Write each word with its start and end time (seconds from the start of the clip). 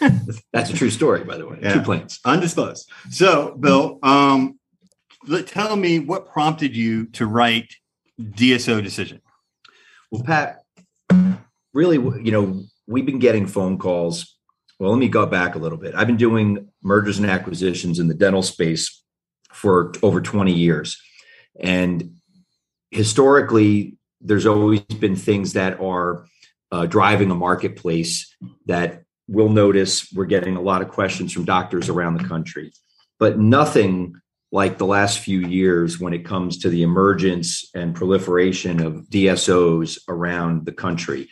That's 0.52 0.70
a 0.70 0.74
true 0.74 0.90
story, 0.90 1.24
by 1.24 1.36
the 1.36 1.46
way. 1.46 1.58
Yeah. 1.60 1.74
Two 1.74 1.82
planes, 1.82 2.20
undisclosed. 2.24 2.90
So, 3.10 3.56
Bill, 3.58 3.98
um, 4.02 4.58
tell 5.46 5.76
me 5.76 5.98
what 5.98 6.30
prompted 6.32 6.76
you 6.76 7.06
to 7.06 7.26
write 7.26 7.74
DSO 8.20 8.82
decision. 8.82 9.20
Well, 10.10 10.22
Pat, 10.22 10.62
really, 11.72 11.96
you 11.96 12.32
know, 12.32 12.64
we've 12.86 13.06
been 13.06 13.18
getting 13.18 13.46
phone 13.46 13.78
calls 13.78 14.37
well, 14.78 14.90
let 14.90 14.98
me 14.98 15.08
go 15.08 15.26
back 15.26 15.54
a 15.54 15.58
little 15.58 15.78
bit. 15.78 15.94
I've 15.94 16.06
been 16.06 16.16
doing 16.16 16.68
mergers 16.82 17.18
and 17.18 17.28
acquisitions 17.28 17.98
in 17.98 18.08
the 18.08 18.14
dental 18.14 18.42
space 18.42 19.02
for 19.52 19.92
over 20.02 20.20
20 20.20 20.52
years. 20.52 21.00
And 21.58 22.16
historically, 22.90 23.96
there's 24.20 24.46
always 24.46 24.80
been 24.80 25.16
things 25.16 25.54
that 25.54 25.80
are 25.80 26.26
uh, 26.70 26.86
driving 26.86 27.30
a 27.30 27.34
marketplace 27.34 28.34
that 28.66 29.02
we'll 29.26 29.48
notice 29.48 30.10
we're 30.12 30.26
getting 30.26 30.56
a 30.56 30.60
lot 30.60 30.82
of 30.82 30.88
questions 30.88 31.32
from 31.32 31.44
doctors 31.44 31.88
around 31.88 32.14
the 32.14 32.28
country, 32.28 32.72
but 33.18 33.38
nothing 33.38 34.14
like 34.50 34.78
the 34.78 34.86
last 34.86 35.18
few 35.18 35.40
years 35.40 36.00
when 36.00 36.14
it 36.14 36.24
comes 36.24 36.58
to 36.58 36.70
the 36.70 36.82
emergence 36.82 37.68
and 37.74 37.94
proliferation 37.94 38.80
of 38.80 39.06
DSOs 39.10 39.98
around 40.08 40.64
the 40.64 40.72
country. 40.72 41.28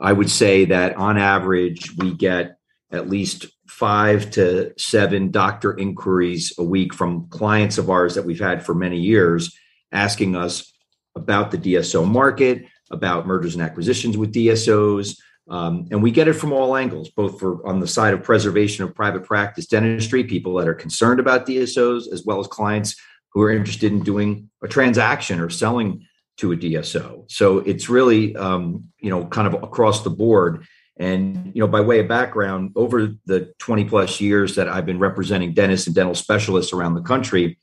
I 0.00 0.12
would 0.12 0.30
say 0.30 0.64
that 0.66 0.96
on 0.96 1.18
average, 1.18 1.94
we 1.98 2.14
get 2.14 2.53
at 2.94 3.08
least 3.08 3.46
five 3.66 4.30
to 4.30 4.72
seven 4.78 5.30
doctor 5.30 5.76
inquiries 5.76 6.52
a 6.58 6.64
week 6.64 6.94
from 6.94 7.28
clients 7.28 7.78
of 7.78 7.90
ours 7.90 8.14
that 8.14 8.24
we've 8.24 8.40
had 8.40 8.64
for 8.64 8.74
many 8.74 8.98
years 9.00 9.56
asking 9.92 10.36
us 10.36 10.72
about 11.16 11.50
the 11.50 11.58
DSO 11.58 12.06
market, 12.06 12.64
about 12.90 13.26
mergers 13.26 13.54
and 13.54 13.62
acquisitions 13.62 14.16
with 14.16 14.32
DSOs. 14.32 15.16
Um, 15.48 15.86
and 15.90 16.02
we 16.02 16.10
get 16.10 16.28
it 16.28 16.34
from 16.34 16.52
all 16.52 16.76
angles, 16.76 17.10
both 17.10 17.38
for 17.38 17.66
on 17.66 17.80
the 17.80 17.86
side 17.86 18.14
of 18.14 18.22
preservation 18.22 18.84
of 18.84 18.94
private 18.94 19.24
practice 19.24 19.66
dentistry, 19.66 20.24
people 20.24 20.54
that 20.54 20.68
are 20.68 20.74
concerned 20.74 21.20
about 21.20 21.46
DSOs, 21.46 22.10
as 22.12 22.24
well 22.24 22.40
as 22.40 22.46
clients 22.46 22.96
who 23.32 23.42
are 23.42 23.52
interested 23.52 23.92
in 23.92 24.00
doing 24.00 24.48
a 24.62 24.68
transaction 24.68 25.40
or 25.40 25.50
selling 25.50 26.06
to 26.38 26.52
a 26.52 26.56
DSO. 26.56 27.30
So 27.30 27.58
it's 27.58 27.88
really, 27.88 28.34
um, 28.36 28.84
you 29.00 29.10
know, 29.10 29.26
kind 29.26 29.46
of 29.46 29.62
across 29.62 30.02
the 30.02 30.10
board. 30.10 30.66
And 30.96 31.50
you 31.54 31.60
know, 31.60 31.66
by 31.66 31.80
way 31.80 31.98
of 32.00 32.08
background, 32.08 32.72
over 32.76 33.14
the 33.26 33.52
20 33.58 33.84
plus 33.86 34.20
years 34.20 34.54
that 34.54 34.68
I've 34.68 34.86
been 34.86 34.98
representing 34.98 35.52
dentists 35.52 35.86
and 35.86 35.94
dental 35.94 36.14
specialists 36.14 36.72
around 36.72 36.94
the 36.94 37.02
country, 37.02 37.58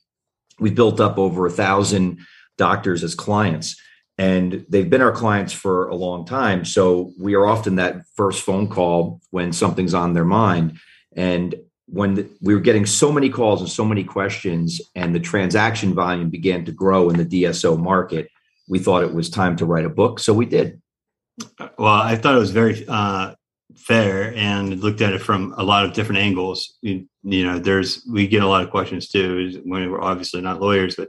we've 0.58 0.74
built 0.74 1.00
up 1.00 1.18
over 1.18 1.46
a 1.46 1.50
thousand 1.50 2.18
doctors 2.58 3.02
as 3.02 3.14
clients. 3.14 3.80
And 4.18 4.66
they've 4.68 4.88
been 4.88 5.00
our 5.00 5.12
clients 5.12 5.54
for 5.54 5.88
a 5.88 5.94
long 5.94 6.26
time. 6.26 6.66
So 6.66 7.12
we 7.18 7.34
are 7.34 7.46
often 7.46 7.76
that 7.76 8.02
first 8.14 8.42
phone 8.42 8.68
call 8.68 9.20
when 9.30 9.52
something's 9.52 9.94
on 9.94 10.12
their 10.12 10.26
mind. 10.26 10.78
And 11.16 11.54
when 11.86 12.28
we 12.42 12.54
were 12.54 12.60
getting 12.60 12.84
so 12.84 13.10
many 13.10 13.30
calls 13.30 13.62
and 13.62 13.70
so 13.70 13.84
many 13.84 14.04
questions, 14.04 14.80
and 14.94 15.14
the 15.14 15.20
transaction 15.20 15.94
volume 15.94 16.28
began 16.28 16.66
to 16.66 16.72
grow 16.72 17.08
in 17.08 17.16
the 17.16 17.24
DSO 17.24 17.78
market, 17.78 18.28
we 18.68 18.78
thought 18.78 19.02
it 19.02 19.14
was 19.14 19.30
time 19.30 19.56
to 19.56 19.64
write 19.66 19.86
a 19.86 19.90
book. 19.90 20.18
So 20.18 20.34
we 20.34 20.46
did. 20.46 20.81
Well, 21.78 21.94
I 21.94 22.16
thought 22.16 22.34
it 22.34 22.40
was 22.40 22.50
very 22.50 22.84
uh, 22.86 23.34
fair 23.76 24.34
and 24.34 24.80
looked 24.80 25.00
at 25.00 25.12
it 25.12 25.20
from 25.20 25.54
a 25.56 25.64
lot 25.64 25.84
of 25.84 25.92
different 25.92 26.20
angles. 26.20 26.76
You, 26.82 27.06
you, 27.22 27.44
know, 27.44 27.58
there's 27.58 28.06
we 28.10 28.26
get 28.28 28.42
a 28.42 28.48
lot 28.48 28.62
of 28.62 28.70
questions 28.70 29.08
too 29.08 29.60
when 29.64 29.90
we're 29.90 30.02
obviously 30.02 30.40
not 30.40 30.60
lawyers, 30.60 30.96
but 30.96 31.08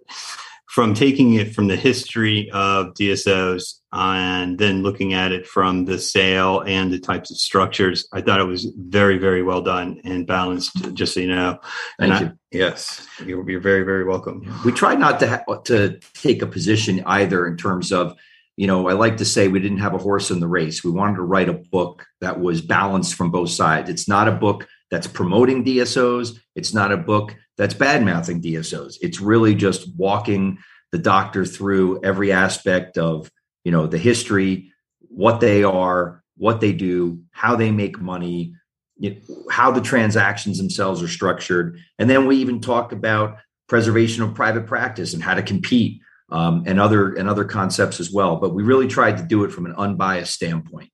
from 0.73 0.95
taking 0.95 1.35
it 1.35 1.53
from 1.53 1.67
the 1.67 1.75
history 1.75 2.49
of 2.49 2.95
DSOs 2.95 3.75
and 3.91 4.57
then 4.57 4.81
looking 4.81 5.13
at 5.13 5.31
it 5.31 5.45
from 5.45 5.85
the 5.85 5.99
sale 5.99 6.61
and 6.61 6.91
the 6.91 6.97
types 6.97 7.29
of 7.29 7.37
structures, 7.37 8.07
I 8.11 8.21
thought 8.21 8.39
it 8.39 8.45
was 8.45 8.73
very, 8.75 9.19
very 9.19 9.43
well 9.43 9.61
done 9.61 10.01
and 10.03 10.25
balanced. 10.25 10.95
Just 10.95 11.13
so 11.13 11.19
you 11.19 11.27
know, 11.27 11.59
thank 11.99 12.13
and 12.13 12.21
you. 12.21 12.27
I, 12.27 12.33
yes, 12.49 13.07
you're, 13.23 13.47
you're, 13.47 13.61
very, 13.61 13.83
very 13.83 14.03
welcome. 14.03 14.51
We 14.65 14.71
try 14.71 14.95
not 14.95 15.19
to 15.19 15.29
ha- 15.29 15.55
to 15.65 15.99
take 16.15 16.41
a 16.41 16.47
position 16.47 17.03
either 17.05 17.45
in 17.45 17.55
terms 17.55 17.91
of 17.91 18.17
you 18.55 18.67
know, 18.67 18.87
I 18.87 18.93
like 18.93 19.17
to 19.17 19.25
say 19.25 19.47
we 19.47 19.59
didn't 19.59 19.79
have 19.79 19.93
a 19.93 19.99
horse 19.99 20.29
in 20.29 20.39
the 20.39 20.47
race. 20.47 20.83
We 20.83 20.91
wanted 20.91 21.15
to 21.15 21.23
write 21.23 21.49
a 21.49 21.53
book 21.53 22.05
that 22.21 22.39
was 22.39 22.61
balanced 22.61 23.15
from 23.15 23.31
both 23.31 23.49
sides. 23.49 23.89
It's 23.89 24.07
not 24.07 24.27
a 24.27 24.33
book 24.33 24.67
that's 24.91 25.07
promoting 25.07 25.65
DSOs. 25.65 26.37
It's 26.55 26.73
not 26.73 26.91
a 26.91 26.97
book 26.97 27.35
that's 27.57 27.73
bad 27.73 28.03
mouthing 28.03 28.41
DSOs. 28.41 28.97
It's 29.01 29.19
really 29.19 29.55
just 29.55 29.87
walking 29.97 30.59
the 30.91 30.99
doctor 30.99 31.45
through 31.45 32.03
every 32.03 32.31
aspect 32.31 32.99
of, 32.99 33.29
you 33.63 33.71
know, 33.71 33.87
the 33.87 33.97
history, 33.97 34.71
what 34.99 35.39
they 35.39 35.63
are, 35.63 36.23
what 36.37 36.61
they 36.61 36.73
do, 36.73 37.23
how 37.31 37.55
they 37.55 37.71
make 37.71 37.99
money, 37.99 38.53
you 38.97 39.09
know, 39.09 39.45
how 39.49 39.71
the 39.71 39.81
transactions 39.81 40.59
themselves 40.59 41.01
are 41.01 41.07
structured. 41.07 41.79
And 41.97 42.07
then 42.07 42.27
we 42.27 42.37
even 42.37 42.61
talk 42.61 42.91
about 42.91 43.37
preservation 43.67 44.21
of 44.21 44.35
private 44.35 44.67
practice 44.67 45.15
and 45.15 45.23
how 45.23 45.33
to 45.33 45.41
compete 45.41 46.02
um, 46.33 46.63
and 46.65 46.79
other 46.79 47.13
and 47.13 47.29
other 47.29 47.45
concepts 47.45 47.99
as 47.99 48.11
well. 48.11 48.37
But 48.37 48.53
we 48.53 48.63
really 48.63 48.87
tried 48.87 49.17
to 49.17 49.23
do 49.23 49.45
it 49.45 49.51
from 49.51 49.65
an 49.65 49.75
unbiased 49.77 50.33
standpoint. 50.33 50.89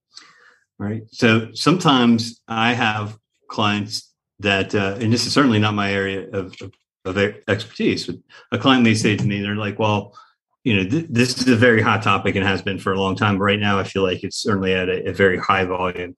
Right. 0.78 1.04
So 1.12 1.52
sometimes 1.54 2.42
I 2.48 2.74
have 2.74 3.18
clients 3.50 4.14
that, 4.40 4.76
uh, 4.76 4.98
and 5.00 5.12
this 5.12 5.26
is 5.26 5.34
certainly 5.34 5.60
not 5.60 5.74
my 5.74 5.92
area 5.92 6.30
of, 6.32 6.56
of, 6.62 7.18
expertise, 7.48 8.06
but 8.06 8.18
a 8.52 8.58
client 8.58 8.84
may 8.84 8.94
say 8.94 9.18
to 9.18 9.26
me, 9.26 9.42
they're 9.42 9.56
like, 9.56 9.80
well, 9.80 10.16
you 10.64 10.76
know, 10.76 10.88
th- 10.88 11.08
this 11.10 11.42
is 11.42 11.48
a 11.48 11.56
very 11.56 11.82
hot 11.82 12.04
topic 12.04 12.36
and 12.36 12.46
has 12.46 12.62
been 12.62 12.78
for 12.78 12.94
a 12.94 13.00
long 13.00 13.16
time. 13.16 13.38
But 13.38 13.46
right 13.46 13.60
now, 13.60 13.80
I 13.80 13.84
feel 13.84 14.04
like 14.04 14.24
it's 14.24 14.38
certainly 14.38 14.74
at 14.74 14.90
a, 14.90 15.10
a 15.10 15.14
very 15.14 15.38
high 15.38 15.66
volume 15.66 16.16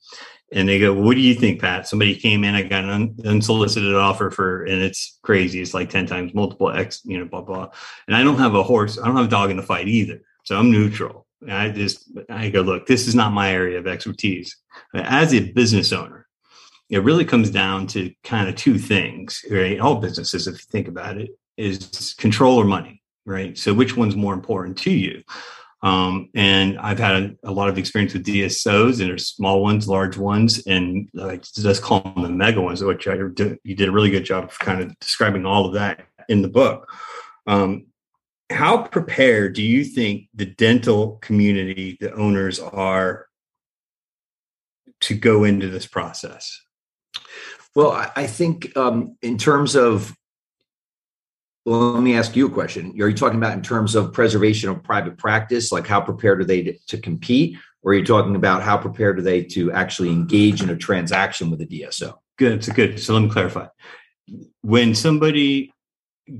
and 0.52 0.68
they 0.68 0.80
go, 0.80 0.94
"What 0.94 1.16
do 1.16 1.22
you 1.22 1.36
think, 1.36 1.62
Pat?" 1.62 1.88
Somebody 1.88 2.16
came 2.16 2.44
in, 2.44 2.56
I 2.56 2.64
got 2.64 2.84
an 2.84 3.16
unsolicited 3.26 3.96
offer 3.96 4.30
for, 4.30 4.64
and 4.64 4.82
it's 4.82 5.20
crazy. 5.24 5.62
It's 5.62 5.74
like 5.74 5.90
ten 5.90 6.06
times 6.06 6.34
multiple 6.34 6.72
X, 6.72 7.02
you 7.04 7.18
know, 7.18 7.26
blah 7.26 7.42
blah. 7.42 7.70
And 8.08 8.16
I 8.16 8.24
don't 8.24 8.38
have 8.38 8.56
a 8.56 8.64
horse. 8.64 9.00
I 9.00 9.06
don't 9.06 9.16
have 9.16 9.26
a 9.26 9.30
dog 9.30 9.52
in 9.52 9.58
the 9.58 9.64
fight 9.64 9.88
either, 9.88 10.22
so 10.44 10.58
I'm 10.58 10.72
neutral. 10.72 11.28
I 11.50 11.70
just 11.70 12.12
I 12.30 12.50
go, 12.50 12.62
look, 12.62 12.86
this 12.86 13.08
is 13.08 13.16
not 13.16 13.34
my 13.34 13.52
area 13.52 13.80
of 13.80 13.88
expertise. 13.88 14.56
As 14.94 15.34
a 15.34 15.52
business 15.52 15.92
owner, 15.92 16.28
it 16.90 17.04
really 17.04 17.26
comes 17.26 17.50
down 17.50 17.88
to 17.88 18.14
kind 18.24 18.50
of 18.50 18.56
two 18.56 18.78
things, 18.78 19.44
right? 19.50 19.80
All 19.80 19.96
businesses, 19.96 20.48
if 20.48 20.56
you 20.56 20.66
think 20.70 20.88
about 20.88 21.18
it, 21.18 21.32
is 21.58 22.14
control 22.18 22.58
or 22.58 22.66
money, 22.66 23.02
right? 23.26 23.58
So 23.58 23.74
which 23.74 23.96
one's 23.96 24.16
more 24.16 24.34
important 24.34 24.78
to 24.80 24.92
you? 24.92 25.24
Um, 25.84 26.30
and 26.36 26.78
I've 26.78 27.00
had 27.00 27.16
a, 27.16 27.50
a, 27.50 27.52
lot 27.52 27.68
of 27.68 27.78
experience 27.80 28.14
with 28.14 28.26
DSOs, 28.26 29.00
and 29.00 29.10
there's 29.10 29.28
small 29.28 29.64
ones, 29.64 29.88
large 29.88 30.16
ones, 30.16 30.64
and 30.68 31.10
I 31.20 31.38
just 31.38 31.82
call 31.82 32.02
them 32.02 32.22
the 32.22 32.30
mega 32.30 32.62
ones, 32.62 32.84
which 32.84 33.08
I 33.08 33.16
you 33.16 33.76
did 33.76 33.90
a 33.90 33.92
really 33.92 34.12
good 34.12 34.24
job 34.24 34.44
of 34.44 34.60
kind 34.60 34.82
of 34.82 34.98
describing 35.00 35.46
all 35.46 35.66
of 35.66 35.74
that 35.74 36.06
in 36.30 36.44
the 36.44 36.50
book. 36.50 36.88
Um, 37.48 37.88
how 38.52 38.84
prepared 38.84 39.56
do 39.56 39.64
you 39.64 39.84
think 39.84 40.28
the 40.36 40.46
dental 40.46 41.18
community, 41.22 41.98
the 42.00 42.14
owners, 42.14 42.60
are 42.60 43.28
to 45.02 45.16
go 45.16 45.44
into 45.44 45.68
this 45.68 45.88
process? 45.88 46.62
Well, 47.74 47.92
I 48.16 48.28
think 48.28 48.76
um, 48.76 49.16
in 49.22 49.38
terms 49.38 49.76
of, 49.76 50.14
well, 51.66 51.92
let 51.92 52.04
me 52.04 52.18
ask 52.18 52.36
you 52.36 52.48
a 52.48 52.50
question. 52.50 52.92
Are 53.02 53.10
you 53.10 53.16
talking 53.16 53.38
about 53.38 53.54
in 53.54 53.62
terms 53.62 53.94
of 53.96 54.14
preservation 54.14 54.70
of 54.70 54.84
private 54.84 55.18
practice, 55.18 55.72
like 55.72 55.86
how 55.86 56.02
prepared 56.02 56.42
are 56.42 56.46
they 56.46 56.64
to, 56.64 56.78
to 56.88 56.98
compete, 56.98 57.58
or 57.84 57.92
are 57.92 57.96
you 57.96 58.06
talking 58.06 58.36
about 58.36 58.64
how 58.64 58.78
prepared 58.78 59.20
are 59.20 59.24
they 59.24 59.44
to 59.44 59.72
actually 59.72 60.10
engage 60.10 60.64
in 60.64 60.70
a 60.70 60.76
transaction 60.76 61.52
with 61.52 61.62
a 61.62 61.66
DSO? 61.66 62.16
Good, 62.38 62.54
it's 62.54 62.70
good. 62.70 63.00
So 63.00 63.14
let 63.14 63.22
me 63.22 63.30
clarify. 63.30 63.68
When 64.62 64.96
somebody 64.96 65.72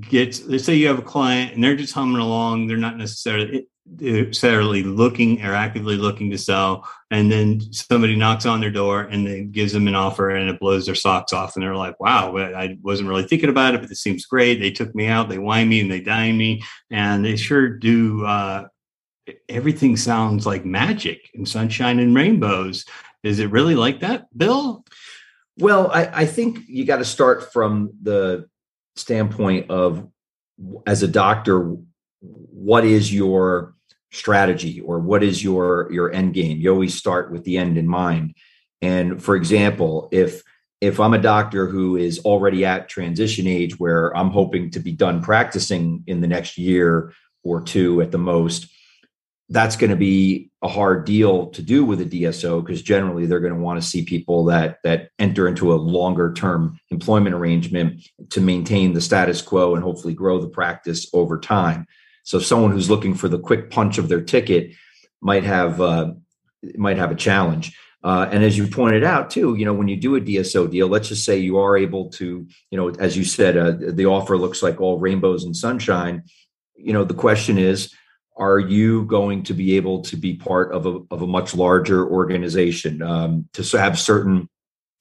gets, 0.00 0.44
let's 0.44 0.64
say 0.64 0.74
you 0.74 0.88
have 0.88 0.98
a 0.98 1.02
client 1.02 1.54
and 1.54 1.62
they're 1.62 1.76
just 1.76 1.94
humming 1.94 2.20
along, 2.20 2.66
they're 2.66 2.76
not 2.76 2.96
necessarily 2.96 3.68
necessarily 3.84 4.82
looking 4.82 5.44
or 5.44 5.54
actively 5.54 5.96
looking 5.96 6.30
to 6.30 6.38
sell 6.38 6.88
and 7.10 7.30
then 7.30 7.60
somebody 7.72 8.14
knocks 8.14 8.46
on 8.46 8.60
their 8.60 8.70
door 8.70 9.02
and 9.02 9.26
then 9.26 9.50
gives 9.50 9.72
them 9.72 9.88
an 9.88 9.94
offer 9.94 10.30
and 10.30 10.48
it 10.48 10.60
blows 10.60 10.86
their 10.86 10.94
socks 10.94 11.32
off 11.32 11.56
and 11.56 11.62
they're 11.62 11.76
like 11.76 11.98
wow 11.98 12.36
i 12.36 12.78
wasn't 12.82 13.08
really 13.08 13.24
thinking 13.24 13.48
about 13.48 13.74
it 13.74 13.80
but 13.80 13.90
it 13.90 13.96
seems 13.96 14.24
great. 14.24 14.60
They 14.60 14.70
took 14.70 14.94
me 14.94 15.08
out 15.08 15.28
they 15.28 15.38
wine 15.38 15.68
me 15.68 15.80
and 15.80 15.90
they 15.90 16.00
dine 16.00 16.38
me 16.38 16.62
and 16.90 17.24
they 17.24 17.36
sure 17.36 17.68
do 17.68 18.24
uh, 18.24 18.66
everything 19.48 19.96
sounds 19.96 20.46
like 20.46 20.64
magic 20.64 21.30
and 21.34 21.48
sunshine 21.48 21.98
and 21.98 22.14
rainbows. 22.14 22.84
Is 23.22 23.40
it 23.40 23.50
really 23.50 23.74
like 23.74 24.00
that 24.00 24.26
bill? 24.36 24.84
Well 25.58 25.90
i, 25.90 26.22
I 26.22 26.26
think 26.26 26.60
you 26.68 26.84
got 26.84 26.98
to 26.98 27.04
start 27.04 27.52
from 27.52 27.92
the 28.00 28.48
standpoint 28.94 29.70
of 29.70 30.08
as 30.86 31.02
a 31.02 31.08
doctor 31.08 31.76
what 32.22 32.84
is 32.84 33.12
your 33.12 33.74
strategy 34.12 34.80
or 34.80 34.98
what 34.98 35.22
is 35.22 35.42
your 35.42 35.88
your 35.90 36.12
end 36.12 36.34
game 36.34 36.58
you 36.58 36.70
always 36.70 36.94
start 36.94 37.32
with 37.32 37.44
the 37.44 37.56
end 37.56 37.78
in 37.78 37.86
mind 37.86 38.34
and 38.80 39.22
for 39.22 39.34
example 39.34 40.08
if 40.12 40.42
if 40.80 41.00
i'm 41.00 41.14
a 41.14 41.18
doctor 41.18 41.66
who 41.66 41.96
is 41.96 42.18
already 42.20 42.64
at 42.64 42.88
transition 42.88 43.46
age 43.46 43.78
where 43.78 44.14
i'm 44.16 44.30
hoping 44.30 44.70
to 44.70 44.80
be 44.80 44.92
done 44.92 45.22
practicing 45.22 46.04
in 46.06 46.20
the 46.20 46.26
next 46.26 46.58
year 46.58 47.12
or 47.42 47.62
two 47.62 48.02
at 48.02 48.10
the 48.10 48.18
most 48.18 48.68
that's 49.48 49.76
going 49.76 49.90
to 49.90 49.96
be 49.96 50.50
a 50.62 50.68
hard 50.68 51.04
deal 51.04 51.48
to 51.48 51.62
do 51.62 51.84
with 51.84 52.00
a 52.00 52.06
DSO 52.06 52.64
because 52.64 52.80
generally 52.80 53.26
they're 53.26 53.40
going 53.40 53.52
to 53.52 53.58
want 53.58 53.80
to 53.80 53.86
see 53.86 54.02
people 54.02 54.46
that 54.46 54.78
that 54.82 55.10
enter 55.18 55.46
into 55.46 55.72
a 55.72 55.76
longer 55.76 56.32
term 56.32 56.78
employment 56.90 57.34
arrangement 57.34 58.02
to 58.30 58.40
maintain 58.40 58.94
the 58.94 59.00
status 59.00 59.42
quo 59.42 59.74
and 59.74 59.84
hopefully 59.84 60.14
grow 60.14 60.40
the 60.40 60.48
practice 60.48 61.06
over 61.12 61.38
time. 61.38 61.86
So 62.22 62.38
someone 62.38 62.72
who's 62.72 62.90
looking 62.90 63.14
for 63.14 63.28
the 63.28 63.38
quick 63.38 63.70
punch 63.70 63.98
of 63.98 64.08
their 64.08 64.20
ticket 64.20 64.74
might 65.20 65.44
have 65.44 65.80
uh, 65.80 66.12
might 66.76 66.98
have 66.98 67.10
a 67.10 67.16
challenge. 67.16 67.76
Uh, 68.04 68.28
and 68.32 68.42
as 68.42 68.58
you 68.58 68.66
pointed 68.66 69.04
out 69.04 69.30
too, 69.30 69.54
you 69.54 69.64
know, 69.64 69.72
when 69.72 69.88
you 69.88 69.96
do 69.96 70.16
a 70.16 70.20
DSO 70.20 70.68
deal, 70.70 70.88
let's 70.88 71.08
just 71.08 71.24
say 71.24 71.38
you 71.38 71.58
are 71.58 71.76
able 71.76 72.10
to, 72.10 72.46
you 72.70 72.76
know, 72.76 72.88
as 72.98 73.16
you 73.16 73.24
said, 73.24 73.56
uh, 73.56 73.74
the 73.78 74.06
offer 74.06 74.36
looks 74.36 74.62
like 74.62 74.80
all 74.80 74.98
rainbows 74.98 75.44
and 75.44 75.56
sunshine. 75.56 76.24
You 76.74 76.92
know, 76.92 77.04
the 77.04 77.14
question 77.14 77.58
is, 77.58 77.92
are 78.36 78.58
you 78.58 79.04
going 79.04 79.44
to 79.44 79.54
be 79.54 79.76
able 79.76 80.02
to 80.02 80.16
be 80.16 80.34
part 80.34 80.72
of 80.72 80.86
a, 80.86 81.00
of 81.10 81.22
a 81.22 81.26
much 81.26 81.54
larger 81.54 82.04
organization 82.04 83.02
um, 83.02 83.48
to 83.52 83.78
have 83.78 83.98
certain 83.98 84.48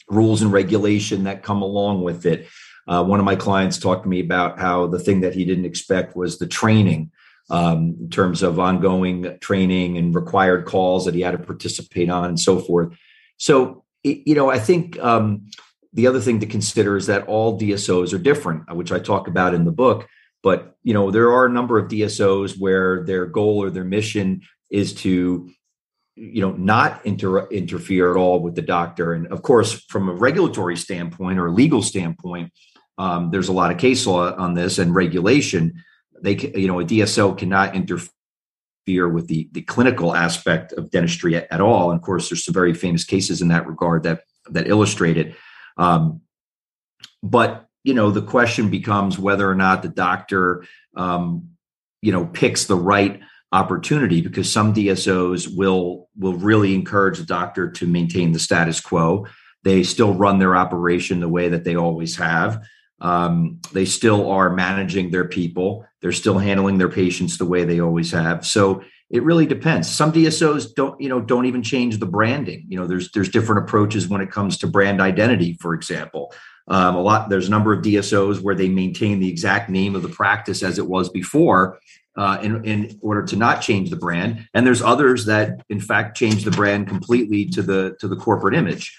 rules 0.07 0.41
and 0.43 0.51
regulation 0.51 1.23
that 1.23 1.41
come 1.41 1.63
along 1.63 2.03
with 2.03 2.25
it? 2.27 2.47
Uh, 2.87 3.03
one 3.03 3.19
of 3.19 3.25
my 3.25 3.35
clients 3.35 3.77
talked 3.77 4.03
to 4.03 4.09
me 4.09 4.19
about 4.19 4.59
how 4.59 4.87
the 4.87 4.99
thing 4.99 5.21
that 5.21 5.33
he 5.33 5.45
didn't 5.45 5.65
expect 5.65 6.15
was 6.15 6.39
the 6.39 6.47
training 6.47 7.11
um, 7.49 7.95
in 7.99 8.09
terms 8.09 8.43
of 8.43 8.59
ongoing 8.59 9.37
training 9.39 9.97
and 9.97 10.15
required 10.15 10.65
calls 10.65 11.05
that 11.05 11.13
he 11.13 11.21
had 11.21 11.31
to 11.31 11.37
participate 11.37 12.09
on 12.09 12.25
and 12.25 12.39
so 12.39 12.59
forth. 12.59 12.97
So, 13.37 13.83
you 14.03 14.35
know, 14.35 14.49
I 14.49 14.57
think 14.57 14.97
um, 14.99 15.47
the 15.93 16.07
other 16.07 16.21
thing 16.21 16.39
to 16.39 16.45
consider 16.45 16.97
is 16.97 17.07
that 17.07 17.27
all 17.27 17.59
DSOs 17.59 18.13
are 18.13 18.19
different, 18.19 18.73
which 18.75 18.91
I 18.91 18.99
talk 18.99 19.27
about 19.27 19.53
in 19.53 19.65
the 19.65 19.71
book. 19.71 20.07
But, 20.43 20.75
you 20.83 20.93
know, 20.93 21.11
there 21.11 21.31
are 21.31 21.45
a 21.45 21.51
number 21.51 21.77
of 21.77 21.89
DSOs 21.89 22.59
where 22.59 23.03
their 23.03 23.25
goal 23.25 23.61
or 23.61 23.69
their 23.69 23.83
mission 23.83 24.41
is 24.69 24.93
to 24.93 25.49
you 26.15 26.41
know 26.41 26.51
not 26.51 27.05
inter- 27.05 27.47
interfere 27.47 28.11
at 28.11 28.17
all 28.17 28.39
with 28.39 28.55
the 28.55 28.61
doctor 28.61 29.13
and 29.13 29.27
of 29.27 29.41
course 29.41 29.85
from 29.87 30.09
a 30.09 30.13
regulatory 30.13 30.75
standpoint 30.75 31.39
or 31.39 31.47
a 31.47 31.51
legal 31.51 31.81
standpoint 31.81 32.51
um, 33.01 33.31
there's 33.31 33.47
a 33.47 33.53
lot 33.53 33.71
of 33.71 33.79
case 33.79 34.05
law 34.05 34.31
on 34.35 34.53
this 34.53 34.77
and 34.77 34.93
regulation. 34.93 35.83
They, 36.21 36.37
you 36.37 36.67
know, 36.67 36.79
a 36.79 36.85
DSO 36.85 37.35
cannot 37.35 37.73
interfere 37.73 39.09
with 39.09 39.27
the 39.27 39.49
the 39.53 39.63
clinical 39.63 40.15
aspect 40.15 40.71
of 40.73 40.91
dentistry 40.91 41.35
at, 41.35 41.51
at 41.51 41.61
all. 41.61 41.89
And 41.89 41.99
of 41.99 42.05
course, 42.05 42.29
there's 42.29 42.45
some 42.45 42.53
very 42.53 42.75
famous 42.75 43.03
cases 43.03 43.41
in 43.41 43.47
that 43.47 43.65
regard 43.65 44.03
that 44.03 44.21
that 44.51 44.67
illustrate 44.67 45.17
it. 45.17 45.35
Um, 45.77 46.21
but 47.23 47.65
you 47.83 47.95
know, 47.95 48.11
the 48.11 48.21
question 48.21 48.69
becomes 48.69 49.17
whether 49.17 49.49
or 49.49 49.55
not 49.55 49.81
the 49.81 49.89
doctor, 49.89 50.63
um, 50.95 51.49
you 52.03 52.11
know, 52.11 52.27
picks 52.27 52.65
the 52.65 52.75
right 52.75 53.19
opportunity 53.51 54.21
because 54.21 54.51
some 54.51 54.75
DSOs 54.75 55.57
will 55.57 56.07
will 56.15 56.35
really 56.35 56.75
encourage 56.75 57.17
the 57.17 57.25
doctor 57.25 57.71
to 57.71 57.87
maintain 57.87 58.31
the 58.31 58.37
status 58.37 58.79
quo. 58.79 59.25
They 59.63 59.81
still 59.81 60.13
run 60.13 60.37
their 60.37 60.55
operation 60.55 61.19
the 61.19 61.29
way 61.29 61.49
that 61.49 61.63
they 61.63 61.75
always 61.75 62.15
have. 62.17 62.63
Um, 63.01 63.59
they 63.73 63.85
still 63.85 64.29
are 64.29 64.51
managing 64.51 65.11
their 65.11 65.27
people. 65.27 65.85
They're 66.01 66.11
still 66.11 66.37
handling 66.37 66.77
their 66.77 66.89
patients 66.89 67.37
the 67.37 67.45
way 67.45 67.65
they 67.65 67.81
always 67.81 68.11
have. 68.11 68.45
So 68.45 68.83
it 69.09 69.23
really 69.23 69.45
depends. 69.45 69.89
Some 69.89 70.13
DSOs 70.13 70.73
don't, 70.73 70.99
you 71.01 71.09
know, 71.09 71.19
don't 71.19 71.45
even 71.45 71.63
change 71.63 71.97
the 71.97 72.05
branding. 72.05 72.65
You 72.69 72.79
know, 72.79 72.87
there's 72.87 73.11
there's 73.11 73.29
different 73.29 73.63
approaches 73.63 74.07
when 74.07 74.21
it 74.21 74.31
comes 74.31 74.57
to 74.59 74.67
brand 74.67 75.01
identity, 75.01 75.57
for 75.59 75.73
example. 75.73 76.33
Um, 76.67 76.95
a 76.95 77.01
lot 77.01 77.29
there's 77.29 77.47
a 77.47 77.51
number 77.51 77.73
of 77.73 77.83
DSOs 77.83 78.39
where 78.39 78.55
they 78.55 78.69
maintain 78.69 79.19
the 79.19 79.29
exact 79.29 79.69
name 79.69 79.95
of 79.95 80.03
the 80.03 80.09
practice 80.09 80.63
as 80.63 80.77
it 80.77 80.87
was 80.87 81.09
before, 81.09 81.79
uh, 82.15 82.37
in, 82.41 82.63
in 82.63 82.99
order 83.01 83.23
to 83.23 83.35
not 83.35 83.61
change 83.61 83.89
the 83.89 83.95
brand. 83.97 84.47
And 84.53 84.65
there's 84.65 84.81
others 84.81 85.25
that, 85.25 85.61
in 85.69 85.81
fact, 85.81 86.15
change 86.15 86.45
the 86.45 86.51
brand 86.51 86.87
completely 86.87 87.45
to 87.49 87.61
the 87.61 87.97
to 87.99 88.07
the 88.07 88.15
corporate 88.15 88.55
image. 88.55 88.97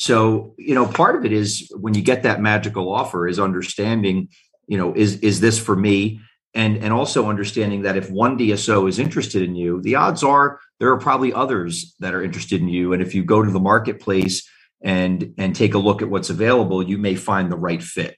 So, 0.00 0.54
you 0.56 0.74
know, 0.74 0.86
part 0.86 1.14
of 1.14 1.26
it 1.26 1.32
is 1.32 1.70
when 1.78 1.92
you 1.92 2.00
get 2.00 2.22
that 2.22 2.40
magical 2.40 2.90
offer 2.90 3.28
is 3.28 3.38
understanding, 3.38 4.30
you 4.66 4.78
know, 4.78 4.94
is 4.94 5.16
is 5.16 5.40
this 5.40 5.58
for 5.58 5.76
me? 5.76 6.20
And 6.54 6.78
and 6.78 6.90
also 6.90 7.28
understanding 7.28 7.82
that 7.82 7.98
if 7.98 8.10
one 8.10 8.38
DSO 8.38 8.88
is 8.88 8.98
interested 8.98 9.42
in 9.42 9.54
you, 9.54 9.82
the 9.82 9.96
odds 9.96 10.24
are 10.24 10.58
there 10.78 10.90
are 10.90 10.98
probably 10.98 11.34
others 11.34 11.94
that 12.00 12.14
are 12.14 12.22
interested 12.22 12.62
in 12.62 12.68
you. 12.68 12.94
And 12.94 13.02
if 13.02 13.14
you 13.14 13.22
go 13.22 13.42
to 13.42 13.50
the 13.50 13.60
marketplace 13.60 14.48
and 14.82 15.34
and 15.36 15.54
take 15.54 15.74
a 15.74 15.78
look 15.78 16.00
at 16.00 16.08
what's 16.08 16.30
available, 16.30 16.82
you 16.82 16.96
may 16.96 17.14
find 17.14 17.52
the 17.52 17.58
right 17.58 17.82
fit. 17.82 18.16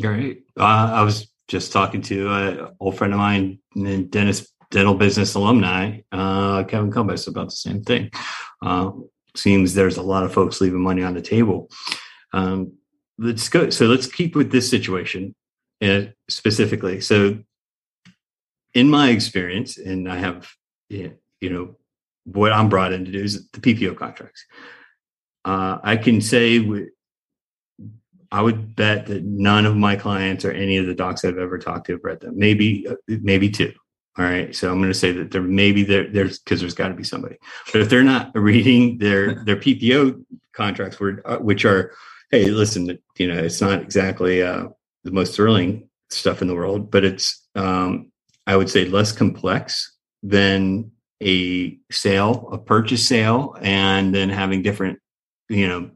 Great. 0.00 0.44
Uh, 0.58 0.90
I 0.94 1.02
was 1.02 1.30
just 1.48 1.70
talking 1.70 2.00
to 2.00 2.32
an 2.32 2.68
old 2.80 2.96
friend 2.96 3.12
of 3.12 3.18
mine, 3.18 3.58
Dennis 4.08 4.50
dental 4.70 4.94
business 4.94 5.34
alumni, 5.34 6.00
uh, 6.12 6.64
Kevin 6.64 6.90
Cumbus, 6.90 7.28
about 7.28 7.48
the 7.48 7.56
same 7.56 7.82
thing. 7.82 8.10
Uh, 8.62 8.92
seems 9.40 9.74
there's 9.74 9.96
a 9.96 10.02
lot 10.02 10.24
of 10.24 10.32
folks 10.32 10.60
leaving 10.60 10.80
money 10.80 11.02
on 11.02 11.14
the 11.14 11.22
table. 11.22 11.70
Um, 12.32 12.74
let's 13.18 13.48
go. 13.48 13.70
So 13.70 13.86
let's 13.86 14.06
keep 14.06 14.34
with 14.34 14.52
this 14.52 14.68
situation 14.68 15.34
uh, 15.82 16.02
specifically. 16.28 17.00
So, 17.00 17.38
in 18.72 18.88
my 18.88 19.10
experience, 19.10 19.78
and 19.78 20.08
I 20.08 20.16
have, 20.16 20.48
you 20.88 21.18
know, 21.42 21.76
what 22.24 22.52
I'm 22.52 22.68
brought 22.68 22.92
in 22.92 23.04
to 23.04 23.10
do 23.10 23.22
is 23.22 23.48
the 23.50 23.60
PPO 23.60 23.96
contracts. 23.96 24.44
Uh, 25.44 25.78
I 25.82 25.96
can 25.96 26.20
say, 26.20 26.64
I 28.30 28.42
would 28.42 28.76
bet 28.76 29.06
that 29.06 29.24
none 29.24 29.66
of 29.66 29.76
my 29.76 29.96
clients 29.96 30.44
or 30.44 30.52
any 30.52 30.76
of 30.76 30.86
the 30.86 30.94
docs 30.94 31.24
I've 31.24 31.38
ever 31.38 31.58
talked 31.58 31.86
to 31.86 31.92
have 31.92 32.04
read 32.04 32.20
them. 32.20 32.38
Maybe, 32.38 32.86
uh, 32.86 32.94
maybe 33.08 33.50
two. 33.50 33.72
All 34.20 34.26
right. 34.26 34.54
So 34.54 34.70
I'm 34.70 34.80
going 34.80 34.92
to 34.92 34.98
say 34.98 35.12
that 35.12 35.30
there 35.30 35.40
maybe 35.40 35.82
there 35.82 36.06
there's 36.06 36.40
because 36.40 36.60
there's 36.60 36.74
got 36.74 36.88
to 36.88 36.94
be 36.94 37.04
somebody. 37.04 37.36
But 37.72 37.80
if 37.80 37.88
they're 37.88 38.02
not 38.02 38.30
reading 38.34 38.98
their 38.98 39.34
their 39.46 39.56
PPO 39.56 40.22
contracts, 40.52 41.00
uh, 41.00 41.38
which 41.38 41.64
are, 41.64 41.94
hey, 42.30 42.50
listen, 42.50 42.98
you 43.16 43.28
know, 43.28 43.42
it's 43.42 43.62
not 43.62 43.80
exactly 43.80 44.42
uh, 44.42 44.66
the 45.04 45.10
most 45.10 45.34
thrilling 45.34 45.88
stuff 46.10 46.42
in 46.42 46.48
the 46.48 46.54
world, 46.54 46.90
but 46.90 47.02
it's 47.02 47.48
um, 47.54 48.12
I 48.46 48.56
would 48.56 48.68
say 48.68 48.84
less 48.84 49.10
complex 49.10 49.96
than 50.22 50.90
a 51.22 51.78
sale, 51.90 52.46
a 52.52 52.58
purchase 52.58 53.08
sale, 53.08 53.56
and 53.62 54.14
then 54.14 54.28
having 54.28 54.60
different, 54.60 54.98
you 55.48 55.66
know, 55.66 55.92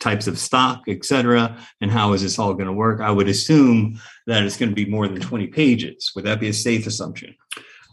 types 0.00 0.26
of 0.26 0.38
stock, 0.38 0.82
et 0.88 1.04
cetera, 1.04 1.56
and 1.80 1.90
how 1.90 2.12
is 2.12 2.22
this 2.22 2.38
all 2.38 2.54
going 2.54 2.66
to 2.66 2.72
work? 2.72 3.00
I 3.00 3.10
would 3.10 3.28
assume 3.28 4.00
that 4.26 4.42
it's 4.44 4.56
going 4.56 4.70
to 4.70 4.74
be 4.74 4.90
more 4.90 5.08
than 5.08 5.20
20 5.20 5.48
pages. 5.48 6.12
Would 6.14 6.24
that 6.24 6.40
be 6.40 6.48
a 6.48 6.52
safe 6.52 6.86
assumption? 6.86 7.34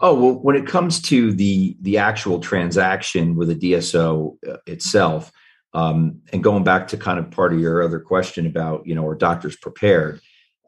Oh 0.01 0.13
well, 0.13 0.33
when 0.33 0.57
it 0.57 0.67
comes 0.67 1.01
to 1.03 1.31
the 1.31 1.77
the 1.81 1.97
actual 1.97 2.39
transaction 2.39 3.35
with 3.35 3.49
a 3.49 3.55
DSO 3.55 4.37
uh, 4.47 4.57
itself, 4.65 5.31
um, 5.73 6.21
and 6.33 6.43
going 6.43 6.65
back 6.65 6.89
to 6.89 6.97
kind 6.97 7.19
of 7.19 7.31
part 7.31 7.53
of 7.53 7.59
your 7.59 7.81
other 7.81 7.99
question 7.99 8.45
about 8.45 8.85
you 8.85 8.95
know 8.95 9.07
are 9.07 9.15
doctors 9.15 9.55
prepared? 9.55 10.19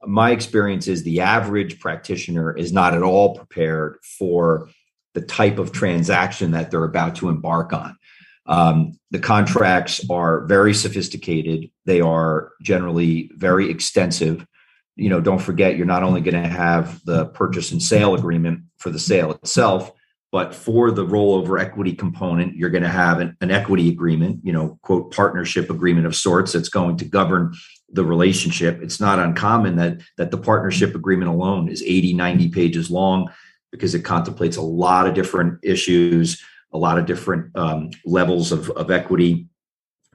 My 0.06 0.32
experience 0.32 0.88
is 0.88 1.04
the 1.04 1.20
average 1.20 1.80
practitioner 1.80 2.56
is 2.56 2.72
not 2.72 2.94
at 2.94 3.04
all 3.04 3.36
prepared 3.36 3.98
for 4.04 4.70
the 5.16 5.22
type 5.22 5.58
of 5.58 5.72
transaction 5.72 6.52
that 6.52 6.72
they're 6.72 6.84
about 6.84 7.16
to 7.16 7.30
embark 7.30 7.74
on. 7.74 7.98
Um, 8.48 9.00
the 9.12 9.20
contracts 9.20 10.02
are 10.10 10.46
very 10.46 10.74
sophisticated. 10.74 11.70
They 11.86 12.02
are 12.02 12.52
generally 12.62 13.32
very 13.36 13.70
extensive. 13.70 14.46
You 14.96 15.10
know, 15.10 15.20
don't 15.20 15.42
forget, 15.42 15.78
you're 15.78 15.86
not 15.86 16.04
only 16.04 16.22
going 16.22 16.42
to 16.42 16.48
have 16.48 17.04
the 17.06 17.26
purchase 17.28 17.72
and 17.72 17.82
sale 17.82 18.14
agreement 18.14 18.62
for 18.78 18.92
the 18.92 19.00
sale 19.00 19.32
itself, 19.32 19.92
but 20.32 20.54
for 20.54 20.92
the 20.92 21.06
rollover 21.06 21.60
equity 21.60 21.94
component, 21.94 22.56
you're 22.56 22.70
going 22.70 22.84
to 22.84 22.90
have 22.90 23.20
an, 23.20 23.38
an 23.42 23.52
equity 23.52 23.90
agreement, 23.90 24.42
you 24.44 24.52
know, 24.52 24.78
quote, 24.82 25.14
partnership 25.14 25.70
agreement 25.70 26.06
of 26.06 26.16
sorts 26.16 26.52
that's 26.52 26.70
going 26.70 26.98
to 26.98 27.06
govern 27.06 27.54
the 27.90 28.04
relationship. 28.04 28.82
It's 28.82 29.00
not 29.00 29.20
uncommon 29.20 29.78
that 29.78 30.02
that 30.18 30.32
the 30.32 30.38
partnership 30.38 30.94
agreement 30.94 31.32
alone 31.32 31.70
is 31.70 31.82
80, 31.82 32.14
90 32.14 32.50
pages 32.50 32.92
long 32.92 33.30
because 33.72 33.96
it 33.96 34.02
contemplates 34.02 34.58
a 34.58 34.62
lot 34.62 35.08
of 35.08 35.14
different 35.14 35.60
issues 35.64 36.42
a 36.76 36.78
lot 36.78 37.00
of 37.00 37.06
different 37.06 37.56
um, 37.56 37.90
levels 38.06 38.52
of, 38.52 38.70
of 38.72 38.92
equity. 38.92 39.48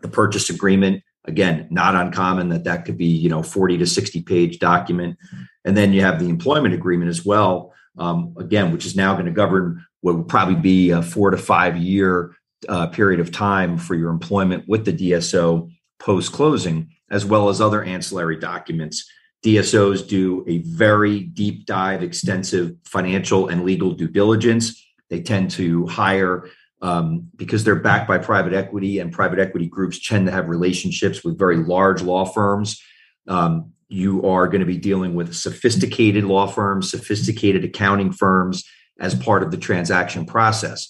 The 0.02 0.08
purchase 0.08 0.50
agreement, 0.50 1.02
again, 1.24 1.66
not 1.70 1.94
uncommon 1.94 2.50
that 2.50 2.64
that 2.64 2.84
could 2.84 2.98
be 2.98 3.06
you 3.06 3.30
know 3.30 3.42
40 3.42 3.78
to 3.78 3.86
60 3.86 4.22
page 4.22 4.58
document, 4.58 5.16
and 5.64 5.76
then 5.76 5.92
you 5.92 6.02
have 6.02 6.20
the 6.20 6.28
employment 6.28 6.74
agreement 6.74 7.08
as 7.08 7.24
well. 7.24 7.72
Um, 7.98 8.34
again, 8.38 8.72
which 8.72 8.86
is 8.86 8.94
now 8.94 9.14
going 9.14 9.26
to 9.26 9.32
govern 9.32 9.84
what 10.02 10.16
would 10.16 10.28
probably 10.28 10.54
be 10.54 10.90
a 10.90 11.02
four 11.02 11.30
to 11.30 11.36
five 11.36 11.76
year 11.76 12.36
uh, 12.68 12.86
period 12.88 13.20
of 13.20 13.32
time 13.32 13.78
for 13.78 13.94
your 13.94 14.10
employment 14.10 14.64
with 14.68 14.84
the 14.84 14.92
DSO 14.92 15.70
post 15.98 16.32
closing, 16.32 16.90
as 17.10 17.24
well 17.24 17.48
as 17.48 17.60
other 17.60 17.82
ancillary 17.82 18.38
documents. 18.38 19.10
DSOs 19.44 20.06
do 20.06 20.44
a 20.46 20.58
very 20.58 21.20
deep 21.20 21.64
dive, 21.64 22.02
extensive 22.02 22.76
financial 22.84 23.48
and 23.48 23.64
legal 23.64 23.92
due 23.92 24.08
diligence 24.08 24.82
they 25.10 25.20
tend 25.20 25.50
to 25.52 25.86
hire 25.86 26.48
um, 26.82 27.28
because 27.36 27.62
they're 27.62 27.74
backed 27.74 28.08
by 28.08 28.18
private 28.18 28.54
equity, 28.54 29.00
and 29.00 29.12
private 29.12 29.38
equity 29.38 29.66
groups 29.66 30.06
tend 30.06 30.26
to 30.26 30.32
have 30.32 30.48
relationships 30.48 31.22
with 31.22 31.38
very 31.38 31.56
large 31.56 32.00
law 32.00 32.24
firms. 32.24 32.80
Um, 33.28 33.72
you 33.88 34.24
are 34.24 34.46
going 34.46 34.60
to 34.60 34.66
be 34.66 34.78
dealing 34.78 35.14
with 35.14 35.34
sophisticated 35.34 36.24
law 36.24 36.46
firms, 36.46 36.90
sophisticated 36.90 37.64
accounting 37.64 38.12
firms 38.12 38.64
as 38.98 39.14
part 39.14 39.42
of 39.42 39.50
the 39.50 39.56
transaction 39.56 40.24
process. 40.24 40.88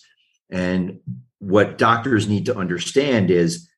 And 0.50 1.00
what 1.38 1.78
doctors 1.78 2.28
need 2.28 2.46
to 2.46 2.56
understand 2.56 3.30
is 3.30 3.68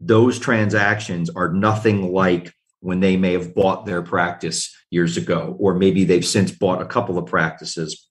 those 0.00 0.38
transactions 0.38 1.28
are 1.30 1.52
nothing 1.52 2.12
like 2.12 2.54
when 2.80 3.00
they 3.00 3.16
may 3.16 3.32
have 3.32 3.54
bought 3.54 3.84
their 3.84 4.02
practice 4.02 4.74
years 4.90 5.16
ago, 5.16 5.56
or 5.58 5.74
maybe 5.74 6.04
they've 6.04 6.24
since 6.24 6.52
bought 6.52 6.80
a 6.80 6.86
couple 6.86 7.18
of 7.18 7.26
practices 7.26 8.07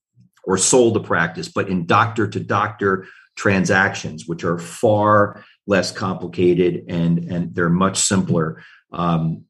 or 0.47 0.57
sold 0.57 0.95
a 0.95 1.01
practice, 1.01 1.49
but 1.49 1.67
in 1.67 1.85
doctor 1.85 2.27
to 2.27 2.39
doctor 2.39 3.05
transactions, 3.35 4.27
which 4.27 4.43
are 4.43 4.57
far 4.57 5.43
less 5.67 5.91
complicated 5.91 6.85
and, 6.87 7.19
and 7.25 7.53
they're 7.53 7.69
much 7.69 7.97
simpler. 7.97 8.63
Um, 8.91 9.43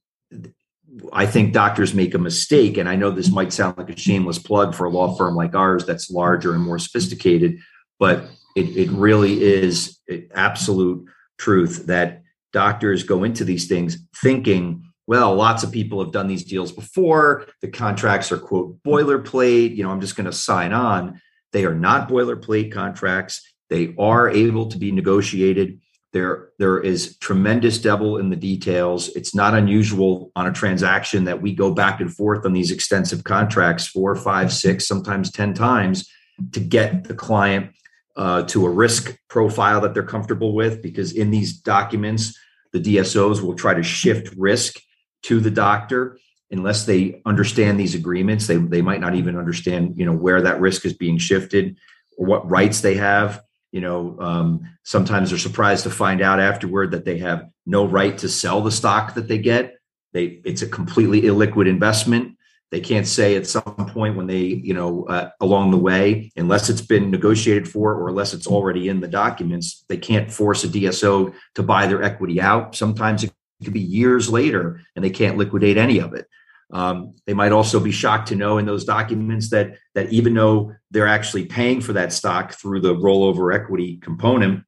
I 1.14 1.28
think 1.28 1.54
doctors 1.54 1.94
make 1.94 2.16
a 2.16 2.20
mistake, 2.20 2.78
and 2.78 2.90
I 2.90 2.96
know 2.96 3.12
this 3.12 3.32
might 3.32 3.54
sound 3.54 3.78
like 3.78 3.92
a 3.92 3.98
shameless 3.98 4.40
plug 4.40 4.74
for 4.74 4.86
a 4.86 4.90
law 4.90 5.16
firm 5.16 5.36
like 5.36 5.54
ours 5.54 5.86
that's 5.86 6.10
larger 6.10 6.56
and 6.56 6.64
more 6.64 6.80
sophisticated, 6.80 7.60
but 8.00 8.26
it, 8.56 8.76
it 8.76 8.90
really 8.90 9.44
is 9.44 10.00
absolute 10.34 11.08
truth 11.38 11.86
that 11.86 12.24
doctors 12.52 13.04
go 13.04 13.24
into 13.24 13.44
these 13.44 13.68
things 13.68 14.00
thinking 14.16 14.87
well, 15.08 15.34
lots 15.36 15.64
of 15.64 15.72
people 15.72 16.04
have 16.04 16.12
done 16.12 16.28
these 16.28 16.44
deals 16.44 16.74
before. 16.74 17.48
The 17.62 17.70
contracts 17.70 18.32
are, 18.32 18.38
quote, 18.38 18.84
boilerplate. 18.84 19.76
You 19.76 19.84
know, 19.84 19.90
I'm 19.90 20.02
just 20.02 20.18
going 20.18 20.26
to 20.26 20.34
sign 20.34 20.74
on. 20.74 21.22
They 21.54 21.64
are 21.64 21.74
not 21.74 22.10
boilerplate 22.10 22.74
contracts. 22.74 23.42
They 23.70 23.96
are 23.98 24.30
able 24.30 24.68
to 24.68 24.78
be 24.78 24.92
negotiated. 24.92 25.80
There, 26.12 26.50
there 26.60 26.80
is 26.80 27.18
tremendous 27.20 27.80
devil 27.80 28.18
in 28.18 28.30
the 28.30 28.36
details. 28.36 29.08
It's 29.10 29.34
not 29.34 29.54
unusual 29.54 30.32
on 30.36 30.46
a 30.48 30.52
transaction 30.52 31.24
that 31.24 31.42
we 31.42 31.54
go 31.54 31.74
back 31.74 32.02
and 32.02 32.14
forth 32.14 32.46
on 32.46 32.52
these 32.52 32.72
extensive 32.72 33.24
contracts 33.24 33.88
four, 33.88 34.14
five, 34.16 34.52
six, 34.52 34.88
sometimes 34.88 35.32
10 35.32 35.54
times 35.54 36.10
to 36.52 36.60
get 36.60 37.06
the 37.06 37.14
client 37.14 37.72
uh, 38.18 38.44
to 38.44 38.66
a 38.66 38.70
risk 38.70 39.18
profile 39.30 39.80
that 39.82 39.94
they're 39.94 40.04
comfortable 40.04 40.54
with. 40.54 40.82
Because 40.82 41.14
in 41.14 41.32
these 41.32 41.54
documents, 41.54 42.38
the 42.74 42.80
DSOs 42.80 43.42
will 43.42 43.56
try 43.56 43.74
to 43.74 43.84
shift 43.84 44.34
risk 44.36 44.80
to 45.24 45.40
the 45.40 45.52
doctor 45.52 46.18
unless 46.52 46.86
they 46.86 47.22
understand 47.26 47.80
these 47.80 47.96
agreements. 47.96 48.48
They, 48.48 48.58
they 48.58 48.82
might 48.82 49.02
not 49.02 49.16
even 49.16 49.38
understand 49.38 49.98
you 49.98 50.06
know 50.06 50.14
where 50.14 50.42
that 50.42 50.60
risk 50.60 50.86
is 50.86 50.94
being 50.94 51.18
shifted 51.18 51.78
or 52.18 52.26
what 52.26 52.50
rights 52.50 52.82
they 52.82 52.96
have. 52.96 53.42
You 53.72 53.82
know 53.82 54.18
um, 54.20 54.70
sometimes 54.84 55.30
they're 55.30 55.40
surprised 55.40 55.84
to 55.84 55.90
find 55.90 56.22
out 56.22 56.40
afterward 56.40 56.92
that 56.92 57.06
they 57.06 57.18
have 57.20 57.50
no 57.66 57.86
right 57.86 58.18
to 58.20 58.30
sell 58.30 58.62
the 58.62 58.72
stock 58.72 59.16
that 59.16 59.28
they 59.28 59.38
get. 59.38 59.76
They 60.14 60.42
it's 60.46 60.62
a 60.62 60.70
completely 60.70 61.24
illiquid 61.24 61.68
investment. 61.68 62.36
They 62.70 62.82
can't 62.82 63.08
say 63.08 63.38
at 63.38 63.48
some 63.48 63.64
point 63.64 64.18
when 64.18 64.28
they 64.28 64.40
you 64.40 64.74
know 64.74 65.06
uh, 65.06 65.30
along 65.42 65.72
the 65.72 65.78
way 65.78 66.32
unless 66.38 66.70
it's 66.70 66.82
been 66.82 67.12
negotiated 67.12 67.68
for 67.68 67.94
or 67.94 68.10
unless 68.10 68.34
it's 68.34 68.48
already 68.48 68.90
in 68.90 69.00
the 69.00 69.08
documents 69.08 69.86
they 69.88 69.98
can't 69.98 70.32
force 70.32 70.64
a 70.64 70.68
dso 70.68 71.34
to 71.56 71.64
buy 71.64 71.88
their 71.88 72.04
equity 72.04 72.40
out. 72.40 72.76
Sometimes 72.76 73.24
it 73.26 73.32
could 73.64 73.74
be 73.74 73.80
years 73.80 74.30
later 74.30 74.82
and 74.96 75.04
they 75.04 75.10
can't 75.10 75.38
liquidate 75.38 75.78
any 75.78 76.00
of 76.00 76.14
it. 76.14 76.28
Um, 76.72 77.16
they 77.26 77.34
might 77.34 77.54
also 77.54 77.80
be 77.80 77.92
shocked 77.92 78.28
to 78.30 78.36
know 78.36 78.58
in 78.58 78.66
those 78.66 78.84
documents 78.84 79.50
that 79.52 79.78
that 79.96 80.12
even 80.12 80.34
though 80.34 80.74
they're 80.92 81.08
actually 81.08 81.46
paying 81.46 81.80
for 81.80 81.94
that 81.94 82.12
stock 82.12 82.54
through 82.54 82.82
the 82.82 82.94
rollover 82.94 83.56
equity 83.56 83.98
component, 83.98 84.64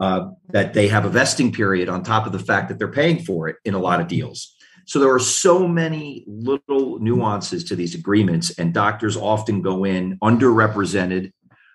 uh, 0.00 0.30
that 0.48 0.72
they 0.72 0.88
have 0.88 1.04
a 1.04 1.10
vesting 1.10 1.52
period 1.52 1.88
on 1.88 2.02
top 2.02 2.26
of 2.26 2.32
the 2.32 2.38
fact 2.38 2.68
that 2.68 2.78
they're 2.78 2.90
paying 2.90 3.22
for 3.22 3.48
it 3.48 3.56
in 3.64 3.74
a 3.74 3.78
lot 3.78 4.00
of 4.00 4.08
deals. 4.08 4.54
So 4.86 4.98
there 4.98 5.12
are 5.12 5.20
so 5.20 5.68
many 5.68 6.24
little 6.26 6.98
nuances 7.00 7.64
to 7.64 7.76
these 7.76 7.94
agreements, 7.94 8.58
and 8.58 8.72
doctors 8.72 9.18
often 9.18 9.60
go 9.60 9.84
in 9.84 10.18
underrepresented 10.20 11.32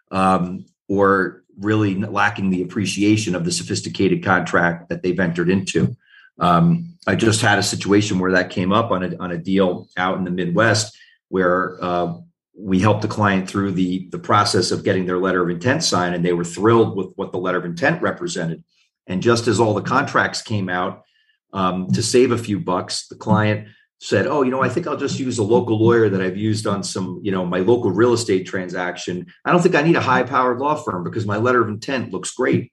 um, 0.10 0.66
or 0.90 1.43
really 1.60 1.96
lacking 1.96 2.50
the 2.50 2.62
appreciation 2.62 3.36
of 3.36 3.46
the 3.46 3.52
sophisticated 3.52 4.24
contract 4.24 4.90
that 4.90 5.04
they've 5.04 5.20
entered 5.20 5.50
into. 5.50 5.96
Um, 6.40 6.96
I 7.06 7.16
just 7.16 7.42
had 7.42 7.60
a 7.60 7.64
situation 7.64 8.20
where 8.20 8.32
that 8.32 8.50
came 8.50 8.72
up 8.72 8.92
on 8.92 9.04
a, 9.04 9.16
on 9.18 9.32
a 9.32 9.38
deal 9.38 9.88
out 9.98 10.18
in 10.18 10.24
the 10.24 10.32
Midwest 10.32 10.98
where 11.30 11.78
uh, 11.84 12.14
we 12.56 12.80
helped 12.80 13.02
the 13.02 13.08
client 13.08 13.50
through 13.50 13.72
the, 13.72 14.08
the 14.12 14.20
process 14.20 14.72
of 14.72 14.84
getting 14.84 15.06
their 15.06 15.18
letter 15.18 15.42
of 15.42 15.50
intent 15.50 15.84
signed, 15.84 16.16
and 16.16 16.24
they 16.24 16.34
were 16.34 16.44
thrilled 16.44 16.96
with 16.96 17.08
what 17.16 17.32
the 17.32 17.40
letter 17.40 17.58
of 17.58 17.66
intent 17.66 18.02
represented. 18.02 18.64
And 19.08 19.22
just 19.22 19.48
as 19.48 19.60
all 19.60 19.74
the 19.74 19.82
contracts 19.82 20.42
came 20.42 20.70
out 20.70 21.04
um, 21.52 21.92
to 21.92 22.02
save 22.04 22.32
a 22.32 22.38
few 22.38 22.60
bucks, 22.60 23.08
the 23.08 23.16
client 23.16 23.68
said, 24.04 24.28
"Oh, 24.28 24.42
you 24.42 24.52
know, 24.52 24.62
I 24.62 24.68
think 24.68 24.86
I'll 24.86 24.98
just 24.98 25.18
use 25.18 25.38
a 25.38 25.44
local 25.44 25.80
lawyer 25.80 26.10
that 26.10 26.22
I've 26.22 26.36
used 26.36 26.68
on 26.68 26.84
some, 26.84 27.22
you 27.24 27.32
know, 27.32 27.46
my 27.46 27.60
local 27.60 27.90
real 27.90 28.12
estate 28.12 28.46
transaction. 28.46 29.26
I 29.46 29.52
don't 29.52 29.62
think 29.62 29.76
I 29.76 29.82
need 29.82 29.96
a 29.96 30.02
high-powered 30.02 30.60
law 30.60 30.76
firm 30.76 31.06
because 31.06 31.26
my 31.26 31.38
letter 31.38 31.62
of 31.62 31.70
intent 31.70 32.12
looks 32.12 32.32
great." 32.32 32.72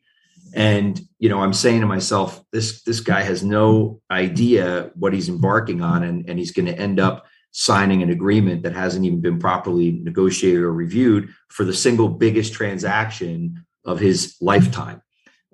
And 0.53 1.01
you 1.21 1.29
know, 1.29 1.41
I'm 1.41 1.53
saying 1.53 1.81
to 1.83 1.87
myself, 1.87 2.43
this 2.51 2.83
this 2.83 2.99
guy 2.99 3.23
has 3.23 3.45
no 3.45 4.01
idea 4.11 4.91
what 4.95 5.13
he's 5.13 5.29
embarking 5.29 5.83
on, 5.83 6.03
and 6.03 6.29
and 6.29 6.37
he's 6.37 6.51
going 6.51 6.67
to 6.67 6.77
end 6.77 6.99
up 6.99 7.27
signing 7.53 8.03
an 8.03 8.11
agreement 8.11 8.65
that 8.65 8.75
hasn't 8.75 9.05
even 9.05 9.21
been 9.21 9.39
properly 9.39 9.93
negotiated 9.93 10.63
or 10.63 10.73
reviewed 10.73 11.29
for 11.49 11.65
the 11.65 11.75
single 11.75 12.09
biggest 12.09 12.53
transaction 12.53 13.65
of 13.85 14.01
his 14.01 14.37
lifetime. 14.41 15.01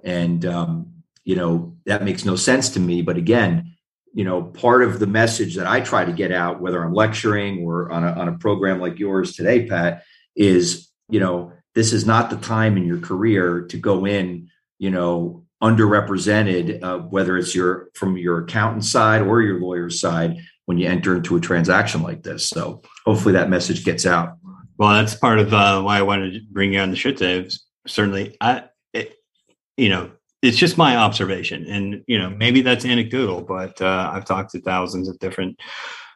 And 0.02 0.44
um, 0.46 1.02
you 1.24 1.36
know, 1.36 1.76
that 1.84 2.02
makes 2.02 2.24
no 2.24 2.36
sense 2.36 2.70
to 2.70 2.80
me. 2.80 3.02
But 3.02 3.18
again, 3.18 3.75
you 4.16 4.24
know, 4.24 4.42
part 4.42 4.82
of 4.82 4.98
the 4.98 5.06
message 5.06 5.56
that 5.56 5.66
I 5.66 5.80
try 5.80 6.06
to 6.06 6.12
get 6.12 6.32
out, 6.32 6.58
whether 6.58 6.82
I'm 6.82 6.94
lecturing 6.94 7.66
or 7.66 7.92
on 7.92 8.02
a, 8.02 8.12
on 8.12 8.28
a 8.28 8.38
program 8.38 8.80
like 8.80 8.98
yours 8.98 9.36
today, 9.36 9.66
Pat, 9.66 10.04
is, 10.34 10.88
you 11.10 11.20
know, 11.20 11.52
this 11.74 11.92
is 11.92 12.06
not 12.06 12.30
the 12.30 12.38
time 12.38 12.78
in 12.78 12.86
your 12.86 12.98
career 12.98 13.66
to 13.68 13.76
go 13.76 14.06
in, 14.06 14.48
you 14.78 14.90
know, 14.90 15.44
underrepresented, 15.62 16.82
uh, 16.82 16.98
whether 17.00 17.36
it's 17.36 17.54
your 17.54 17.90
from 17.92 18.16
your 18.16 18.44
accountant 18.44 18.86
side 18.86 19.20
or 19.20 19.42
your 19.42 19.60
lawyer's 19.60 20.00
side 20.00 20.38
when 20.64 20.78
you 20.78 20.88
enter 20.88 21.14
into 21.14 21.36
a 21.36 21.40
transaction 21.40 22.02
like 22.02 22.22
this. 22.22 22.48
So 22.48 22.80
hopefully 23.04 23.34
that 23.34 23.50
message 23.50 23.84
gets 23.84 24.06
out. 24.06 24.38
Well, 24.78 24.94
that's 24.94 25.14
part 25.14 25.40
of 25.40 25.52
uh, 25.52 25.82
why 25.82 25.98
I 25.98 26.02
wanted 26.02 26.32
to 26.32 26.40
bring 26.50 26.72
you 26.72 26.80
on 26.80 26.88
the 26.88 26.96
show 26.96 27.12
today. 27.12 27.50
Certainly, 27.86 28.38
I, 28.40 28.64
it, 28.94 29.14
you 29.76 29.90
know, 29.90 30.12
it's 30.42 30.56
just 30.56 30.78
my 30.78 30.96
observation, 30.96 31.66
and 31.66 32.02
you 32.06 32.18
know 32.18 32.30
maybe 32.30 32.60
that's 32.60 32.84
anecdotal, 32.84 33.42
but 33.42 33.80
uh, 33.80 34.10
I've 34.12 34.24
talked 34.24 34.52
to 34.52 34.60
thousands 34.60 35.08
of 35.08 35.18
different 35.18 35.58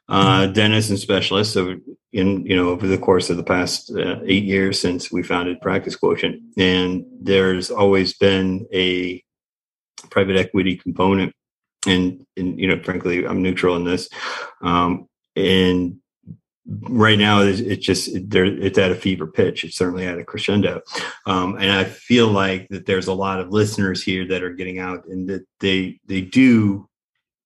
uh, 0.08 0.46
dentists 0.46 0.90
and 0.90 0.98
specialists 0.98 1.56
over 1.56 1.76
in 2.12 2.44
you 2.44 2.56
know 2.56 2.68
over 2.68 2.86
the 2.86 2.98
course 2.98 3.30
of 3.30 3.36
the 3.36 3.44
past 3.44 3.90
uh, 3.92 4.16
eight 4.24 4.44
years 4.44 4.80
since 4.80 5.12
we 5.12 5.22
founded 5.22 5.60
Practice 5.60 5.96
Quotient, 5.96 6.42
and 6.56 7.04
there's 7.20 7.70
always 7.70 8.16
been 8.16 8.66
a 8.72 9.22
private 10.10 10.36
equity 10.36 10.76
component, 10.76 11.32
and 11.86 12.26
and 12.36 12.58
you 12.58 12.66
know 12.66 12.82
frankly 12.82 13.26
I'm 13.26 13.42
neutral 13.42 13.76
in 13.76 13.84
this, 13.84 14.08
um, 14.62 15.06
and 15.36 15.99
right 16.66 17.18
now 17.18 17.40
it's 17.42 17.84
just 17.84 18.10
there 18.30 18.44
it's 18.44 18.78
at 18.78 18.92
a 18.92 18.94
fever 18.94 19.26
pitch. 19.26 19.64
It's 19.64 19.76
certainly 19.76 20.06
at 20.06 20.18
a 20.18 20.24
crescendo. 20.24 20.82
Um, 21.26 21.56
and 21.56 21.70
i 21.70 21.84
feel 21.84 22.28
like 22.28 22.68
that 22.68 22.86
there's 22.86 23.08
a 23.08 23.14
lot 23.14 23.40
of 23.40 23.50
listeners 23.50 24.02
here 24.02 24.26
that 24.28 24.42
are 24.42 24.54
getting 24.54 24.78
out 24.78 25.06
and 25.06 25.28
that 25.28 25.46
they 25.60 26.00
they 26.06 26.20
do 26.20 26.88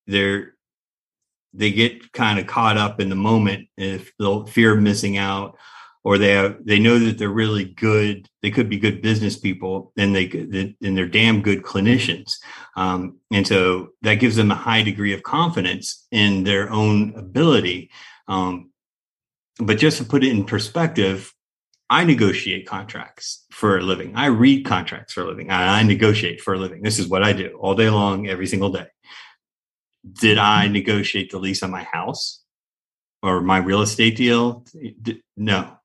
they're 0.07 0.55
they 1.53 1.71
get 1.71 2.13
kind 2.13 2.39
of 2.39 2.47
caught 2.47 2.77
up 2.77 3.01
in 3.01 3.09
the 3.09 3.15
moment 3.15 3.69
if 3.77 4.13
the 4.19 4.45
fear 4.47 4.75
of 4.75 4.83
missing 4.83 5.17
out 5.17 5.57
or 6.03 6.19
they 6.19 6.33
have 6.33 6.57
they 6.65 6.79
know 6.79 6.99
that 6.99 7.17
they're 7.17 7.29
really 7.31 7.65
good 7.65 8.29
they 8.43 8.51
could 8.51 8.69
be 8.69 8.79
good 8.79 9.01
business 9.01 9.39
people 9.39 9.93
and 9.97 10.15
they 10.15 10.29
and 10.83 10.97
they're 10.97 11.07
damn 11.07 11.41
good 11.41 11.63
clinicians. 11.63 12.35
Um, 12.77 13.19
and 13.33 13.47
so 13.47 13.89
that 14.03 14.17
gives 14.17 14.37
them 14.37 14.51
a 14.51 14.55
high 14.55 14.83
degree 14.83 15.15
of 15.15 15.23
confidence 15.23 16.07
in 16.11 16.45
their 16.45 16.71
own 16.71 17.15
ability. 17.17 17.91
Um, 18.29 18.71
but 19.59 19.79
just 19.79 19.99
to 19.99 20.05
put 20.05 20.25
it 20.25 20.31
in 20.31 20.45
perspective, 20.45 21.33
I 21.91 22.05
negotiate 22.05 22.67
contracts 22.67 23.45
for 23.51 23.79
a 23.79 23.83
living. 23.83 24.17
I 24.17 24.27
read 24.27 24.65
contracts 24.65 25.13
for 25.13 25.23
a 25.23 25.27
living. 25.27 25.51
I, 25.51 25.81
I 25.81 25.83
negotiate 25.83 26.41
for 26.41 26.55
a 26.55 26.59
living. 26.59 26.83
This 26.83 26.99
is 26.99 27.09
what 27.09 27.23
I 27.23 27.33
do 27.33 27.59
all 27.61 27.75
day 27.75 27.91
long, 27.91 28.27
every 28.27 28.47
single 28.47 28.71
day. 28.71 28.87
Did 30.13 30.39
I 30.39 30.65
mm-hmm. 30.65 30.73
negotiate 30.73 31.31
the 31.31 31.39
lease 31.39 31.63
on 31.63 31.71
my 31.71 31.85
house 31.85 32.43
or 33.23 33.41
my 33.41 33.59
real 33.59 33.83
estate 33.83 34.17
deal? 34.17 34.65
No, 35.37 35.77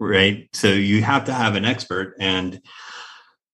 right? 0.00 0.48
So 0.52 0.68
you 0.68 1.02
have 1.02 1.26
to 1.26 1.32
have 1.32 1.54
an 1.54 1.64
expert. 1.64 2.16
And 2.18 2.60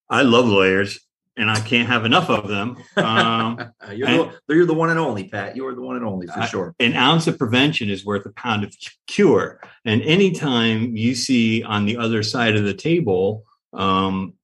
I 0.09 0.23
love 0.23 0.47
lawyers 0.47 0.99
and 1.39 1.51
I 1.51 1.61
can't 1.61 1.89
have 1.89 2.05
enough 2.05 2.29
of 2.29 2.49
them. 2.49 2.77
Um, 2.97 3.73
you're, 3.95 4.09
and, 4.09 4.33
the, 4.49 4.55
you're, 4.55 4.67
the, 4.67 4.75
one 4.75 4.91
and 4.91 4.99
only, 4.99 5.29
Pat. 5.29 5.57
You 5.57 5.67
are 5.67 5.75
the 5.75 5.81
one 5.81 5.97
and 5.97 6.05
only 6.05 6.27
for 6.27 6.43
sure. 6.43 6.75
An 6.81 6.95
ounce 6.95 7.27
of 7.29 7.39
prevention 7.39 7.89
is 7.89 8.05
worth 8.05 8.27
a 8.27 8.33
pound 8.33 8.65
of 8.65 8.75
cure. 9.07 9.61
And 9.85 10.03
anytime 10.03 10.97
you 10.97 11.15
see 11.15 11.63
on 11.63 11.87
the 11.87 11.97
other 11.97 12.23
side 12.23 12.57
of 12.57 12.65
the 12.65 12.75
table 12.75 13.45
um, 13.73 14.35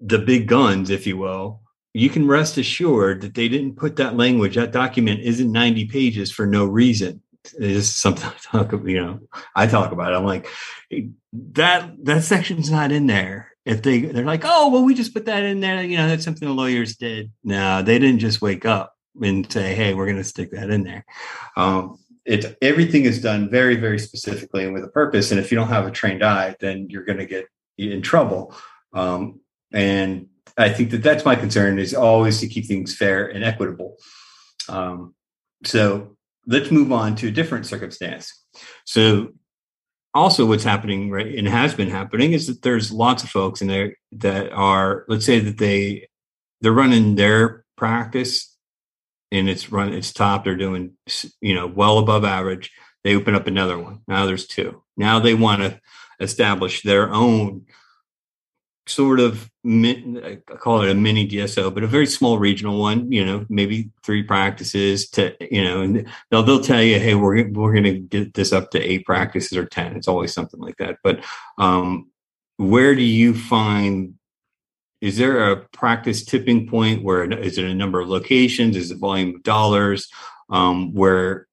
the 0.00 0.18
big 0.18 0.48
guns, 0.48 0.90
if 0.90 1.06
you 1.06 1.16
will, 1.16 1.60
you 1.94 2.10
can 2.10 2.26
rest 2.26 2.58
assured 2.58 3.20
that 3.20 3.34
they 3.34 3.48
didn't 3.48 3.76
put 3.76 3.96
that 3.96 4.16
language. 4.16 4.56
That 4.56 4.72
document 4.72 5.20
isn't 5.20 5.50
90 5.50 5.86
pages 5.86 6.32
for 6.32 6.46
no 6.46 6.64
reason. 6.64 7.22
It's 7.58 7.88
something 7.88 8.28
I 8.28 8.34
talk 8.42 8.72
about, 8.72 8.88
you 8.88 9.00
know, 9.00 9.20
I 9.54 9.66
talk 9.66 9.92
about. 9.92 10.12
It. 10.12 10.16
I'm 10.16 10.24
like, 10.24 10.48
that 11.32 11.92
that 12.04 12.22
section's 12.22 12.70
not 12.70 12.92
in 12.92 13.06
there 13.06 13.51
if 13.64 13.82
they 13.82 14.00
they're 14.00 14.24
like, 14.24 14.42
oh 14.44 14.70
well, 14.70 14.84
we 14.84 14.94
just 14.94 15.14
put 15.14 15.26
that 15.26 15.42
in 15.42 15.60
there, 15.60 15.82
you 15.82 15.96
know, 15.96 16.08
that's 16.08 16.24
something 16.24 16.48
the 16.48 16.54
lawyers 16.54 16.96
did. 16.96 17.30
No, 17.44 17.82
they 17.82 17.98
didn't 17.98 18.20
just 18.20 18.42
wake 18.42 18.64
up 18.64 18.94
and 19.20 19.50
say, 19.50 19.74
hey, 19.74 19.94
we're 19.94 20.06
going 20.06 20.16
to 20.16 20.24
stick 20.24 20.50
that 20.52 20.70
in 20.70 20.82
there. 20.84 21.04
Um, 21.56 21.98
it 22.24 22.56
everything 22.62 23.04
is 23.04 23.20
done 23.20 23.50
very 23.50 23.76
very 23.76 23.98
specifically 23.98 24.64
and 24.64 24.74
with 24.74 24.84
a 24.84 24.88
purpose. 24.88 25.30
And 25.30 25.40
if 25.40 25.50
you 25.50 25.56
don't 25.56 25.68
have 25.68 25.86
a 25.86 25.90
trained 25.90 26.22
eye, 26.22 26.56
then 26.60 26.88
you're 26.88 27.04
going 27.04 27.18
to 27.18 27.26
get 27.26 27.46
in 27.78 28.02
trouble. 28.02 28.54
Um, 28.92 29.40
and 29.72 30.28
I 30.56 30.68
think 30.68 30.90
that 30.90 31.02
that's 31.02 31.24
my 31.24 31.34
concern 31.34 31.78
is 31.78 31.94
always 31.94 32.40
to 32.40 32.46
keep 32.46 32.66
things 32.66 32.94
fair 32.94 33.26
and 33.26 33.42
equitable. 33.42 33.96
Um, 34.68 35.14
so 35.64 36.16
let's 36.46 36.70
move 36.70 36.92
on 36.92 37.16
to 37.16 37.28
a 37.28 37.30
different 37.30 37.66
circumstance. 37.66 38.44
So 38.84 39.32
also 40.14 40.46
what's 40.46 40.64
happening 40.64 41.10
right 41.10 41.34
and 41.34 41.48
has 41.48 41.74
been 41.74 41.88
happening 41.88 42.32
is 42.32 42.46
that 42.46 42.62
there's 42.62 42.92
lots 42.92 43.22
of 43.22 43.30
folks 43.30 43.62
in 43.62 43.68
there 43.68 43.96
that 44.12 44.52
are 44.52 45.04
let's 45.08 45.24
say 45.24 45.40
that 45.40 45.58
they 45.58 46.06
they're 46.60 46.72
running 46.72 47.14
their 47.14 47.64
practice 47.76 48.56
and 49.30 49.48
it's 49.48 49.72
run 49.72 49.92
it's 49.92 50.12
top 50.12 50.44
they're 50.44 50.54
doing 50.54 50.92
you 51.40 51.54
know 51.54 51.66
well 51.66 51.98
above 51.98 52.24
average 52.24 52.70
they 53.04 53.16
open 53.16 53.34
up 53.34 53.46
another 53.46 53.78
one. 53.78 54.00
Now 54.06 54.26
there's 54.26 54.46
two. 54.46 54.82
Now 54.96 55.18
they 55.18 55.34
want 55.34 55.62
to 55.62 55.80
establish 56.20 56.82
their 56.82 57.12
own 57.12 57.66
sort 58.86 59.20
of 59.20 59.50
I 59.64 60.38
call 60.58 60.82
it 60.82 60.90
a 60.90 60.94
mini 60.94 61.28
DSO, 61.28 61.72
but 61.72 61.84
a 61.84 61.86
very 61.86 62.06
small 62.06 62.38
regional 62.38 62.80
one. 62.80 63.10
You 63.12 63.24
know, 63.24 63.46
maybe 63.48 63.90
three 64.02 64.22
practices 64.22 65.08
to 65.10 65.36
you 65.54 65.64
know, 65.64 65.82
and 65.82 66.08
they'll 66.30 66.42
they'll 66.42 66.60
tell 66.60 66.82
you, 66.82 66.98
hey, 66.98 67.14
we're 67.14 67.48
we're 67.50 67.72
going 67.72 67.84
to 67.84 67.98
get 67.98 68.34
this 68.34 68.52
up 68.52 68.70
to 68.72 68.80
eight 68.80 69.06
practices 69.06 69.56
or 69.56 69.66
ten. 69.66 69.96
It's 69.96 70.08
always 70.08 70.32
something 70.32 70.60
like 70.60 70.76
that. 70.78 70.98
But 71.02 71.24
um, 71.58 72.10
where 72.56 72.94
do 72.94 73.02
you 73.02 73.34
find? 73.34 74.14
Is 75.00 75.16
there 75.16 75.50
a 75.50 75.56
practice 75.56 76.24
tipping 76.24 76.68
point 76.68 77.02
where 77.02 77.24
is 77.24 77.58
it 77.58 77.64
a 77.64 77.74
number 77.74 78.00
of 78.00 78.08
locations? 78.08 78.76
Is 78.76 78.90
it 78.90 78.98
volume 78.98 79.36
of 79.36 79.42
dollars? 79.42 80.08
Um, 80.48 80.92
where 80.92 81.46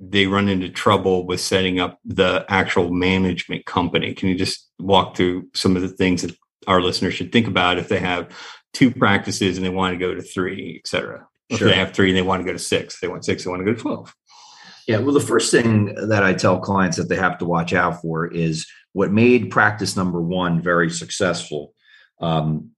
they 0.00 0.26
run 0.26 0.48
into 0.48 0.68
trouble 0.68 1.26
with 1.26 1.40
setting 1.40 1.80
up 1.80 1.98
the 2.04 2.44
actual 2.48 2.90
management 2.90 3.64
company. 3.64 4.12
Can 4.12 4.28
you 4.28 4.36
just 4.36 4.68
walk 4.78 5.16
through 5.16 5.48
some 5.54 5.76
of 5.76 5.82
the 5.82 5.88
things 5.88 6.22
that 6.22 6.36
our 6.66 6.80
listeners 6.80 7.14
should 7.14 7.32
think 7.32 7.46
about 7.46 7.78
if 7.78 7.88
they 7.88 7.98
have 7.98 8.30
two 8.72 8.90
practices 8.90 9.56
and 9.56 9.64
they 9.64 9.70
want 9.70 9.94
to 9.94 9.98
go 9.98 10.14
to 10.14 10.22
three, 10.22 10.80
et 10.82 10.88
cetera. 10.88 11.26
If 11.48 11.60
they 11.60 11.74
have 11.74 11.92
three 11.92 12.08
and 12.08 12.16
they 12.16 12.22
want 12.22 12.40
to 12.40 12.46
go 12.46 12.52
to 12.52 12.58
six, 12.58 13.00
they 13.00 13.08
want 13.08 13.24
six, 13.24 13.44
they 13.44 13.50
want 13.50 13.60
to 13.60 13.64
go 13.64 13.74
to 13.74 13.80
12. 13.80 14.14
Yeah. 14.88 14.98
Well, 14.98 15.14
the 15.14 15.20
first 15.20 15.50
thing 15.50 15.94
that 16.08 16.22
I 16.22 16.34
tell 16.34 16.58
clients 16.58 16.96
that 16.96 17.08
they 17.08 17.16
have 17.16 17.38
to 17.38 17.44
watch 17.44 17.72
out 17.72 18.02
for 18.02 18.26
is 18.26 18.66
what 18.92 19.12
made 19.12 19.50
practice 19.50 19.96
number 19.96 20.20
one 20.20 20.60
very 20.60 20.90
successful 20.90 21.74
um, 22.20 22.70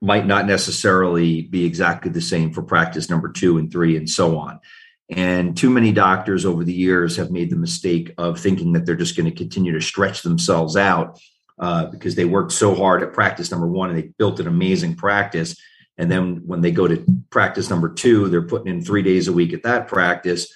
might 0.00 0.26
not 0.26 0.46
necessarily 0.46 1.42
be 1.42 1.64
exactly 1.64 2.10
the 2.10 2.20
same 2.20 2.52
for 2.52 2.62
practice 2.62 3.08
number 3.08 3.30
two 3.30 3.58
and 3.58 3.70
three 3.70 3.96
and 3.96 4.08
so 4.08 4.36
on. 4.38 4.60
And 5.10 5.56
too 5.56 5.70
many 5.70 5.92
doctors 5.92 6.44
over 6.44 6.64
the 6.64 6.72
years 6.72 7.16
have 7.16 7.30
made 7.30 7.50
the 7.50 7.56
mistake 7.56 8.12
of 8.16 8.40
thinking 8.40 8.72
that 8.72 8.86
they're 8.86 8.96
just 8.96 9.16
going 9.16 9.30
to 9.30 9.36
continue 9.36 9.72
to 9.72 9.80
stretch 9.80 10.22
themselves 10.22 10.76
out 10.76 11.18
uh, 11.58 11.86
because 11.86 12.14
they 12.14 12.24
worked 12.24 12.52
so 12.52 12.74
hard 12.74 13.02
at 13.02 13.12
practice 13.12 13.50
number 13.50 13.66
one 13.66 13.90
and 13.90 13.98
they 13.98 14.10
built 14.18 14.40
an 14.40 14.46
amazing 14.46 14.96
practice. 14.96 15.56
And 15.96 16.10
then 16.10 16.42
when 16.46 16.60
they 16.60 16.72
go 16.72 16.88
to 16.88 17.04
practice 17.30 17.70
number 17.70 17.88
two, 17.92 18.28
they're 18.28 18.42
putting 18.42 18.68
in 18.68 18.82
three 18.82 19.02
days 19.02 19.28
a 19.28 19.32
week 19.32 19.52
at 19.52 19.62
that 19.62 19.86
practice 19.86 20.52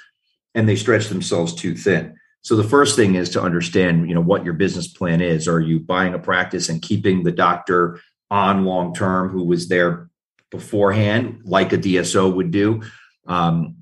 and 0.54 0.68
they 0.68 0.76
stretch 0.76 1.08
themselves 1.08 1.54
too 1.54 1.74
thin. 1.74 2.16
So 2.42 2.56
the 2.56 2.64
first 2.64 2.96
thing 2.96 3.14
is 3.14 3.30
to 3.30 3.42
understand, 3.42 4.08
you 4.08 4.14
know, 4.14 4.20
what 4.20 4.44
your 4.44 4.54
business 4.54 4.88
plan 4.88 5.20
is. 5.20 5.48
Are 5.48 5.60
you 5.60 5.80
buying 5.80 6.14
a 6.14 6.18
practice 6.18 6.68
and 6.68 6.82
keeping 6.82 7.22
the 7.22 7.32
doctor 7.32 8.00
on 8.30 8.64
long 8.64 8.94
term 8.94 9.28
who 9.28 9.44
was 9.44 9.68
there 9.68 10.08
beforehand, 10.50 11.42
like 11.44 11.72
a 11.72 11.78
DSO 11.78 12.34
would 12.34 12.50
do? 12.50 12.82
Um, 13.26 13.76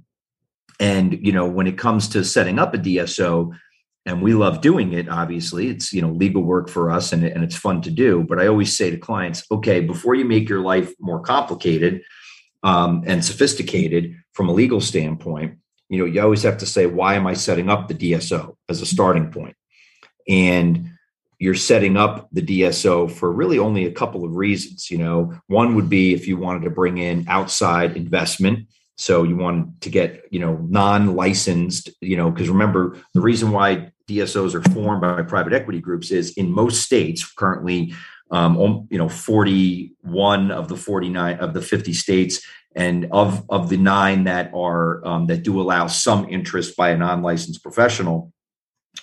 and 0.78 1.24
you 1.24 1.32
know, 1.32 1.46
when 1.46 1.66
it 1.66 1.78
comes 1.78 2.08
to 2.08 2.24
setting 2.24 2.58
up 2.58 2.74
a 2.74 2.78
DSO, 2.78 3.56
and 4.06 4.22
we 4.22 4.32
love 4.32 4.60
doing 4.60 4.92
it 4.92 5.08
obviously. 5.08 5.68
It's 5.68 5.92
you 5.92 6.00
know 6.00 6.10
legal 6.10 6.42
work 6.42 6.70
for 6.70 6.90
us 6.90 7.12
and, 7.12 7.24
and 7.24 7.44
it's 7.44 7.56
fun 7.56 7.82
to 7.82 7.90
do. 7.90 8.24
But 8.26 8.38
i 8.38 8.46
always 8.46 8.76
say 8.76 8.90
to 8.90 8.96
clients 8.96 9.44
okay 9.50 9.80
before 9.80 10.14
you 10.14 10.24
make 10.24 10.48
your 10.48 10.60
life 10.60 10.94
more 10.98 11.20
complicated 11.20 12.02
um, 12.62 13.02
and 13.06 13.24
sophisticated 13.24 14.14
from 14.32 14.48
a 14.48 14.52
legal 14.52 14.80
standpoint 14.80 15.58
you 15.88 15.98
know 15.98 16.04
you 16.04 16.20
always 16.20 16.42
have 16.42 16.58
to 16.58 16.66
say 16.66 16.86
why 16.86 17.14
am 17.14 17.26
i 17.26 17.34
setting 17.34 17.68
up 17.68 17.88
the 17.88 17.94
dso 17.94 18.56
as 18.68 18.80
a 18.80 18.86
starting 18.86 19.30
point? 19.30 19.56
And 20.28 20.90
you're 21.38 21.54
setting 21.54 21.96
up 21.96 22.28
the 22.32 22.42
dso 22.42 23.10
for 23.10 23.30
really 23.30 23.58
only 23.58 23.86
a 23.86 23.92
couple 23.92 24.24
of 24.24 24.36
reasons 24.36 24.90
you 24.90 24.98
know. 24.98 25.34
One 25.48 25.74
would 25.74 25.88
be 25.88 26.14
if 26.14 26.26
you 26.26 26.36
wanted 26.36 26.62
to 26.62 26.70
bring 26.70 26.98
in 26.98 27.26
outside 27.28 27.96
investment 27.96 28.68
so 28.96 29.22
you 29.22 29.36
want 29.36 29.80
to 29.82 29.90
get 29.90 30.24
you 30.30 30.40
know 30.40 30.56
non-licensed 30.68 31.90
you 32.00 32.16
know 32.16 32.30
because 32.30 32.48
remember 32.48 32.96
the 33.14 33.20
reason 33.20 33.50
why 33.50 33.92
DSOs 34.08 34.54
are 34.54 34.62
formed 34.72 35.00
by 35.00 35.22
private 35.22 35.52
equity 35.52 35.80
groups 35.80 36.10
is 36.10 36.32
in 36.32 36.50
most 36.50 36.82
states 36.82 37.24
currently, 37.32 37.92
um, 38.30 38.86
you 38.90 38.98
know, 38.98 39.08
41 39.08 40.50
of 40.50 40.68
the 40.68 40.76
49 40.76 41.38
of 41.38 41.54
the 41.54 41.62
50 41.62 41.92
states, 41.92 42.40
and 42.74 43.08
of 43.10 43.44
of 43.48 43.68
the 43.68 43.76
nine 43.76 44.24
that 44.24 44.52
are 44.54 45.04
um, 45.06 45.26
that 45.26 45.42
do 45.42 45.60
allow 45.60 45.86
some 45.86 46.28
interest 46.28 46.76
by 46.76 46.90
a 46.90 46.96
non-licensed 46.96 47.62
professional, 47.62 48.32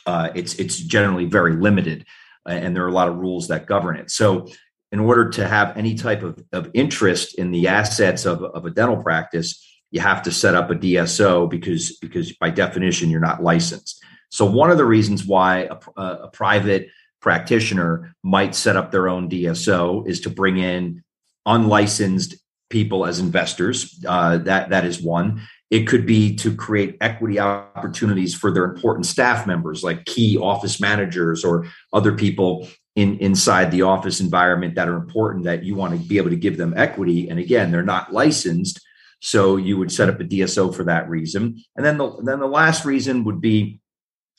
uh, 0.05 0.29
it's 0.35 0.55
it's 0.55 0.77
generally 0.77 1.25
very 1.25 1.55
limited, 1.55 2.05
and 2.45 2.75
there 2.75 2.83
are 2.85 2.89
a 2.89 2.93
lot 2.93 3.09
of 3.09 3.15
rules 3.15 3.47
that 3.47 3.65
govern 3.65 3.97
it. 3.97 4.11
So, 4.11 4.47
in 4.91 4.99
order 4.99 5.29
to 5.31 5.47
have 5.47 5.75
any 5.75 5.95
type 5.95 6.21
of, 6.21 6.43
of 6.51 6.69
interest 6.73 7.39
in 7.39 7.51
the 7.51 7.67
assets 7.67 8.25
of, 8.25 8.43
of 8.43 8.65
a 8.65 8.69
dental 8.69 9.01
practice, 9.01 9.59
you 9.89 10.01
have 10.01 10.21
to 10.23 10.31
set 10.31 10.55
up 10.55 10.69
a 10.69 10.75
DSO 10.75 11.49
because 11.49 11.97
because 11.97 12.31
by 12.33 12.51
definition 12.51 13.09
you're 13.09 13.19
not 13.19 13.41
licensed. 13.43 14.03
So 14.33 14.47
one 14.47 14.71
of 14.71 14.79
the 14.79 14.85
reasons 14.85 15.27
why 15.27 15.69
a, 15.95 16.01
a 16.01 16.27
private 16.27 16.87
practitioner 17.21 18.15
might 18.23 18.55
set 18.55 18.75
up 18.75 18.89
their 18.89 19.07
own 19.07 19.29
DSO 19.29 20.07
is 20.07 20.21
to 20.21 20.31
bring 20.31 20.57
in 20.57 21.03
unlicensed 21.45 22.37
people 22.67 23.05
as 23.05 23.19
investors. 23.19 24.03
Uh, 24.07 24.39
that 24.39 24.71
that 24.71 24.85
is 24.85 24.99
one. 24.99 25.43
It 25.69 25.87
could 25.87 26.07
be 26.07 26.35
to 26.37 26.55
create 26.55 26.97
equity 26.99 27.39
opportunities 27.39 28.33
for 28.33 28.49
their 28.49 28.65
important 28.65 29.05
staff 29.05 29.45
members, 29.45 29.83
like 29.83 30.05
key 30.05 30.35
office 30.39 30.81
managers 30.81 31.45
or 31.45 31.67
other 31.93 32.13
people 32.13 32.67
in 32.95 33.19
inside 33.19 33.69
the 33.69 33.83
office 33.83 34.19
environment 34.19 34.73
that 34.73 34.89
are 34.89 34.97
important 34.97 35.43
that 35.43 35.63
you 35.63 35.75
want 35.75 35.93
to 35.93 36.07
be 36.07 36.17
able 36.17 36.31
to 36.31 36.35
give 36.35 36.57
them 36.57 36.73
equity. 36.75 37.29
And 37.29 37.37
again, 37.37 37.69
they're 37.69 37.83
not 37.83 38.11
licensed, 38.11 38.81
so 39.19 39.57
you 39.57 39.77
would 39.77 39.91
set 39.91 40.09
up 40.09 40.19
a 40.19 40.23
DSO 40.23 40.75
for 40.75 40.85
that 40.85 41.07
reason. 41.07 41.63
And 41.75 41.85
then 41.85 41.99
the 41.99 42.19
then 42.23 42.39
the 42.39 42.47
last 42.47 42.83
reason 42.83 43.25
would 43.25 43.39
be 43.39 43.79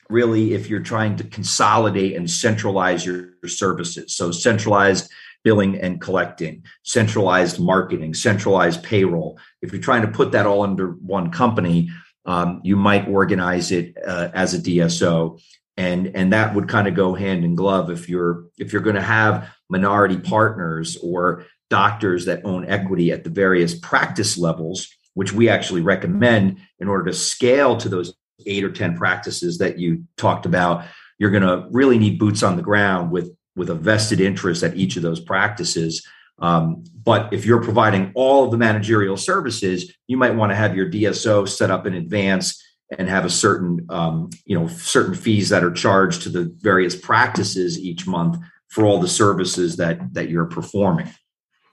really 0.09 0.53
if 0.53 0.69
you're 0.69 0.81
trying 0.81 1.15
to 1.17 1.23
consolidate 1.23 2.15
and 2.15 2.29
centralize 2.29 3.05
your, 3.05 3.31
your 3.41 3.49
services. 3.49 4.15
So 4.15 4.31
centralized 4.31 5.11
billing 5.43 5.79
and 5.79 6.01
collecting, 6.01 6.63
centralized 6.83 7.59
marketing, 7.59 8.13
centralized 8.13 8.83
payroll. 8.83 9.39
If 9.61 9.71
you're 9.71 9.81
trying 9.81 10.01
to 10.01 10.07
put 10.07 10.31
that 10.33 10.47
all 10.47 10.63
under 10.63 10.91
one 10.91 11.31
company, 11.31 11.89
um, 12.25 12.61
you 12.63 12.75
might 12.75 13.07
organize 13.07 13.71
it 13.71 13.95
uh, 14.05 14.29
as 14.33 14.55
a 14.55 14.59
DSO, 14.59 15.39
and 15.77 16.07
and 16.15 16.33
that 16.33 16.55
would 16.55 16.67
kind 16.67 16.87
of 16.87 16.95
go 16.95 17.13
hand 17.13 17.45
in 17.45 17.53
glove 17.53 17.91
if 17.91 18.09
you're 18.09 18.45
if 18.57 18.73
you're 18.73 18.81
going 18.81 18.95
to 18.95 19.01
have 19.01 19.53
minority 19.69 20.17
partners 20.17 20.97
or 20.97 21.45
doctors 21.69 22.25
that 22.25 22.45
own 22.45 22.65
equity 22.67 23.11
at 23.11 23.23
the 23.23 23.29
various 23.29 23.77
practice 23.77 24.37
levels, 24.37 24.89
which 25.13 25.31
we 25.31 25.49
actually 25.49 25.81
recommend 25.81 26.57
in 26.79 26.87
order 26.87 27.05
to 27.05 27.13
scale 27.13 27.77
to 27.77 27.89
those 27.89 28.15
eight 28.45 28.63
or 28.63 28.71
10 28.71 28.97
practices 28.97 29.57
that 29.59 29.77
you 29.77 30.03
talked 30.17 30.45
about, 30.45 30.85
you're 31.17 31.31
going 31.31 31.43
to 31.43 31.67
really 31.71 31.97
need 31.97 32.19
boots 32.19 32.43
on 32.43 32.55
the 32.55 32.61
ground 32.61 33.11
with, 33.11 33.35
with 33.55 33.69
a 33.69 33.75
vested 33.75 34.19
interest 34.19 34.63
at 34.63 34.75
each 34.75 34.97
of 34.97 35.03
those 35.03 35.19
practices. 35.19 36.05
Um, 36.39 36.83
but 37.03 37.31
if 37.33 37.45
you're 37.45 37.63
providing 37.63 38.11
all 38.13 38.45
of 38.45 38.51
the 38.51 38.57
managerial 38.57 39.15
services, 39.15 39.93
you 40.07 40.17
might 40.17 40.35
want 40.35 40.51
to 40.51 40.55
have 40.55 40.75
your 40.75 40.89
DSO 40.89 41.47
set 41.47 41.71
up 41.71 41.85
in 41.85 41.93
advance 41.93 42.61
and 42.97 43.07
have 43.07 43.25
a 43.25 43.29
certain, 43.29 43.85
um, 43.89 44.29
you 44.45 44.59
know, 44.59 44.67
certain 44.67 45.15
fees 45.15 45.49
that 45.49 45.63
are 45.63 45.71
charged 45.71 46.23
to 46.23 46.29
the 46.29 46.53
various 46.59 46.95
practices 46.95 47.79
each 47.79 48.05
month 48.05 48.37
for 48.67 48.85
all 48.85 48.99
the 48.99 49.07
services 49.07 49.77
that 49.77 50.13
that 50.13 50.29
you're 50.29 50.45
performing. 50.45 51.09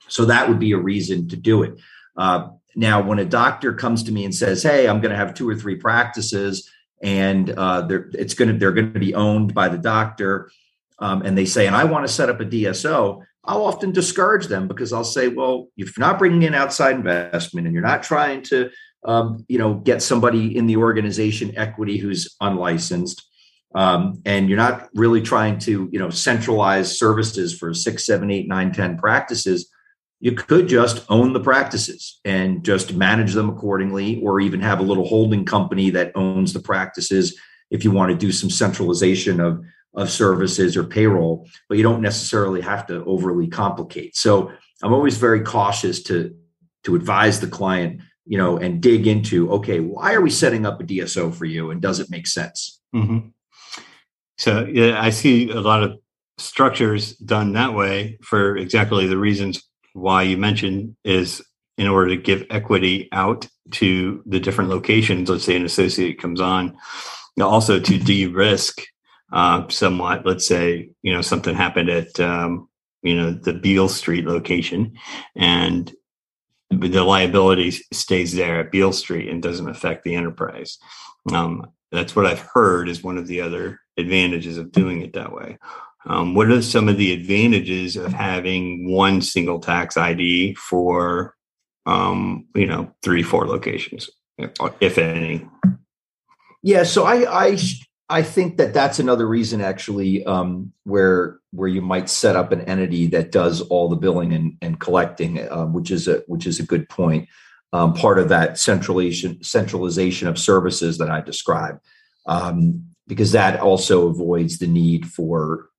So 0.07 0.25
that 0.25 0.47
would 0.47 0.59
be 0.59 0.71
a 0.71 0.77
reason 0.77 1.27
to 1.29 1.35
do 1.35 1.63
it. 1.63 1.79
Uh, 2.15 2.49
now, 2.75 3.01
when 3.01 3.19
a 3.19 3.25
doctor 3.25 3.73
comes 3.73 4.03
to 4.03 4.11
me 4.11 4.25
and 4.25 4.33
says, 4.33 4.63
"Hey, 4.63 4.87
I'm 4.87 5.01
going 5.01 5.11
to 5.11 5.17
have 5.17 5.33
two 5.33 5.47
or 5.47 5.55
three 5.55 5.75
practices, 5.75 6.69
and 7.01 7.49
uh, 7.51 7.81
they're 7.81 8.09
it's 8.13 8.33
going 8.33 8.51
to 8.51 8.57
they're 8.57 8.71
going 8.71 8.93
to 8.93 8.99
be 8.99 9.13
owned 9.13 9.53
by 9.53 9.69
the 9.69 9.77
doctor," 9.77 10.49
um, 10.99 11.21
and 11.21 11.37
they 11.37 11.45
say, 11.45 11.67
"And 11.67 11.75
I 11.75 11.83
want 11.83 12.07
to 12.07 12.13
set 12.13 12.29
up 12.29 12.39
a 12.39 12.45
DSO," 12.45 13.21
I'll 13.45 13.65
often 13.65 13.91
discourage 13.91 14.47
them 14.47 14.67
because 14.67 14.91
I'll 14.91 15.03
say, 15.03 15.27
"Well, 15.27 15.69
if 15.77 15.95
you're 15.95 16.05
not 16.05 16.19
bringing 16.19 16.43
in 16.43 16.55
outside 16.55 16.95
investment 16.95 17.67
and 17.67 17.73
you're 17.73 17.83
not 17.83 18.03
trying 18.03 18.41
to, 18.43 18.71
um, 19.05 19.45
you 19.47 19.59
know, 19.59 19.75
get 19.75 20.01
somebody 20.01 20.55
in 20.57 20.65
the 20.65 20.77
organization 20.77 21.53
equity 21.57 21.97
who's 21.97 22.35
unlicensed." 22.41 23.21
Um, 23.75 24.21
and 24.23 24.49
you're 24.49 24.57
not 24.57 24.89
really 24.93 25.21
trying 25.21 25.57
to, 25.59 25.89
you 25.91 25.97
know, 25.97 26.11
centralize 26.11 26.99
services 26.99 27.57
for 27.57 27.73
six, 27.73 28.05
seven, 28.05 28.29
eight, 28.29 28.47
nine, 28.47 28.71
ten 28.71 28.99
practices 28.99 29.72
you 30.23 30.31
could 30.31 30.69
just 30.69 31.05
own 31.09 31.33
the 31.33 31.39
practices 31.41 32.21
and 32.23 32.63
just 32.63 32.93
manage 32.93 33.33
them 33.33 33.49
accordingly, 33.49 34.21
or 34.23 34.39
even 34.39 34.61
have 34.61 34.79
a 34.79 34.83
little 34.83 35.05
holding 35.05 35.43
company 35.43 35.89
that 35.89 36.13
owns 36.15 36.53
the 36.53 36.61
practices 36.61 37.37
if 37.69 37.83
you 37.83 37.91
want 37.91 38.09
to 38.09 38.17
do 38.17 38.31
some 38.31 38.49
centralization 38.49 39.41
of, 39.41 39.61
of 39.95 40.09
services 40.09 40.77
or 40.77 40.85
payroll, 40.85 41.45
but 41.67 41.77
you 41.77 41.83
don't 41.83 42.01
necessarily 42.01 42.61
have 42.61 42.87
to 42.87 43.03
overly 43.03 43.49
complicate. 43.49 44.15
So 44.15 44.49
I'm 44.81 44.93
always 44.93 45.17
very 45.17 45.41
cautious 45.41 46.01
to, 46.03 46.33
to 46.85 46.95
advise 46.95 47.41
the 47.41 47.47
client, 47.47 47.99
you 48.25 48.37
know, 48.37 48.55
and 48.55 48.81
dig 48.81 49.07
into, 49.07 49.51
okay, 49.51 49.81
why 49.81 50.13
are 50.13 50.21
we 50.21 50.29
setting 50.29 50.65
up 50.65 50.79
a 50.79 50.85
DSO 50.85 51.35
for 51.35 51.43
you? 51.43 51.69
And 51.69 51.81
does 51.81 51.99
it 51.99 52.09
make 52.09 52.27
sense? 52.27 52.79
Mm-hmm. 52.95 53.27
So 54.37 54.69
yeah, 54.71 55.01
I 55.01 55.09
see 55.09 55.49
a 55.49 55.59
lot 55.59 55.83
of 55.83 55.99
structures 56.37 57.13
done 57.17 57.51
that 57.53 57.73
way 57.73 58.19
for 58.21 58.55
exactly 58.55 59.05
the 59.05 59.17
reasons 59.17 59.61
why 59.93 60.23
you 60.23 60.37
mentioned 60.37 60.95
is 61.03 61.41
in 61.77 61.87
order 61.87 62.09
to 62.09 62.21
give 62.21 62.45
equity 62.49 63.09
out 63.11 63.47
to 63.71 64.21
the 64.25 64.39
different 64.39 64.69
locations. 64.69 65.29
Let's 65.29 65.45
say 65.45 65.55
an 65.55 65.65
associate 65.65 66.21
comes 66.21 66.41
on, 66.41 66.77
also 67.39 67.79
to 67.79 67.97
de-risk 67.97 68.83
uh, 69.31 69.67
somewhat. 69.69 70.25
Let's 70.25 70.47
say 70.47 70.89
you 71.01 71.13
know 71.13 71.21
something 71.21 71.55
happened 71.55 71.89
at 71.89 72.19
um, 72.19 72.69
you 73.01 73.15
know 73.15 73.31
the 73.31 73.53
Beale 73.53 73.89
Street 73.89 74.25
location, 74.25 74.97
and 75.35 75.91
the 76.69 77.03
liability 77.03 77.71
stays 77.91 78.33
there 78.33 78.59
at 78.59 78.71
Beale 78.71 78.93
Street 78.93 79.29
and 79.29 79.41
doesn't 79.41 79.69
affect 79.69 80.03
the 80.03 80.15
enterprise. 80.15 80.77
Um, 81.31 81.71
that's 81.91 82.15
what 82.15 82.25
I've 82.25 82.39
heard 82.39 82.89
is 82.89 83.03
one 83.03 83.17
of 83.17 83.27
the 83.27 83.41
other 83.41 83.79
advantages 83.97 84.57
of 84.57 84.71
doing 84.71 85.01
it 85.01 85.13
that 85.13 85.31
way. 85.31 85.57
Um, 86.05 86.33
what 86.35 86.49
are 86.49 86.61
some 86.61 86.89
of 86.89 86.97
the 86.97 87.13
advantages 87.13 87.95
of 87.95 88.11
having 88.11 88.91
one 88.91 89.21
single 89.21 89.59
tax 89.59 89.95
ID 89.95 90.55
for, 90.55 91.35
um, 91.85 92.45
you 92.55 92.67
know, 92.67 92.93
three, 93.01 93.23
four 93.23 93.47
locations, 93.47 94.09
if 94.81 94.97
any? 94.97 95.47
Yeah, 96.61 96.83
so 96.83 97.05
I, 97.05 97.45
I, 97.45 97.57
I 98.09 98.21
think 98.21 98.57
that 98.57 98.73
that's 98.73 98.99
another 98.99 99.27
reason 99.27 99.61
actually 99.61 100.25
um, 100.25 100.73
where 100.83 101.39
where 101.51 101.67
you 101.67 101.81
might 101.81 102.09
set 102.09 102.35
up 102.35 102.51
an 102.51 102.61
entity 102.61 103.07
that 103.07 103.31
does 103.31 103.61
all 103.61 103.87
the 103.87 103.95
billing 103.95 104.33
and, 104.33 104.57
and 104.61 104.79
collecting, 104.79 105.47
um, 105.51 105.73
which 105.73 105.91
is 105.91 106.07
a 106.07 106.23
which 106.27 106.45
is 106.45 106.59
a 106.59 106.65
good 106.65 106.89
point. 106.89 107.29
Um, 107.71 107.93
part 107.93 108.19
of 108.19 108.29
that 108.29 108.59
centralization 108.59 109.43
centralization 109.43 110.27
of 110.27 110.37
services 110.37 110.97
that 110.99 111.09
I 111.09 111.21
described, 111.21 111.79
um, 112.25 112.85
because 113.07 113.31
that 113.31 113.59
also 113.59 114.07
avoids 114.07 114.59
the 114.59 114.67
need 114.67 115.07
for 115.07 115.69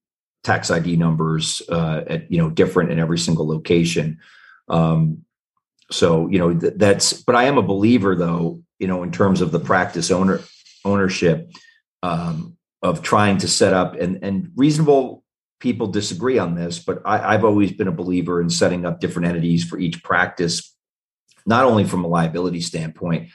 tax 0.45 0.69
ID 0.71 0.95
numbers 0.95 1.61
uh, 1.69 2.03
at 2.07 2.31
you 2.31 2.37
know 2.37 2.49
different 2.49 2.91
in 2.91 2.99
every 2.99 3.17
single 3.17 3.47
location. 3.47 4.19
Um, 4.69 5.25
so 5.91 6.27
you 6.27 6.39
know 6.39 6.57
th- 6.57 6.73
that's. 6.77 7.13
But 7.13 7.35
I 7.35 7.45
am 7.45 7.57
a 7.57 7.63
believer, 7.63 8.15
though, 8.15 8.61
you 8.79 8.87
know, 8.87 9.03
in 9.03 9.11
terms 9.11 9.41
of 9.41 9.51
the 9.51 9.59
practice 9.59 10.11
owner 10.11 10.39
ownership 10.85 11.51
um, 12.03 12.55
of 12.81 13.01
trying 13.01 13.39
to 13.39 13.47
set 13.47 13.73
up 13.73 13.95
and 13.95 14.23
and 14.23 14.51
reasonable 14.55 15.23
people 15.59 15.87
disagree 15.87 16.37
on 16.37 16.53
this, 16.53 16.79
but 16.79 17.01
I, 17.05 17.33
I've 17.33 17.45
always 17.45 17.71
been 17.71 17.87
a 17.87 17.91
believer 17.91 18.41
in 18.41 18.49
setting 18.49 18.85
up 18.85 18.99
different 18.99 19.27
entities 19.29 19.63
for 19.63 19.79
each 19.79 20.03
practice, 20.03 20.75
not 21.45 21.65
only 21.65 21.85
from 21.85 22.03
a 22.03 22.07
liability 22.07 22.61
standpoint, 22.61 23.29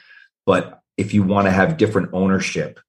but 0.45 0.79
if 0.97 1.13
you 1.13 1.23
want 1.23 1.47
to 1.47 1.51
have 1.51 1.77
different 1.77 2.09
ownership 2.13 2.79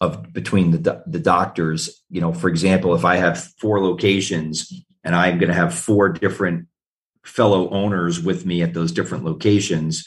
of 0.00 0.32
between 0.32 0.70
the 0.70 1.02
the 1.06 1.18
doctors 1.18 2.02
you 2.08 2.20
know 2.20 2.32
for 2.32 2.48
example 2.48 2.94
if 2.94 3.04
i 3.04 3.16
have 3.16 3.52
four 3.58 3.82
locations 3.82 4.72
and 5.04 5.14
i'm 5.14 5.38
going 5.38 5.48
to 5.48 5.54
have 5.54 5.74
four 5.74 6.08
different 6.08 6.66
fellow 7.24 7.68
owners 7.70 8.20
with 8.20 8.46
me 8.46 8.62
at 8.62 8.74
those 8.74 8.92
different 8.92 9.24
locations 9.24 10.04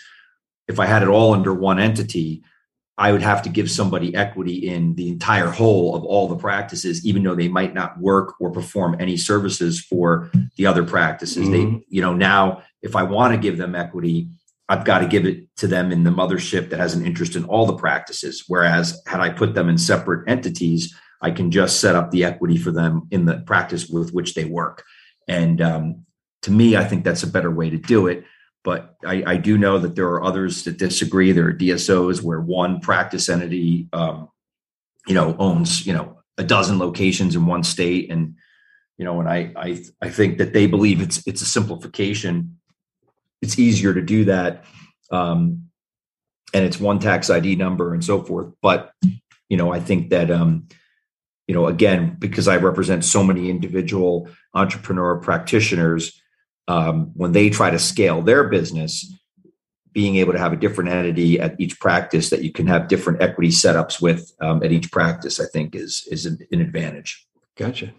if 0.68 0.80
i 0.80 0.86
had 0.86 1.04
it 1.04 1.10
all 1.10 1.34
under 1.34 1.54
one 1.54 1.80
entity 1.80 2.44
i 2.98 3.12
would 3.12 3.22
have 3.22 3.44
to 3.44 3.50
give 3.50 3.70
somebody 3.70 4.16
equity 4.16 4.68
in 4.68 4.96
the 4.96 5.10
entire 5.10 5.50
whole 5.50 5.96
of 5.96 6.04
all 6.04 6.28
the 6.28 6.36
practices 6.36 7.06
even 7.06 7.22
though 7.22 7.36
they 7.36 7.48
might 7.48 7.76
not 7.76 8.00
work 8.00 8.34
or 8.42 8.52
perform 8.52 8.96
any 9.00 9.16
services 9.16 9.80
for 9.80 10.32
the 10.58 10.66
other 10.66 10.84
practices 10.84 11.48
mm-hmm. 11.48 11.76
they 11.78 11.86
you 11.90 12.02
know 12.02 12.14
now 12.14 12.64
if 12.82 12.96
i 12.96 13.04
want 13.04 13.32
to 13.32 13.40
give 13.40 13.58
them 13.58 13.76
equity 13.76 14.28
I've 14.74 14.86
got 14.86 15.00
to 15.00 15.08
give 15.08 15.28
it 15.28 15.56
to 15.58 15.68
them 15.68 15.92
in 15.92 16.04
the 16.04 16.10
mothership 16.10 16.72
that 16.72 16.80
has 16.80 16.96
an 16.96 17.06
interest 17.06 17.36
in 17.36 17.46
all 17.46 17.68
the 17.68 17.76
practices. 17.76 18.46
Whereas, 18.48 19.00
had 19.06 19.20
I 19.20 19.30
put 19.30 19.54
them 19.54 19.70
in 19.70 19.78
separate 19.78 20.28
entities, 20.28 20.96
I 21.22 21.30
can 21.30 21.52
just 21.52 21.80
set 21.80 21.96
up 21.96 22.10
the 22.10 22.24
equity 22.24 22.58
for 22.58 22.72
them 22.72 23.08
in 23.12 23.26
the 23.26 23.38
practice 23.46 23.88
with 23.88 24.14
which 24.14 24.34
they 24.34 24.46
work. 24.46 24.84
And 25.28 25.62
um, 25.62 26.06
to 26.42 26.50
me, 26.50 26.76
I 26.76 26.86
think 26.86 27.04
that's 27.04 27.22
a 27.22 27.28
better 27.28 27.52
way 27.52 27.70
to 27.70 27.78
do 27.78 28.08
it. 28.08 28.26
But 28.64 28.96
I, 29.06 29.24
I, 29.28 29.38
do 29.38 29.60
know 29.60 29.78
that 29.78 29.96
there 29.96 30.08
are 30.08 30.24
others 30.24 30.64
that 30.64 30.78
disagree. 30.78 31.34
There 31.34 31.50
are 31.50 31.54
DSOs 31.54 32.24
where 32.24 32.42
one 32.42 32.80
practice 32.80 33.30
entity, 33.30 33.90
um, 33.94 34.30
you 35.06 35.14
know, 35.14 35.36
owns 35.38 35.86
you 35.86 35.94
know 35.94 36.18
a 36.40 36.44
dozen 36.44 36.80
locations 36.80 37.36
in 37.36 37.46
one 37.46 37.64
state, 37.64 38.10
and 38.10 38.36
you 38.98 39.06
know, 39.06 39.20
and 39.20 39.30
I 39.30 39.52
I 39.56 39.84
I 40.02 40.10
think 40.10 40.40
that 40.40 40.54
they 40.54 40.66
believe 40.66 41.00
it's 41.00 41.22
it's 41.28 41.42
a 41.42 41.46
simplification 41.46 42.58
it's 43.44 43.60
easier 43.60 43.94
to 43.94 44.02
do 44.02 44.24
that. 44.26 44.64
Um, 45.12 45.66
and 46.54 46.64
it's 46.64 46.80
one 46.80 47.00
tax 47.00 47.30
ID 47.30 47.58
number 47.58 47.94
and 47.94 48.04
so 48.04 48.24
forth. 48.24 48.54
But, 48.62 48.94
you 49.50 49.58
know, 49.58 49.74
I 49.74 49.82
think 49.82 50.12
that, 50.12 50.32
um, 50.32 50.70
you 51.46 51.54
know, 51.54 51.68
again, 51.68 52.16
because 52.18 52.48
I 52.48 52.56
represent 52.56 53.04
so 53.04 53.22
many 53.22 53.50
individual 53.50 54.30
entrepreneur 54.54 55.18
practitioners, 55.18 56.22
um, 56.70 57.12
when 57.16 57.34
they 57.34 57.50
try 57.50 57.70
to 57.70 57.80
scale 57.80 58.22
their 58.22 58.48
business, 58.48 59.14
being 59.92 60.16
able 60.16 60.32
to 60.32 60.40
have 60.40 60.54
a 60.54 60.58
different 60.58 60.90
entity 60.90 61.38
at 61.40 61.60
each 61.60 61.80
practice 61.82 62.30
that 62.30 62.44
you 62.44 62.52
can 62.52 62.66
have 62.68 62.88
different 62.88 63.22
equity 63.22 63.50
setups 63.50 64.02
with 64.02 64.32
um, 64.40 64.64
at 64.64 64.72
each 64.72 64.90
practice, 64.90 65.40
I 65.40 65.46
think 65.52 65.76
is 65.76 66.08
is 66.10 66.26
an, 66.26 66.40
an 66.52 66.62
advantage. 66.62 67.28
Gotcha. 67.58 67.94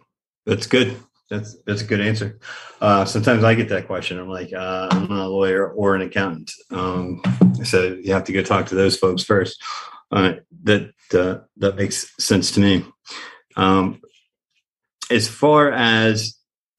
That's 0.47 0.67
good. 0.67 0.97
That's 1.31 1.57
that's 1.67 1.83
a 1.83 1.87
good 1.87 2.01
answer. 2.01 2.39
Uh, 2.81 3.05
sometimes 3.05 3.45
I 3.45 3.55
get 3.55 3.69
that 3.71 3.87
question. 3.87 4.19
I'm 4.19 4.29
like, 4.29 4.53
uh, 4.53 4.89
I'm 4.91 5.09
not 5.09 5.27
a 5.27 5.29
lawyer 5.29 5.71
or 5.71 5.95
an 5.95 6.03
accountant, 6.03 6.53
um, 6.71 7.23
so 7.63 7.99
you 8.03 8.13
have 8.13 8.25
to 8.25 8.33
go 8.33 8.43
talk 8.43 8.67
to 8.67 8.75
those 8.75 8.99
folks 8.99 9.25
first. 9.25 9.63
Uh, 10.13 10.35
that 10.65 10.93
uh, 11.15 11.39
that 11.57 11.77
makes 11.77 12.15
sense 12.23 12.51
to 12.53 12.61
me. 12.61 12.85
Um, 13.57 14.03
as 15.11 15.29
far 15.29 15.73
as 15.73 16.37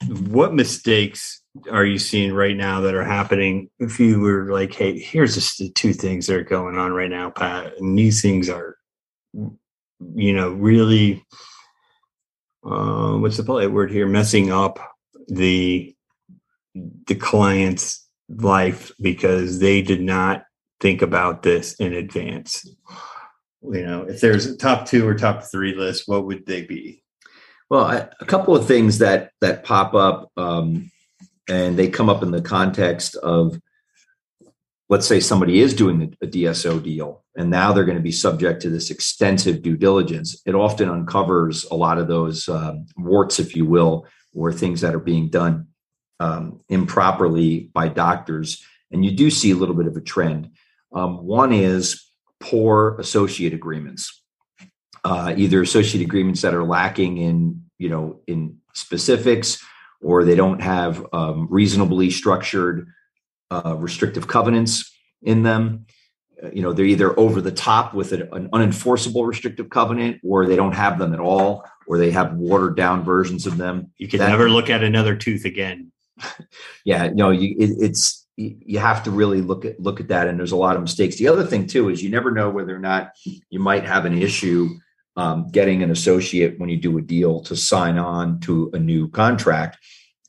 what 0.07 0.53
mistakes 0.53 1.41
are 1.71 1.85
you 1.85 1.97
seeing 1.97 2.33
right 2.33 2.55
now 2.55 2.81
that 2.81 2.95
are 2.95 3.03
happening? 3.03 3.69
If 3.79 3.99
you 3.99 4.19
were 4.19 4.51
like, 4.51 4.73
hey, 4.73 4.99
here's 4.99 5.35
just 5.35 5.57
the 5.57 5.69
two 5.69 5.93
things 5.93 6.27
that 6.27 6.35
are 6.35 6.43
going 6.43 6.77
on 6.77 6.91
right 6.91 7.09
now, 7.09 7.29
Pat, 7.29 7.77
and 7.77 7.97
these 7.97 8.21
things 8.21 8.49
are, 8.49 8.77
you 9.33 10.33
know, 10.33 10.51
really, 10.51 11.23
uh, 12.65 13.17
what's 13.17 13.37
the 13.37 13.43
polite 13.43 13.71
word 13.71 13.91
here? 13.91 14.07
Messing 14.07 14.51
up 14.51 14.79
the 15.27 15.95
the 16.73 17.15
client's 17.15 18.07
life 18.29 18.91
because 18.99 19.59
they 19.59 19.81
did 19.81 20.01
not 20.01 20.45
think 20.81 21.01
about 21.01 21.43
this 21.43 21.73
in 21.75 21.93
advance. 21.93 22.67
You 23.61 23.85
know, 23.85 24.03
if 24.03 24.19
there's 24.19 24.45
a 24.45 24.57
top 24.57 24.85
two 24.85 25.07
or 25.07 25.15
top 25.15 25.43
three 25.43 25.73
list, 25.73 26.03
what 26.07 26.25
would 26.25 26.45
they 26.45 26.63
be? 26.63 27.03
Well, 27.69 27.85
I, 27.85 28.07
a 28.19 28.25
couple 28.25 28.55
of 28.55 28.67
things 28.67 28.99
that 28.99 29.31
that 29.41 29.63
pop 29.63 29.93
up. 29.93 30.31
Um, 30.37 30.91
and 31.47 31.77
they 31.77 31.87
come 31.87 32.09
up 32.09 32.23
in 32.23 32.31
the 32.31 32.41
context 32.41 33.15
of 33.17 33.59
let's 34.89 35.07
say 35.07 35.19
somebody 35.19 35.59
is 35.59 35.73
doing 35.73 36.15
a 36.21 36.27
DSO 36.27 36.81
deal 36.83 37.23
and 37.35 37.49
now 37.49 37.73
they're 37.73 37.85
going 37.85 37.97
to 37.97 38.03
be 38.03 38.11
subject 38.11 38.61
to 38.61 38.69
this 38.69 38.91
extensive 38.91 39.61
due 39.61 39.75
diligence. 39.75 40.41
It 40.45 40.55
often 40.55 40.89
uncovers 40.89 41.65
a 41.65 41.75
lot 41.75 41.97
of 41.97 42.07
those 42.07 42.47
um, 42.47 42.85
warts, 42.95 43.39
if 43.39 43.55
you 43.55 43.65
will, 43.65 44.07
or 44.33 44.53
things 44.53 44.81
that 44.81 44.95
are 44.95 44.99
being 44.99 45.29
done 45.29 45.67
um, 46.19 46.61
improperly 46.69 47.71
by 47.73 47.89
doctors. 47.89 48.63
And 48.91 49.03
you 49.03 49.11
do 49.11 49.29
see 49.29 49.51
a 49.51 49.55
little 49.55 49.75
bit 49.75 49.87
of 49.87 49.97
a 49.97 50.01
trend. 50.01 50.51
Um, 50.93 51.25
one 51.25 51.51
is 51.51 52.09
poor 52.39 52.95
associate 52.99 53.53
agreements, 53.53 54.21
uh, 55.03 55.33
either 55.35 55.61
associate 55.61 56.03
agreements 56.03 56.41
that 56.41 56.53
are 56.53 56.63
lacking 56.63 57.17
in, 57.17 57.63
you 57.77 57.89
know, 57.89 58.21
in 58.27 58.57
specifics 58.73 59.63
or 60.01 60.23
they 60.23 60.35
don't 60.35 60.61
have 60.61 61.05
um, 61.11 61.47
reasonably 61.49 62.09
structured 62.09 62.87
uh, 63.51 63.75
restrictive 63.77 64.27
covenants 64.27 64.91
in 65.21 65.43
them. 65.43 65.85
Uh, 66.43 66.49
you 66.51 66.61
know, 66.61 66.73
they're 66.73 66.85
either 66.85 67.17
over 67.19 67.41
the 67.41 67.51
top 67.51 67.93
with 67.93 68.11
an, 68.11 68.29
an 68.33 68.49
unenforceable 68.49 69.27
restrictive 69.27 69.69
covenant, 69.69 70.19
or 70.23 70.45
they 70.45 70.55
don't 70.55 70.73
have 70.73 70.99
them 70.99 71.13
at 71.13 71.19
all, 71.19 71.63
or 71.87 71.97
they 71.97 72.11
have 72.11 72.33
watered 72.33 72.75
down 72.75 73.03
versions 73.03 73.45
of 73.45 73.57
them. 73.57 73.91
You 73.97 74.07
can 74.07 74.19
that, 74.19 74.29
never 74.29 74.49
look 74.49 74.69
at 74.69 74.83
another 74.83 75.15
tooth 75.15 75.45
again. 75.45 75.91
yeah, 76.85 77.09
no, 77.13 77.29
you, 77.29 77.55
it, 77.57 77.71
it's 77.79 78.25
you 78.37 78.79
have 78.79 79.03
to 79.03 79.11
really 79.11 79.41
look 79.41 79.63
at 79.63 79.79
look 79.79 79.99
at 79.99 80.09
that, 80.09 80.27
and 80.27 80.37
there's 80.37 80.51
a 80.51 80.57
lot 80.57 80.75
of 80.75 80.81
mistakes. 80.81 81.15
The 81.15 81.27
other 81.27 81.45
thing 81.45 81.67
too 81.67 81.89
is 81.89 82.03
you 82.03 82.09
never 82.09 82.31
know 82.31 82.49
whether 82.49 82.75
or 82.75 82.79
not 82.79 83.11
you 83.23 83.59
might 83.59 83.85
have 83.85 84.05
an 84.05 84.21
issue 84.21 84.69
um, 85.15 85.47
getting 85.49 85.81
an 85.83 85.91
associate 85.91 86.59
when 86.59 86.69
you 86.69 86.77
do 86.77 86.97
a 86.97 87.01
deal 87.01 87.39
to 87.41 87.55
sign 87.55 87.97
on 87.97 88.39
to 88.41 88.69
a 88.73 88.79
new 88.79 89.09
contract. 89.09 89.77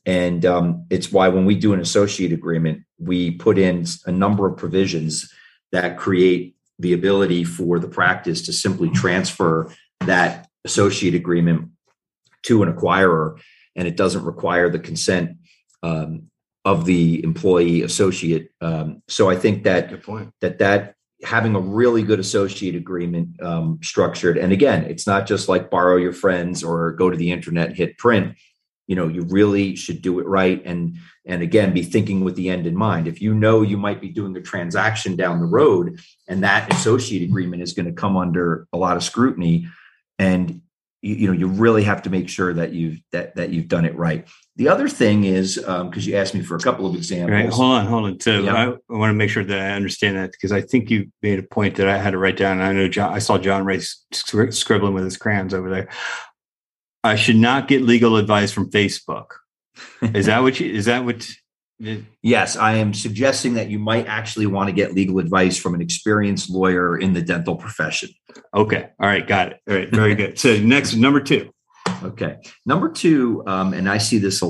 And 0.07 0.45
um, 0.45 0.85
it's 0.89 1.11
why 1.11 1.27
when 1.27 1.45
we 1.45 1.53
do 1.53 1.73
an 1.73 1.81
associate 1.81 2.31
agreement, 2.31 2.83
we 2.97 3.31
put 3.31 3.57
in 3.57 3.85
a 4.05 4.11
number 4.11 4.47
of 4.47 4.55
provisions 4.55 5.31
that 5.73 5.97
create 5.97 6.55
the 6.79 6.93
ability 6.93 7.43
for 7.43 7.77
the 7.77 7.89
practice 7.89 8.41
to 8.43 8.53
simply 8.53 8.89
transfer 8.89 9.69
that 10.05 10.47
associate 10.63 11.13
agreement 11.13 11.69
to 12.43 12.63
an 12.63 12.73
acquirer, 12.73 13.37
and 13.75 13.85
it 13.85 13.97
doesn't 13.97 14.23
require 14.23 14.69
the 14.69 14.79
consent 14.79 15.37
um, 15.83 16.29
of 16.63 16.85
the 16.85 17.21
employee 17.23 17.81
associate. 17.81 18.51
Um, 18.61 19.03
so 19.09 19.29
I 19.29 19.35
think 19.35 19.63
that 19.63 19.89
that 20.39 20.59
that 20.59 20.95
having 21.23 21.55
a 21.55 21.59
really 21.59 22.03
good 22.03 22.19
associate 22.19 22.75
agreement 22.75 23.41
um, 23.41 23.79
structured 23.81 24.37
and 24.37 24.53
again 24.53 24.83
it's 24.83 25.07
not 25.07 25.25
just 25.25 25.49
like 25.49 25.71
borrow 25.71 25.95
your 25.95 26.13
friends 26.13 26.63
or 26.63 26.91
go 26.91 27.09
to 27.09 27.17
the 27.17 27.31
internet 27.31 27.69
and 27.69 27.75
hit 27.75 27.97
print 27.97 28.35
you 28.87 28.95
know 28.95 29.07
you 29.07 29.21
really 29.23 29.75
should 29.75 30.01
do 30.01 30.19
it 30.19 30.27
right 30.27 30.61
and 30.65 30.95
and 31.25 31.41
again 31.41 31.73
be 31.73 31.83
thinking 31.83 32.23
with 32.23 32.35
the 32.35 32.49
end 32.49 32.65
in 32.65 32.75
mind 32.75 33.07
if 33.07 33.21
you 33.21 33.33
know 33.33 33.61
you 33.61 33.77
might 33.77 34.01
be 34.01 34.09
doing 34.09 34.35
a 34.35 34.41
transaction 34.41 35.15
down 35.15 35.39
the 35.39 35.45
road 35.45 35.99
and 36.27 36.43
that 36.43 36.73
associate 36.73 37.21
agreement 37.21 37.61
is 37.61 37.73
going 37.73 37.85
to 37.85 37.91
come 37.91 38.17
under 38.17 38.67
a 38.73 38.77
lot 38.77 38.97
of 38.97 39.03
scrutiny 39.03 39.67
and 40.17 40.61
you, 41.01 41.15
you 41.15 41.27
know 41.27 41.33
you 41.33 41.47
really 41.47 41.83
have 41.83 42.01
to 42.01 42.09
make 42.09 42.29
sure 42.29 42.53
that 42.53 42.73
you've 42.73 42.99
that 43.11 43.35
that 43.35 43.51
you've 43.51 43.67
done 43.67 43.85
it 43.85 43.95
right 43.95 44.27
the 44.57 44.69
other 44.69 44.89
thing 44.89 45.23
is 45.23 45.57
because 45.57 45.67
um, 45.67 45.91
you 45.93 46.15
asked 46.15 46.33
me 46.33 46.41
for 46.41 46.55
a 46.55 46.59
couple 46.59 46.87
of 46.87 46.95
examples. 46.95 47.31
Right. 47.31 47.47
Hold 47.47 47.73
on, 47.73 47.85
hold 47.85 48.05
on. 48.05 48.19
So 48.19 48.47
I, 48.47 48.63
I, 48.63 48.97
want 48.97 49.11
to 49.11 49.13
make 49.13 49.29
sure 49.29 49.43
that 49.43 49.59
I 49.59 49.69
understand 49.75 50.17
that 50.17 50.31
because 50.31 50.51
I 50.51 50.61
think 50.61 50.89
you 50.89 51.11
made 51.21 51.37
a 51.37 51.43
point 51.43 51.75
that 51.75 51.87
I 51.87 51.99
had 51.99 52.11
to 52.11 52.17
write 52.17 52.37
down. 52.37 52.59
I 52.59 52.71
know 52.71 52.87
John. 52.87 53.13
I 53.13 53.19
saw 53.19 53.37
John 53.37 53.65
Ray 53.65 53.81
scribbling 54.11 54.95
with 54.95 55.03
his 55.03 55.15
crayons 55.15 55.53
over 55.53 55.69
there. 55.69 55.89
I 57.07 57.15
should 57.15 57.37
not 57.37 57.67
get 57.67 57.81
legal 57.81 58.17
advice 58.17 58.51
from 58.51 58.69
Facebook. 58.69 59.27
Is 60.13 60.25
that 60.27 60.41
what 60.43 60.59
you? 60.59 60.71
Is 60.71 60.85
that 60.85 61.05
what? 61.05 61.27
Yes, 62.23 62.55
I 62.55 62.73
am 62.75 62.93
suggesting 62.93 63.53
that 63.53 63.69
you 63.69 63.77
might 63.77 64.07
actually 64.07 64.47
want 64.47 64.67
to 64.67 64.73
get 64.73 64.93
legal 64.93 65.19
advice 65.19 65.57
from 65.59 65.75
an 65.75 65.81
experienced 65.81 66.49
lawyer 66.49 66.97
in 66.97 67.13
the 67.13 67.21
dental 67.21 67.55
profession. 67.55 68.09
Okay. 68.55 68.89
All 68.99 69.07
right. 69.07 69.27
Got 69.27 69.51
it. 69.51 69.61
All 69.69 69.75
right. 69.75 69.89
Very 69.91 70.15
good. 70.15 70.39
So 70.39 70.57
next, 70.59 70.95
number 70.95 71.19
two. 71.19 71.51
Okay. 72.03 72.37
Number 72.65 72.89
two, 72.89 73.43
um, 73.45 73.73
and 73.73 73.87
I 73.87 73.99
see 73.99 74.17
this 74.17 74.41
a 74.41 74.47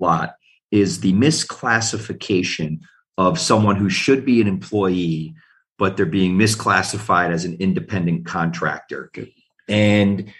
lot, 0.00 0.34
is 0.70 1.00
the 1.00 1.12
misclassification 1.12 2.80
of 3.18 3.38
someone 3.38 3.76
who 3.76 3.90
should 3.90 4.24
be 4.24 4.40
an 4.40 4.48
employee, 4.48 5.34
but 5.78 5.96
they're 5.96 6.06
being 6.06 6.38
misclassified 6.38 7.30
as 7.30 7.44
an 7.44 7.56
independent 7.60 8.24
contractor. 8.24 9.10
And 9.68 10.32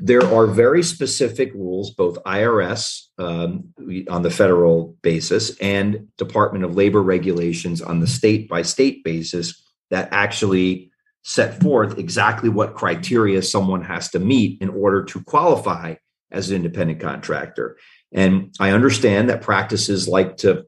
there 0.00 0.22
are 0.22 0.46
very 0.46 0.82
specific 0.82 1.52
rules, 1.54 1.90
both 1.90 2.22
IRS 2.24 3.06
um, 3.18 3.64
on 4.08 4.22
the 4.22 4.30
federal 4.30 4.96
basis 5.02 5.56
and 5.58 6.08
Department 6.16 6.64
of 6.64 6.76
Labor 6.76 7.02
regulations 7.02 7.82
on 7.82 8.00
the 8.00 8.06
state 8.06 8.48
by 8.48 8.62
state 8.62 9.02
basis 9.02 9.62
that 9.90 10.08
actually 10.12 10.90
set 11.22 11.60
forth 11.60 11.98
exactly 11.98 12.48
what 12.48 12.74
criteria 12.74 13.42
someone 13.42 13.82
has 13.82 14.08
to 14.10 14.18
meet 14.18 14.60
in 14.62 14.68
order 14.68 15.04
to 15.04 15.22
qualify 15.24 15.94
as 16.30 16.50
an 16.50 16.56
independent 16.56 17.00
contractor. 17.00 17.76
And 18.12 18.54
I 18.60 18.70
understand 18.70 19.28
that 19.28 19.42
practices 19.42 20.08
like 20.08 20.36
to 20.38 20.66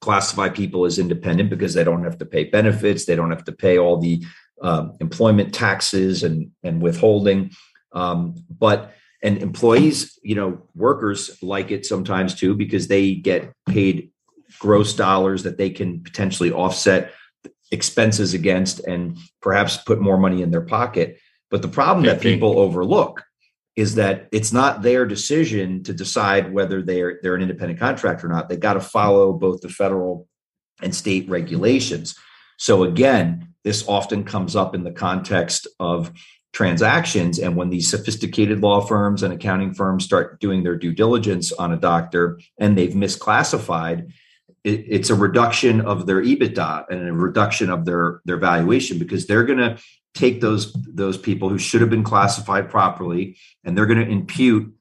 classify 0.00 0.48
people 0.48 0.84
as 0.84 0.98
independent 0.98 1.50
because 1.50 1.74
they 1.74 1.84
don't 1.84 2.04
have 2.04 2.18
to 2.18 2.26
pay 2.26 2.44
benefits, 2.44 3.06
they 3.06 3.16
don't 3.16 3.30
have 3.30 3.44
to 3.44 3.52
pay 3.52 3.78
all 3.78 3.98
the 3.98 4.24
um, 4.62 4.96
employment 5.00 5.52
taxes 5.52 6.22
and, 6.22 6.50
and 6.62 6.80
withholding. 6.80 7.50
Um, 7.92 8.36
but 8.50 8.94
and 9.22 9.38
employees, 9.38 10.18
you 10.22 10.34
know, 10.34 10.62
workers 10.74 11.38
like 11.42 11.70
it 11.70 11.86
sometimes 11.86 12.34
too 12.34 12.54
because 12.54 12.88
they 12.88 13.14
get 13.14 13.52
paid 13.68 14.10
gross 14.58 14.94
dollars 14.94 15.44
that 15.44 15.58
they 15.58 15.70
can 15.70 16.02
potentially 16.02 16.50
offset 16.50 17.12
expenses 17.70 18.34
against 18.34 18.80
and 18.80 19.16
perhaps 19.40 19.76
put 19.78 20.00
more 20.00 20.18
money 20.18 20.42
in 20.42 20.50
their 20.50 20.62
pocket. 20.62 21.18
But 21.50 21.62
the 21.62 21.68
problem 21.68 22.04
that 22.06 22.20
people 22.20 22.58
overlook 22.58 23.22
is 23.76 23.94
that 23.94 24.28
it's 24.32 24.52
not 24.52 24.82
their 24.82 25.06
decision 25.06 25.82
to 25.84 25.94
decide 25.94 26.52
whether 26.52 26.82
they're 26.82 27.20
they're 27.22 27.34
an 27.34 27.42
independent 27.42 27.80
contractor 27.80 28.26
or 28.26 28.30
not. 28.30 28.48
They 28.48 28.56
got 28.56 28.74
to 28.74 28.80
follow 28.80 29.32
both 29.32 29.60
the 29.60 29.68
federal 29.68 30.28
and 30.82 30.94
state 30.94 31.28
regulations. 31.28 32.14
So 32.58 32.84
again, 32.84 33.54
this 33.64 33.86
often 33.88 34.24
comes 34.24 34.56
up 34.56 34.74
in 34.74 34.84
the 34.84 34.92
context 34.92 35.66
of 35.80 36.12
transactions. 36.52 37.38
And 37.38 37.56
when 37.56 37.70
these 37.70 37.90
sophisticated 37.90 38.60
law 38.60 38.80
firms 38.80 39.22
and 39.22 39.32
accounting 39.32 39.72
firms 39.72 40.04
start 40.04 40.40
doing 40.40 40.62
their 40.62 40.76
due 40.76 40.92
diligence 40.92 41.50
on 41.52 41.72
a 41.72 41.76
doctor 41.76 42.40
and 42.58 42.76
they've 42.76 42.92
misclassified, 42.92 44.12
it, 44.64 44.84
it's 44.88 45.10
a 45.10 45.14
reduction 45.14 45.80
of 45.80 46.06
their 46.06 46.22
EBITDA 46.22 46.86
and 46.90 47.08
a 47.08 47.12
reduction 47.12 47.70
of 47.70 47.84
their 47.84 48.20
their 48.24 48.36
valuation 48.36 48.98
because 48.98 49.26
they're 49.26 49.44
going 49.44 49.58
to 49.58 49.78
take 50.14 50.40
those 50.40 50.72
those 50.88 51.16
people 51.16 51.48
who 51.48 51.58
should 51.58 51.80
have 51.80 51.90
been 51.90 52.04
classified 52.04 52.68
properly 52.68 53.36
and 53.64 53.76
they're 53.76 53.86
going 53.86 54.04
to 54.04 54.10
impute 54.10 54.72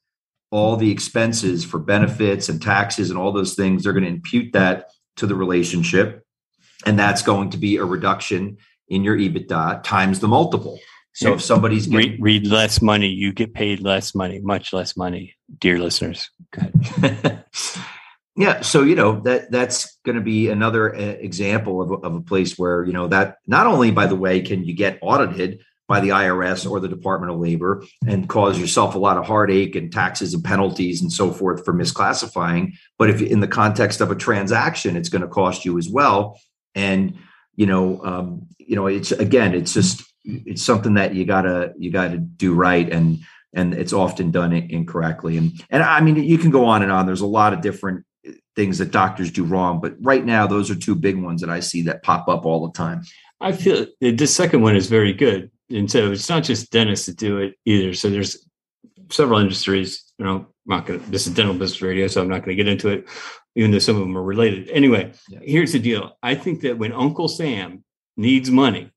all 0.52 0.76
the 0.76 0.92
expenses 0.92 1.64
for 1.64 1.80
benefits 1.80 2.50
and 2.50 2.62
taxes 2.62 3.10
and 3.10 3.18
all 3.18 3.32
those 3.32 3.56
things. 3.56 3.84
They're 3.84 3.94
going 3.94 4.04
to 4.04 4.10
impute 4.10 4.52
that 4.54 4.90
to 5.16 5.26
the 5.26 5.36
relationship. 5.36 6.26
And 6.86 7.00
that's 7.00 7.22
going 7.22 7.52
to 7.52 7.58
be 7.58 7.78
a 7.78 7.86
reduction 7.86 8.58
in 8.90 9.04
your 9.06 9.18
EBITDA 9.18 9.84
times 9.84 10.20
the 10.20 10.28
multiple 10.28 10.78
so 11.13 11.34
if 11.34 11.41
somebody's 11.41 11.88
getting, 11.88 12.12
read, 12.12 12.21
read, 12.21 12.47
less 12.47 12.82
money, 12.82 13.08
you 13.08 13.34
get 13.34 13.54
paid 13.54 13.82
less 13.82 14.15
money, 14.15 14.39
much 14.39 14.74
less 14.74 14.95
money, 14.95 15.36
dear 15.60 15.78
listeners. 15.78 16.30
yeah, 18.36 18.62
so 18.62 18.84
you 18.84 18.95
know 18.95 19.19
that 19.21 19.52
that's 19.52 19.97
going 20.06 20.15
to 20.15 20.21
be 20.21 20.50
another 20.50 20.95
uh, 20.95 21.00
example 21.00 21.82
of, 21.82 22.04
of 22.04 22.15
a 22.15 22.21
place 22.21 22.58
where 22.58 22.84
you 22.86 22.93
know 22.93 23.08
that 23.08 23.38
not 23.47 23.67
only, 23.67 23.91
by 23.91 24.08
the 24.08 24.15
way, 24.15 24.41
can 24.41 24.63
you 24.63 24.74
get 24.74 25.00
audited, 25.02 25.62
by 25.91 26.00
the 26.00 26.08
IRS 26.08 26.65
or 26.69 26.80
the 26.80 26.88
Department 26.88 27.34
of 27.34 27.38
Labor 27.38 27.84
and 28.08 28.30
cause 28.30 28.58
yourself 28.58 28.95
a 28.95 28.97
lot 28.97 29.17
of 29.17 29.26
heartache 29.26 29.76
and 29.76 29.91
taxes 29.91 30.34
and 30.34 30.41
penalties 30.41 31.02
and 31.02 31.12
so 31.12 31.34
forth 31.34 31.65
for 31.65 31.74
misclassifying. 31.74 32.71
But 32.97 33.10
if 33.10 33.21
in 33.21 33.41
the 33.41 33.47
context 33.50 34.00
of 34.00 34.10
a 34.10 34.15
transaction, 34.15 34.95
it's 34.95 35.10
going 35.10 35.21
to 35.21 35.28
cost 35.28 35.65
you 35.65 35.78
as 35.78 35.89
well. 35.89 36.39
And 36.76 37.17
you 37.58 37.65
know, 37.65 38.02
um, 38.06 38.47
you 38.58 38.78
know, 38.78 38.88
it's 38.88 39.12
again, 39.12 39.54
it's 39.54 39.74
just 39.74 40.02
it's 40.24 40.62
something 40.62 40.96
that 40.96 41.16
you 41.16 41.26
gotta 41.26 41.74
you 41.78 41.92
gotta 41.92 42.18
do 42.18 42.54
right 42.54 42.92
and 42.92 43.20
and 43.54 43.74
it's 43.74 43.94
often 43.94 44.32
done 44.32 44.54
incorrectly. 44.54 45.38
And 45.38 45.64
and 45.70 45.84
i 45.84 46.02
mean 46.02 46.16
you 46.16 46.38
can 46.38 46.52
go 46.52 46.66
on 46.66 46.84
and 46.84 46.92
on. 46.92 47.06
There's 47.06 47.22
a 47.22 47.26
lot 47.28 47.54
of 47.54 47.62
different 47.62 48.06
eh, 48.26 48.34
things 48.56 48.78
that 48.78 48.92
doctors 48.92 49.32
do 49.32 49.44
wrong 49.44 49.80
but 49.82 49.96
right 50.02 50.26
now 50.26 50.48
those 50.48 50.70
are 50.70 50.76
two 50.76 50.96
big 50.96 51.18
ones 51.18 51.42
that 51.42 51.50
i 51.50 51.60
see 51.60 51.84
that 51.84 52.04
pop 52.04 52.28
up 52.28 52.46
all 52.46 52.66
the 52.68 52.74
time. 52.74 53.04
I 53.40 53.52
feel 53.54 53.88
the 54.00 54.28
second 54.28 54.62
one 54.62 54.76
is 54.76 54.88
very 54.88 55.14
good. 55.14 55.50
And 55.72 55.90
so 55.90 56.12
it's 56.12 56.30
not 56.30 56.44
just 56.44 56.72
dentists 56.72 57.08
that 57.08 57.18
do 57.18 57.40
it 57.40 57.56
either. 57.66 57.94
So 57.94 58.10
there's 58.10 58.46
several 59.10 59.40
industries 59.40 60.12
you 60.18 60.26
know 60.26 60.36
I'm 60.36 60.48
not 60.66 60.86
gonna 60.86 61.00
this 61.00 61.28
is 61.28 61.34
dental 61.34 61.56
business 61.56 61.82
radio 61.82 62.08
so 62.08 62.22
i'm 62.22 62.30
not 62.30 62.46
going 62.46 62.56
to 62.56 62.64
get 62.64 62.72
into 62.72 62.90
it 62.90 63.08
even 63.56 63.72
though 63.72 63.80
some 63.80 63.96
of 63.96 64.02
them 64.02 64.18
are 64.18 64.24
related. 64.24 64.70
Anyway 64.70 65.12
yeah. 65.30 65.40
here's 65.42 65.74
the 65.74 65.80
deal. 65.80 66.18
I 66.24 66.36
think 66.36 66.62
that 66.62 66.78
when 66.78 66.94
uncle 66.94 67.28
sam 67.28 67.84
needs 68.18 68.50
money 68.50 68.92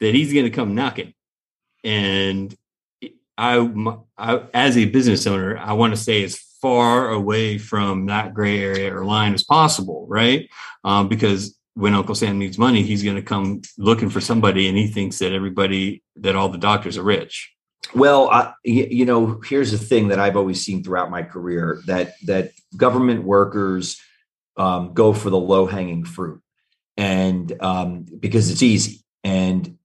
that 0.00 0.14
he's 0.14 0.32
going 0.32 0.44
to 0.44 0.50
come 0.50 0.74
knocking. 0.74 1.14
And 1.82 2.54
I, 3.36 3.68
I, 4.16 4.42
as 4.54 4.76
a 4.76 4.84
business 4.86 5.26
owner, 5.26 5.56
I 5.58 5.72
want 5.72 5.94
to 5.94 6.00
stay 6.00 6.24
as 6.24 6.38
far 6.62 7.10
away 7.10 7.58
from 7.58 8.06
that 8.06 8.32
gray 8.32 8.60
area 8.60 8.96
or 8.96 9.04
line 9.04 9.34
as 9.34 9.44
possible, 9.44 10.06
right? 10.08 10.48
Um, 10.82 11.08
because 11.08 11.58
when 11.74 11.94
Uncle 11.94 12.14
Sam 12.14 12.38
needs 12.38 12.56
money, 12.56 12.82
he's 12.82 13.02
going 13.02 13.16
to 13.16 13.22
come 13.22 13.60
looking 13.76 14.08
for 14.08 14.20
somebody, 14.20 14.68
and 14.68 14.78
he 14.78 14.86
thinks 14.86 15.18
that 15.18 15.32
everybody, 15.32 16.02
that 16.16 16.36
all 16.36 16.48
the 16.48 16.58
doctors 16.58 16.96
are 16.96 17.02
rich. 17.02 17.52
Well, 17.94 18.30
I, 18.30 18.54
you 18.64 19.04
know, 19.04 19.40
here's 19.44 19.72
the 19.72 19.78
thing 19.78 20.08
that 20.08 20.18
I've 20.18 20.36
always 20.36 20.64
seen 20.64 20.82
throughout 20.82 21.10
my 21.10 21.22
career 21.22 21.82
that 21.86 22.14
that 22.24 22.52
government 22.76 23.24
workers 23.24 24.00
um, 24.56 24.94
go 24.94 25.12
for 25.12 25.30
the 25.30 25.36
low 25.36 25.66
hanging 25.66 26.04
fruit, 26.04 26.40
and 26.96 27.52
um, 27.60 28.06
because 28.18 28.50
it's 28.50 28.62
easy, 28.62 29.04
and 29.22 29.76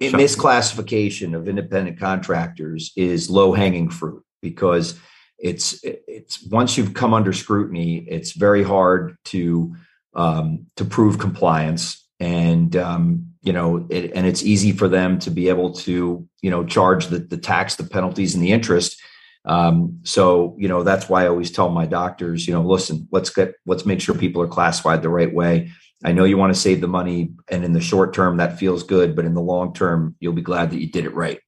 misclassification 0.00 1.34
of 1.34 1.48
independent 1.48 1.98
contractors 1.98 2.92
is 2.96 3.30
low 3.30 3.52
hanging 3.52 3.88
fruit 3.88 4.22
because 4.42 4.98
it's 5.38 5.80
it's 5.82 6.42
once 6.48 6.76
you've 6.76 6.94
come 6.94 7.14
under 7.14 7.32
scrutiny, 7.32 7.98
it's 8.08 8.32
very 8.32 8.62
hard 8.62 9.16
to 9.26 9.74
um, 10.14 10.66
to 10.76 10.84
prove 10.84 11.18
compliance, 11.18 12.06
and 12.18 12.74
um, 12.76 13.32
you 13.42 13.52
know, 13.52 13.86
it, 13.90 14.12
and 14.14 14.26
it's 14.26 14.42
easy 14.42 14.72
for 14.72 14.88
them 14.88 15.18
to 15.20 15.30
be 15.30 15.48
able 15.48 15.72
to 15.72 16.26
you 16.40 16.50
know 16.50 16.64
charge 16.64 17.08
the 17.08 17.18
the 17.18 17.36
tax, 17.36 17.76
the 17.76 17.84
penalties, 17.84 18.34
and 18.34 18.42
the 18.42 18.52
interest. 18.52 19.00
Um, 19.44 20.00
so 20.04 20.56
you 20.58 20.68
know 20.68 20.82
that's 20.82 21.08
why 21.08 21.24
I 21.24 21.28
always 21.28 21.50
tell 21.50 21.68
my 21.68 21.86
doctors, 21.86 22.46
you 22.46 22.54
know, 22.54 22.62
listen, 22.62 23.06
let's 23.12 23.30
get 23.30 23.54
let's 23.66 23.86
make 23.86 24.00
sure 24.00 24.14
people 24.14 24.42
are 24.42 24.48
classified 24.48 25.02
the 25.02 25.10
right 25.10 25.32
way 25.32 25.70
I 26.04 26.12
know 26.12 26.24
you 26.24 26.36
want 26.36 26.54
to 26.54 26.60
save 26.60 26.80
the 26.80 26.88
money, 26.88 27.32
and 27.48 27.64
in 27.64 27.72
the 27.72 27.80
short 27.80 28.12
term, 28.12 28.36
that 28.36 28.58
feels 28.58 28.82
good, 28.82 29.16
but 29.16 29.24
in 29.24 29.34
the 29.34 29.40
long 29.40 29.72
term, 29.72 30.14
you'll 30.20 30.34
be 30.34 30.42
glad 30.42 30.70
that 30.70 30.80
you 30.80 30.90
did 30.90 31.06
it 31.06 31.14
right. 31.14 31.40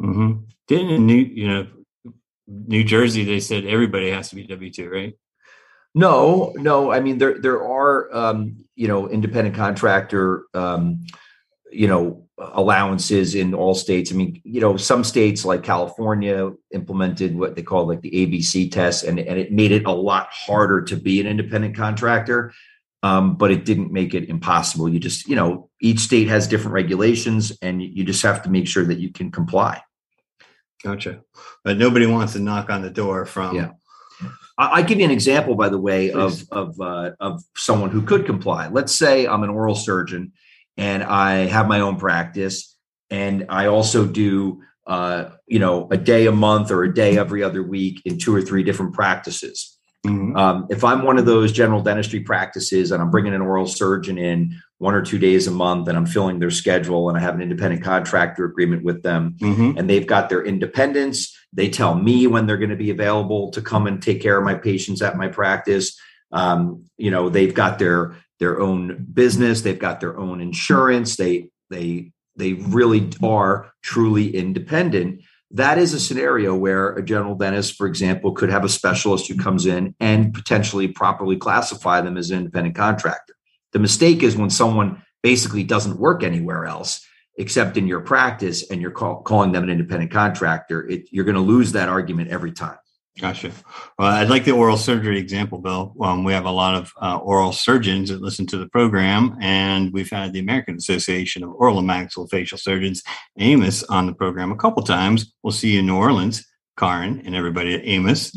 Mm-hmm. 0.00 0.44
Didn't 0.68 0.90
in 0.90 1.06
New, 1.06 1.16
you 1.16 1.48
know, 1.48 1.66
New 2.46 2.84
Jersey, 2.84 3.24
they 3.24 3.40
said 3.40 3.64
everybody 3.64 4.10
has 4.10 4.28
to 4.30 4.36
be 4.36 4.46
W 4.46 4.70
two, 4.70 4.88
right? 4.88 5.14
No, 5.94 6.52
no. 6.56 6.92
I 6.92 7.00
mean, 7.00 7.18
there 7.18 7.40
there 7.40 7.62
are 7.62 8.14
um, 8.14 8.64
you 8.76 8.86
know 8.86 9.08
independent 9.08 9.56
contractor 9.56 10.44
um, 10.54 11.04
you 11.72 11.88
know 11.88 12.28
allowances 12.38 13.34
in 13.34 13.54
all 13.54 13.74
states. 13.74 14.12
I 14.12 14.14
mean, 14.14 14.40
you 14.44 14.60
know, 14.60 14.76
some 14.76 15.02
states 15.02 15.44
like 15.44 15.62
California 15.62 16.52
implemented 16.72 17.36
what 17.36 17.56
they 17.56 17.62
call 17.62 17.88
like 17.88 18.02
the 18.02 18.10
ABC 18.10 18.70
test, 18.70 19.04
and 19.04 19.18
and 19.18 19.38
it 19.38 19.52
made 19.52 19.72
it 19.72 19.86
a 19.86 19.92
lot 19.92 20.28
harder 20.30 20.82
to 20.82 20.96
be 20.96 21.20
an 21.20 21.26
independent 21.26 21.74
contractor 21.74 22.52
um, 23.06 23.36
but 23.36 23.52
it 23.52 23.64
didn't 23.64 23.92
make 23.92 24.14
it 24.14 24.28
impossible. 24.28 24.88
You 24.88 24.98
just, 24.98 25.28
you 25.28 25.36
know, 25.36 25.70
each 25.80 26.00
state 26.00 26.26
has 26.26 26.48
different 26.48 26.72
regulations, 26.72 27.56
and 27.62 27.80
you 27.80 28.02
just 28.02 28.22
have 28.22 28.42
to 28.42 28.50
make 28.50 28.66
sure 28.66 28.84
that 28.84 28.98
you 28.98 29.12
can 29.12 29.30
comply. 29.30 29.80
Gotcha. 30.82 31.20
But 31.62 31.78
nobody 31.78 32.06
wants 32.06 32.32
to 32.32 32.40
knock 32.40 32.68
on 32.68 32.82
the 32.82 32.90
door 32.90 33.24
from. 33.24 33.54
Yeah. 33.54 33.70
I, 34.58 34.82
give 34.82 34.98
you 34.98 35.04
an 35.04 35.10
example, 35.10 35.54
by 35.54 35.68
the 35.68 35.78
way, 35.78 36.10
Please. 36.10 36.48
of 36.50 36.70
of 36.78 36.80
uh, 36.80 37.10
of 37.20 37.42
someone 37.56 37.90
who 37.90 38.02
could 38.02 38.26
comply. 38.26 38.68
Let's 38.68 38.94
say 38.94 39.26
I'm 39.26 39.44
an 39.44 39.50
oral 39.50 39.76
surgeon, 39.76 40.32
and 40.76 41.04
I 41.04 41.46
have 41.46 41.68
my 41.68 41.80
own 41.80 41.98
practice, 41.98 42.74
and 43.10 43.46
I 43.50 43.66
also 43.66 44.06
do, 44.06 44.62
uh, 44.86 45.30
you 45.46 45.58
know, 45.58 45.86
a 45.90 45.98
day 45.98 46.26
a 46.26 46.32
month 46.32 46.70
or 46.70 46.82
a 46.82 46.92
day 46.92 47.18
every 47.18 47.42
other 47.42 47.62
week 47.62 48.00
in 48.06 48.18
two 48.18 48.34
or 48.34 48.40
three 48.40 48.64
different 48.64 48.94
practices 48.94 49.75
Mm-hmm. 50.06 50.36
Um, 50.36 50.66
if 50.70 50.84
I'm 50.84 51.02
one 51.02 51.18
of 51.18 51.26
those 51.26 51.52
general 51.52 51.82
dentistry 51.82 52.20
practices 52.20 52.92
and 52.92 53.02
I'm 53.02 53.10
bringing 53.10 53.34
an 53.34 53.42
oral 53.42 53.66
surgeon 53.66 54.18
in 54.18 54.60
one 54.78 54.94
or 54.94 55.02
two 55.02 55.18
days 55.18 55.46
a 55.46 55.50
month 55.50 55.88
and 55.88 55.96
I'm 55.96 56.06
filling 56.06 56.38
their 56.38 56.50
schedule 56.50 57.08
and 57.08 57.16
I 57.16 57.20
have 57.20 57.34
an 57.34 57.42
independent 57.42 57.82
contractor 57.82 58.44
agreement 58.44 58.84
with 58.84 59.02
them 59.02 59.36
mm-hmm. 59.40 59.78
and 59.78 59.88
they've 59.88 60.06
got 60.06 60.28
their 60.28 60.44
independence, 60.44 61.36
they 61.52 61.68
tell 61.68 61.94
me 61.94 62.26
when 62.26 62.46
they're 62.46 62.58
going 62.58 62.70
to 62.70 62.76
be 62.76 62.90
available 62.90 63.50
to 63.52 63.62
come 63.62 63.86
and 63.86 64.02
take 64.02 64.20
care 64.20 64.36
of 64.38 64.44
my 64.44 64.54
patients 64.54 65.02
at 65.02 65.16
my 65.16 65.28
practice. 65.28 65.98
Um, 66.32 66.84
you 66.96 67.10
know, 67.10 67.28
they've 67.28 67.54
got 67.54 67.78
their 67.78 68.16
their 68.38 68.60
own 68.60 69.06
business, 69.14 69.62
they've 69.62 69.78
got 69.78 70.00
their 70.00 70.18
own 70.18 70.40
insurance, 70.40 71.16
they 71.16 71.48
they 71.70 72.12
they 72.36 72.52
really 72.52 73.10
are 73.22 73.72
truly 73.82 74.36
independent 74.36 75.22
that 75.52 75.78
is 75.78 75.94
a 75.94 76.00
scenario 76.00 76.54
where 76.56 76.90
a 76.94 77.04
general 77.04 77.34
dentist, 77.34 77.74
for 77.76 77.86
example, 77.86 78.32
could 78.32 78.50
have 78.50 78.64
a 78.64 78.68
specialist 78.68 79.28
who 79.28 79.36
comes 79.36 79.66
in 79.66 79.94
and 80.00 80.34
potentially 80.34 80.88
properly 80.88 81.36
classify 81.36 82.00
them 82.00 82.16
as 82.16 82.30
an 82.30 82.38
independent 82.38 82.74
contractor. 82.74 83.34
The 83.72 83.78
mistake 83.78 84.22
is 84.22 84.36
when 84.36 84.50
someone 84.50 85.02
basically 85.22 85.64
doesn't 85.64 85.98
work 85.98 86.22
anywhere 86.22 86.66
else 86.66 87.06
except 87.38 87.76
in 87.76 87.86
your 87.86 88.00
practice 88.00 88.70
and 88.70 88.80
you're 88.80 88.90
call, 88.90 89.22
calling 89.22 89.52
them 89.52 89.64
an 89.64 89.70
independent 89.70 90.10
contractor, 90.10 90.88
it, 90.88 91.08
you're 91.10 91.24
going 91.24 91.34
to 91.34 91.40
lose 91.40 91.72
that 91.72 91.88
argument 91.88 92.30
every 92.30 92.52
time. 92.52 92.78
Gotcha. 93.18 93.50
Well, 93.98 94.08
I'd 94.08 94.28
like 94.28 94.44
the 94.44 94.50
oral 94.50 94.76
surgery 94.76 95.18
example, 95.18 95.58
Bill. 95.58 95.94
Um, 96.02 96.22
we 96.22 96.34
have 96.34 96.44
a 96.44 96.50
lot 96.50 96.74
of 96.74 96.92
uh, 97.00 97.16
oral 97.16 97.52
surgeons 97.52 98.10
that 98.10 98.20
listen 98.20 98.46
to 98.48 98.58
the 98.58 98.68
program, 98.68 99.38
and 99.40 99.90
we've 99.90 100.10
had 100.10 100.34
the 100.34 100.38
American 100.38 100.76
Association 100.76 101.42
of 101.42 101.50
Oral 101.50 101.78
and 101.78 101.88
Maxillofacial 101.88 102.58
Surgeons, 102.58 103.02
AMOS, 103.40 103.84
on 103.88 104.04
the 104.04 104.12
program 104.12 104.52
a 104.52 104.56
couple 104.56 104.82
times. 104.82 105.32
We'll 105.42 105.52
see 105.52 105.72
you 105.72 105.78
in 105.78 105.86
New 105.86 105.96
Orleans, 105.96 106.46
Karin, 106.78 107.22
and 107.24 107.34
everybody 107.34 107.74
at 107.74 107.84
AMOS. 107.84 108.36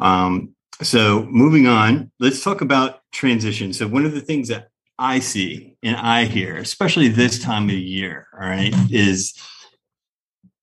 Um, 0.00 0.54
so, 0.80 1.26
moving 1.30 1.66
on, 1.66 2.10
let's 2.18 2.42
talk 2.42 2.62
about 2.62 3.00
transition. 3.12 3.74
So, 3.74 3.86
one 3.86 4.06
of 4.06 4.12
the 4.12 4.22
things 4.22 4.48
that 4.48 4.68
I 4.98 5.18
see 5.18 5.76
and 5.82 5.96
I 5.96 6.24
hear, 6.24 6.56
especially 6.56 7.08
this 7.08 7.38
time 7.38 7.64
of 7.64 7.74
year, 7.74 8.26
all 8.32 8.48
right, 8.48 8.72
is 8.90 9.34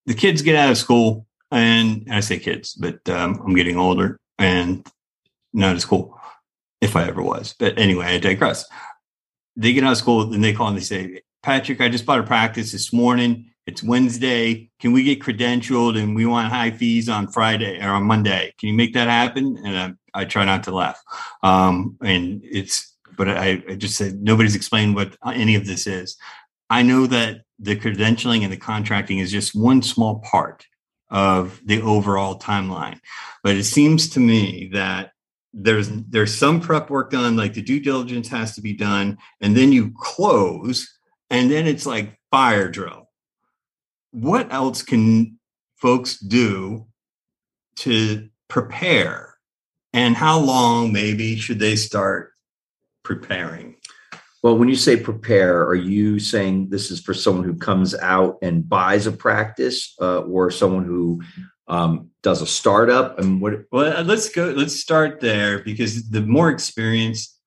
the 0.08 0.16
kids 0.16 0.42
get 0.42 0.56
out 0.56 0.72
of 0.72 0.78
school 0.80 1.28
and 1.52 2.08
I 2.12 2.22
say 2.22 2.40
kids, 2.40 2.74
but 2.74 3.08
um, 3.10 3.42
I'm 3.46 3.56
getting 3.56 3.78
older 3.78 4.20
and 4.40 4.86
not 5.54 5.76
as 5.76 5.86
cool 5.86 6.20
if 6.80 6.96
I 6.96 7.06
ever 7.08 7.22
was. 7.22 7.54
But 7.60 7.78
anyway, 7.78 8.06
I 8.06 8.18
digress. 8.18 8.66
They 9.56 9.74
get 9.74 9.84
out 9.84 9.92
of 9.92 9.98
school 9.98 10.34
and 10.34 10.44
they 10.44 10.54
call 10.54 10.70
and 10.70 10.78
they 10.78 10.82
say, 10.82 11.22
Patrick, 11.44 11.82
I 11.82 11.90
just 11.90 12.06
bought 12.06 12.20
a 12.20 12.24
practice 12.24 12.72
this 12.72 12.94
morning. 12.94 13.52
It's 13.68 13.84
Wednesday. 13.84 14.70
Can 14.80 14.92
we 14.92 15.04
get 15.04 15.22
credentialed 15.22 16.02
and 16.02 16.16
we 16.16 16.26
want 16.26 16.52
high 16.52 16.72
fees 16.72 17.10
on 17.10 17.28
Friday 17.28 17.80
or 17.80 17.90
on 17.90 18.04
Monday? 18.04 18.54
Can 18.58 18.70
you 18.70 18.76
make 18.76 18.94
that 18.94 19.08
happen? 19.08 19.58
And 19.66 19.98
I, 20.14 20.22
I 20.22 20.26
try 20.26 20.46
not 20.46 20.64
to 20.64 20.72
laugh. 20.72 21.02
Um, 21.44 21.98
and 22.02 22.42
it's, 22.44 22.96
but 23.18 23.28
I, 23.28 23.64
I 23.70 23.76
just 23.76 23.98
said, 23.98 24.22
nobody's 24.22 24.56
explained 24.56 24.96
what 24.96 25.16
any 25.26 25.56
of 25.56 25.66
this 25.66 25.86
is. 25.86 26.18
I 26.70 26.82
know 26.82 27.06
that 27.08 27.42
the 27.60 27.76
credentialing 27.76 28.44
and 28.44 28.52
the 28.52 28.58
contracting 28.58 29.20
is 29.20 29.32
just 29.32 29.54
one 29.54 29.82
small 29.82 30.20
part 30.20 30.66
of 31.12 31.62
the 31.66 31.82
overall 31.82 32.40
timeline. 32.40 33.00
But 33.44 33.58
it 33.58 33.66
seems 33.66 34.10
to 34.10 34.20
me 34.20 34.70
that 34.74 35.12
there's 35.54 35.90
there's 35.90 36.34
some 36.34 36.62
prep 36.62 36.90
work 36.90 37.12
done, 37.12 37.36
like 37.36 37.54
the 37.54 37.62
due 37.62 37.82
diligence 37.82 38.30
has 38.30 38.56
to 38.56 38.62
be 38.62 38.74
done, 38.74 39.18
and 39.42 39.56
then 39.56 39.72
you 39.72 39.94
close, 39.98 40.90
and 41.30 41.52
then 41.52 41.68
it's 41.68 41.86
like 41.86 42.18
fire 42.32 42.70
drill. 42.70 43.10
What 44.12 44.52
else 44.52 44.82
can 44.82 45.38
folks 45.76 46.18
do 46.18 46.88
to 47.78 48.30
prepare? 48.48 49.36
And 49.94 50.16
how 50.16 50.40
long 50.40 50.94
maybe 50.94 51.36
should 51.36 51.60
they 51.60 51.76
start 51.76 52.32
preparing? 53.04 53.76
Well, 54.44 54.58
when 54.58 54.70
you 54.70 54.76
say 54.76 54.98
prepare, 54.98 55.66
are 55.68 55.76
you 55.76 56.18
saying 56.18 56.70
this 56.70 56.90
is 56.90 57.00
for 57.00 57.14
someone 57.14 57.44
who 57.44 57.56
comes 57.56 57.94
out 57.96 58.38
and 58.42 58.68
buys 58.68 59.06
a 59.06 59.12
practice, 59.12 59.94
uh, 60.02 60.22
or 60.22 60.50
someone 60.50 60.84
who 60.84 61.22
um, 61.68 62.10
does 62.24 62.42
a 62.42 62.48
startup? 62.48 63.20
And 63.20 63.40
what? 63.40 63.66
Well, 63.72 63.98
uh, 63.98 64.04
let's 64.04 64.30
go. 64.30 64.50
Let's 64.50 64.80
start 64.80 65.20
there 65.20 65.60
because 65.60 66.10
the 66.10 66.22
more 66.22 66.50
experienced, 66.50 67.38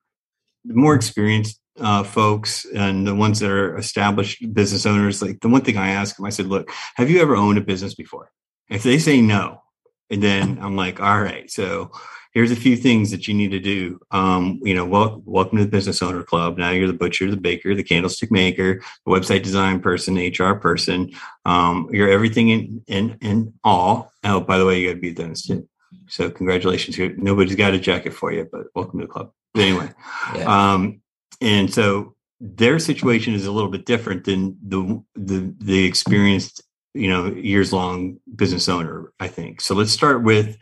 the 0.63 0.73
more 0.73 0.95
experienced 0.95 1.59
uh, 1.79 2.03
folks 2.03 2.65
and 2.73 3.05
the 3.05 3.15
ones 3.15 3.39
that 3.39 3.51
are 3.51 3.77
established 3.77 4.53
business 4.53 4.85
owners, 4.85 5.21
like 5.21 5.39
the 5.41 5.49
one 5.49 5.61
thing 5.61 5.77
I 5.77 5.89
ask 5.89 6.15
them, 6.15 6.25
I 6.25 6.29
said, 6.29 6.47
look, 6.47 6.69
have 6.95 7.09
you 7.09 7.21
ever 7.21 7.35
owned 7.35 7.57
a 7.57 7.61
business 7.61 7.93
before? 7.93 8.31
If 8.69 8.83
they 8.83 8.99
say 8.99 9.21
no, 9.21 9.61
and 10.09 10.23
then 10.23 10.59
I'm 10.61 10.75
like, 10.75 11.01
all 11.01 11.21
right, 11.21 11.49
so 11.51 11.91
here's 12.35 12.51
a 12.51 12.55
few 12.55 12.75
things 12.75 13.09
that 13.11 13.27
you 13.27 13.33
need 13.33 13.51
to 13.51 13.59
do. 13.59 13.97
Um, 14.11 14.59
you 14.61 14.75
know, 14.75 14.85
well, 14.85 15.23
welcome 15.25 15.57
to 15.57 15.63
the 15.63 15.71
business 15.71 16.03
owner 16.03 16.21
club. 16.21 16.57
Now 16.57 16.69
you're 16.69 16.85
the 16.85 16.93
butcher, 16.93 17.31
the 17.31 17.37
baker, 17.37 17.73
the 17.73 17.81
candlestick 17.81 18.29
maker, 18.29 18.81
the 19.05 19.11
website 19.11 19.41
design 19.41 19.79
person, 19.79 20.13
the 20.13 20.35
HR 20.37 20.53
person. 20.53 21.11
Um, 21.45 21.89
you're 21.91 22.09
everything 22.09 22.49
in, 22.49 22.83
in, 22.87 23.17
in 23.21 23.53
all. 23.63 24.11
Oh, 24.25 24.41
by 24.41 24.57
the 24.57 24.65
way, 24.65 24.81
you 24.81 24.89
got 24.89 24.95
to 24.95 25.01
be 25.01 25.09
a 25.09 25.13
dentist 25.13 25.47
too. 25.47 25.67
So 26.07 26.29
congratulations. 26.29 26.99
Nobody's 27.17 27.55
got 27.55 27.73
a 27.73 27.79
jacket 27.79 28.13
for 28.13 28.31
you, 28.31 28.47
but 28.51 28.67
welcome 28.75 28.99
to 28.99 29.07
the 29.07 29.11
club. 29.11 29.31
But 29.53 29.63
anyway, 29.63 29.89
yeah. 30.35 30.73
um, 30.73 31.01
and 31.41 31.73
so 31.73 32.15
their 32.41 32.79
situation 32.79 33.33
is 33.33 33.45
a 33.45 33.51
little 33.51 33.71
bit 33.71 33.85
different 33.85 34.25
than 34.25 34.57
the 34.61 35.01
the 35.15 35.55
the 35.59 35.85
experienced 35.85 36.61
you 36.93 37.07
know 37.07 37.27
years 37.27 37.71
long 37.71 38.19
business 38.35 38.67
owner. 38.67 39.13
I 39.19 39.29
think 39.29 39.61
so. 39.61 39.73
Let's 39.73 39.91
start 39.91 40.21
with 40.21 40.57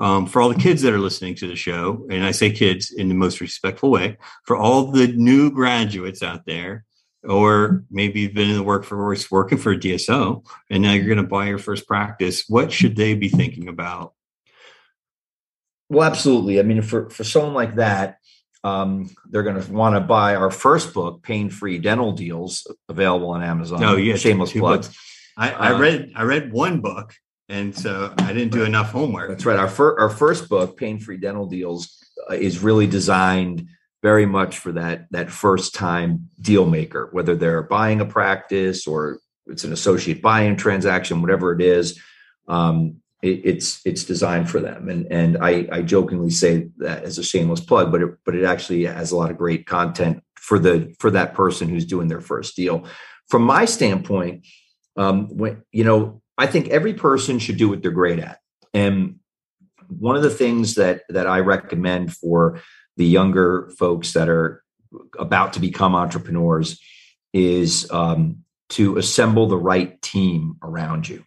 um, 0.00 0.26
for 0.26 0.40
all 0.40 0.48
the 0.48 0.60
kids 0.60 0.82
that 0.82 0.92
are 0.92 0.98
listening 0.98 1.34
to 1.36 1.48
the 1.48 1.56
show, 1.56 2.06
and 2.10 2.24
I 2.24 2.30
say 2.30 2.50
kids 2.50 2.92
in 2.92 3.08
the 3.08 3.14
most 3.14 3.40
respectful 3.40 3.90
way, 3.90 4.16
for 4.44 4.56
all 4.56 4.90
the 4.90 5.08
new 5.08 5.50
graduates 5.50 6.22
out 6.22 6.46
there, 6.46 6.84
or 7.24 7.84
maybe 7.90 8.20
you've 8.20 8.34
been 8.34 8.50
in 8.50 8.56
the 8.56 8.62
workforce 8.62 9.30
working 9.30 9.58
for 9.58 9.72
a 9.72 9.78
DSO, 9.78 10.44
and 10.70 10.82
now 10.82 10.92
you're 10.92 11.06
going 11.06 11.16
to 11.18 11.24
buy 11.24 11.48
your 11.48 11.58
first 11.58 11.86
practice. 11.86 12.44
What 12.48 12.70
should 12.72 12.94
they 12.94 13.14
be 13.14 13.28
thinking 13.28 13.68
about? 13.68 14.14
Well, 15.88 16.08
absolutely. 16.08 16.60
I 16.60 16.62
mean, 16.62 16.82
for 16.82 17.10
for 17.10 17.24
someone 17.24 17.54
like 17.54 17.76
that, 17.76 18.18
um, 18.62 19.10
they're 19.30 19.42
going 19.42 19.60
to 19.60 19.72
want 19.72 19.96
to 19.96 20.00
buy 20.00 20.36
our 20.36 20.50
first 20.50 20.94
book, 20.94 21.22
Pain 21.22 21.50
Free 21.50 21.78
Dental 21.78 22.12
Deals, 22.12 22.66
available 22.88 23.30
on 23.30 23.42
Amazon. 23.42 23.82
Oh, 23.82 23.96
yeah, 23.96 24.16
shameless 24.16 24.52
plug. 24.52 24.86
I, 25.36 25.50
I 25.50 25.72
uh, 25.72 25.80
read 25.80 26.12
I 26.14 26.22
read 26.22 26.52
one 26.52 26.80
book 26.80 27.14
and 27.48 27.76
so 27.76 28.12
I 28.18 28.32
didn't 28.32 28.52
do 28.52 28.64
enough 28.64 28.90
homework. 28.90 29.30
That's 29.30 29.46
right. 29.46 29.58
Our 29.58 29.68
fir- 29.68 29.98
our 29.98 30.10
first 30.10 30.48
book, 30.48 30.76
Pain 30.76 30.98
Free 30.98 31.16
Dental 31.16 31.46
Deals, 31.46 31.98
uh, 32.30 32.34
is 32.34 32.62
really 32.62 32.86
designed 32.86 33.68
very 34.02 34.26
much 34.26 34.58
for 34.58 34.72
that 34.72 35.06
that 35.10 35.30
first 35.30 35.74
time 35.74 36.28
deal 36.40 36.66
maker, 36.66 37.08
whether 37.12 37.34
they're 37.34 37.62
buying 37.62 38.00
a 38.00 38.06
practice 38.06 38.86
or 38.86 39.20
it's 39.46 39.64
an 39.64 39.72
associate 39.72 40.20
buying 40.20 40.56
transaction, 40.56 41.22
whatever 41.22 41.52
it 41.52 41.62
is. 41.62 41.98
Um, 42.48 42.96
it, 43.22 43.40
it's 43.44 43.80
it's 43.84 44.04
designed 44.04 44.50
for 44.50 44.60
them, 44.60 44.88
and 44.88 45.10
and 45.10 45.38
I, 45.40 45.66
I 45.72 45.82
jokingly 45.82 46.30
say 46.30 46.68
that 46.78 47.04
as 47.04 47.18
a 47.18 47.24
shameless 47.24 47.60
plug, 47.60 47.90
but 47.90 48.02
it, 48.02 48.10
but 48.24 48.34
it 48.34 48.44
actually 48.44 48.84
has 48.84 49.10
a 49.10 49.16
lot 49.16 49.30
of 49.30 49.38
great 49.38 49.66
content 49.66 50.22
for 50.36 50.58
the 50.58 50.94
for 51.00 51.10
that 51.10 51.34
person 51.34 51.68
who's 51.68 51.84
doing 51.86 52.08
their 52.08 52.20
first 52.20 52.54
deal. 52.54 52.86
From 53.28 53.42
my 53.42 53.64
standpoint, 53.64 54.46
um, 54.96 55.36
when 55.36 55.62
you 55.72 55.84
know 55.84 56.22
I 56.38 56.46
think 56.46 56.68
every 56.68 56.94
person 56.94 57.38
should 57.38 57.58
do 57.58 57.68
what 57.68 57.82
they're 57.82 57.90
great 57.90 58.20
at. 58.20 58.38
And 58.72 59.18
one 59.88 60.16
of 60.16 60.22
the 60.22 60.30
things 60.30 60.74
that 60.76 61.02
that 61.08 61.26
I 61.26 61.40
recommend 61.40 62.14
for 62.14 62.60
the 62.96 63.06
younger 63.06 63.70
folks 63.78 64.12
that 64.12 64.28
are 64.28 64.62
about 65.18 65.54
to 65.54 65.60
become 65.60 65.94
entrepreneurs 65.94 66.80
is 67.32 67.90
um, 67.90 68.44
to 68.70 68.96
assemble 68.96 69.46
the 69.46 69.58
right 69.58 70.00
team 70.02 70.56
around 70.62 71.08
you. 71.08 71.24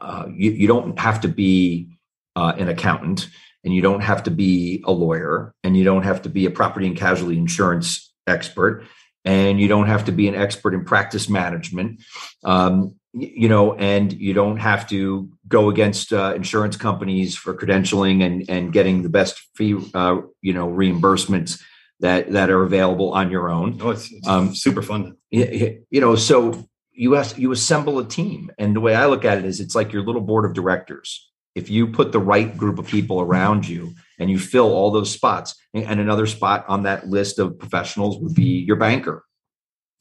Uh, 0.00 0.26
you, 0.32 0.50
you, 0.50 0.66
don't 0.66 0.98
have 0.98 1.20
to 1.20 1.28
be 1.28 1.88
uh, 2.36 2.52
an 2.58 2.68
accountant, 2.68 3.28
and 3.62 3.72
you 3.74 3.80
don't 3.80 4.00
have 4.00 4.24
to 4.24 4.30
be 4.30 4.82
a 4.86 4.92
lawyer, 4.92 5.54
and 5.62 5.76
you 5.76 5.84
don't 5.84 6.02
have 6.02 6.22
to 6.22 6.28
be 6.28 6.46
a 6.46 6.50
property 6.50 6.86
and 6.86 6.96
casualty 6.96 7.38
insurance 7.38 8.12
expert, 8.26 8.84
and 9.24 9.60
you 9.60 9.68
don't 9.68 9.86
have 9.86 10.04
to 10.04 10.12
be 10.12 10.28
an 10.28 10.34
expert 10.34 10.74
in 10.74 10.84
practice 10.84 11.28
management. 11.28 12.02
Um, 12.44 12.96
you 13.12 13.48
know, 13.48 13.74
and 13.74 14.12
you 14.12 14.34
don't 14.34 14.56
have 14.56 14.88
to 14.88 15.30
go 15.46 15.70
against 15.70 16.12
uh, 16.12 16.34
insurance 16.34 16.76
companies 16.76 17.36
for 17.36 17.56
credentialing 17.56 18.24
and 18.24 18.44
and 18.48 18.72
getting 18.72 19.02
the 19.02 19.08
best 19.08 19.40
fee, 19.54 19.76
uh, 19.94 20.16
you 20.42 20.52
know, 20.52 20.66
reimbursements 20.68 21.60
that 22.00 22.32
that 22.32 22.50
are 22.50 22.64
available 22.64 23.12
on 23.12 23.30
your 23.30 23.48
own. 23.50 23.78
Oh, 23.80 23.90
it's, 23.90 24.10
it's 24.10 24.26
um, 24.26 24.54
super 24.54 24.82
fun. 24.82 25.16
You, 25.30 25.84
you 25.90 26.00
know, 26.00 26.16
so 26.16 26.68
you 26.92 27.16
ask, 27.16 27.38
you 27.38 27.52
assemble 27.52 27.98
a 27.98 28.06
team, 28.06 28.50
and 28.58 28.74
the 28.74 28.80
way 28.80 28.94
I 28.94 29.06
look 29.06 29.24
at 29.24 29.38
it 29.38 29.44
is, 29.44 29.60
it's 29.60 29.74
like 29.74 29.92
your 29.92 30.02
little 30.02 30.20
board 30.20 30.44
of 30.44 30.52
directors. 30.52 31.30
If 31.54 31.70
you 31.70 31.86
put 31.86 32.10
the 32.10 32.18
right 32.18 32.56
group 32.56 32.80
of 32.80 32.88
people 32.88 33.20
around 33.20 33.68
you 33.68 33.94
and 34.18 34.30
you 34.30 34.38
fill 34.38 34.72
all 34.72 34.90
those 34.90 35.10
spots, 35.10 35.54
and 35.72 36.00
another 36.00 36.26
spot 36.26 36.64
on 36.68 36.84
that 36.84 37.08
list 37.08 37.38
of 37.38 37.58
professionals 37.58 38.18
would 38.18 38.34
be 38.34 38.60
your 38.60 38.76
banker. 38.76 39.24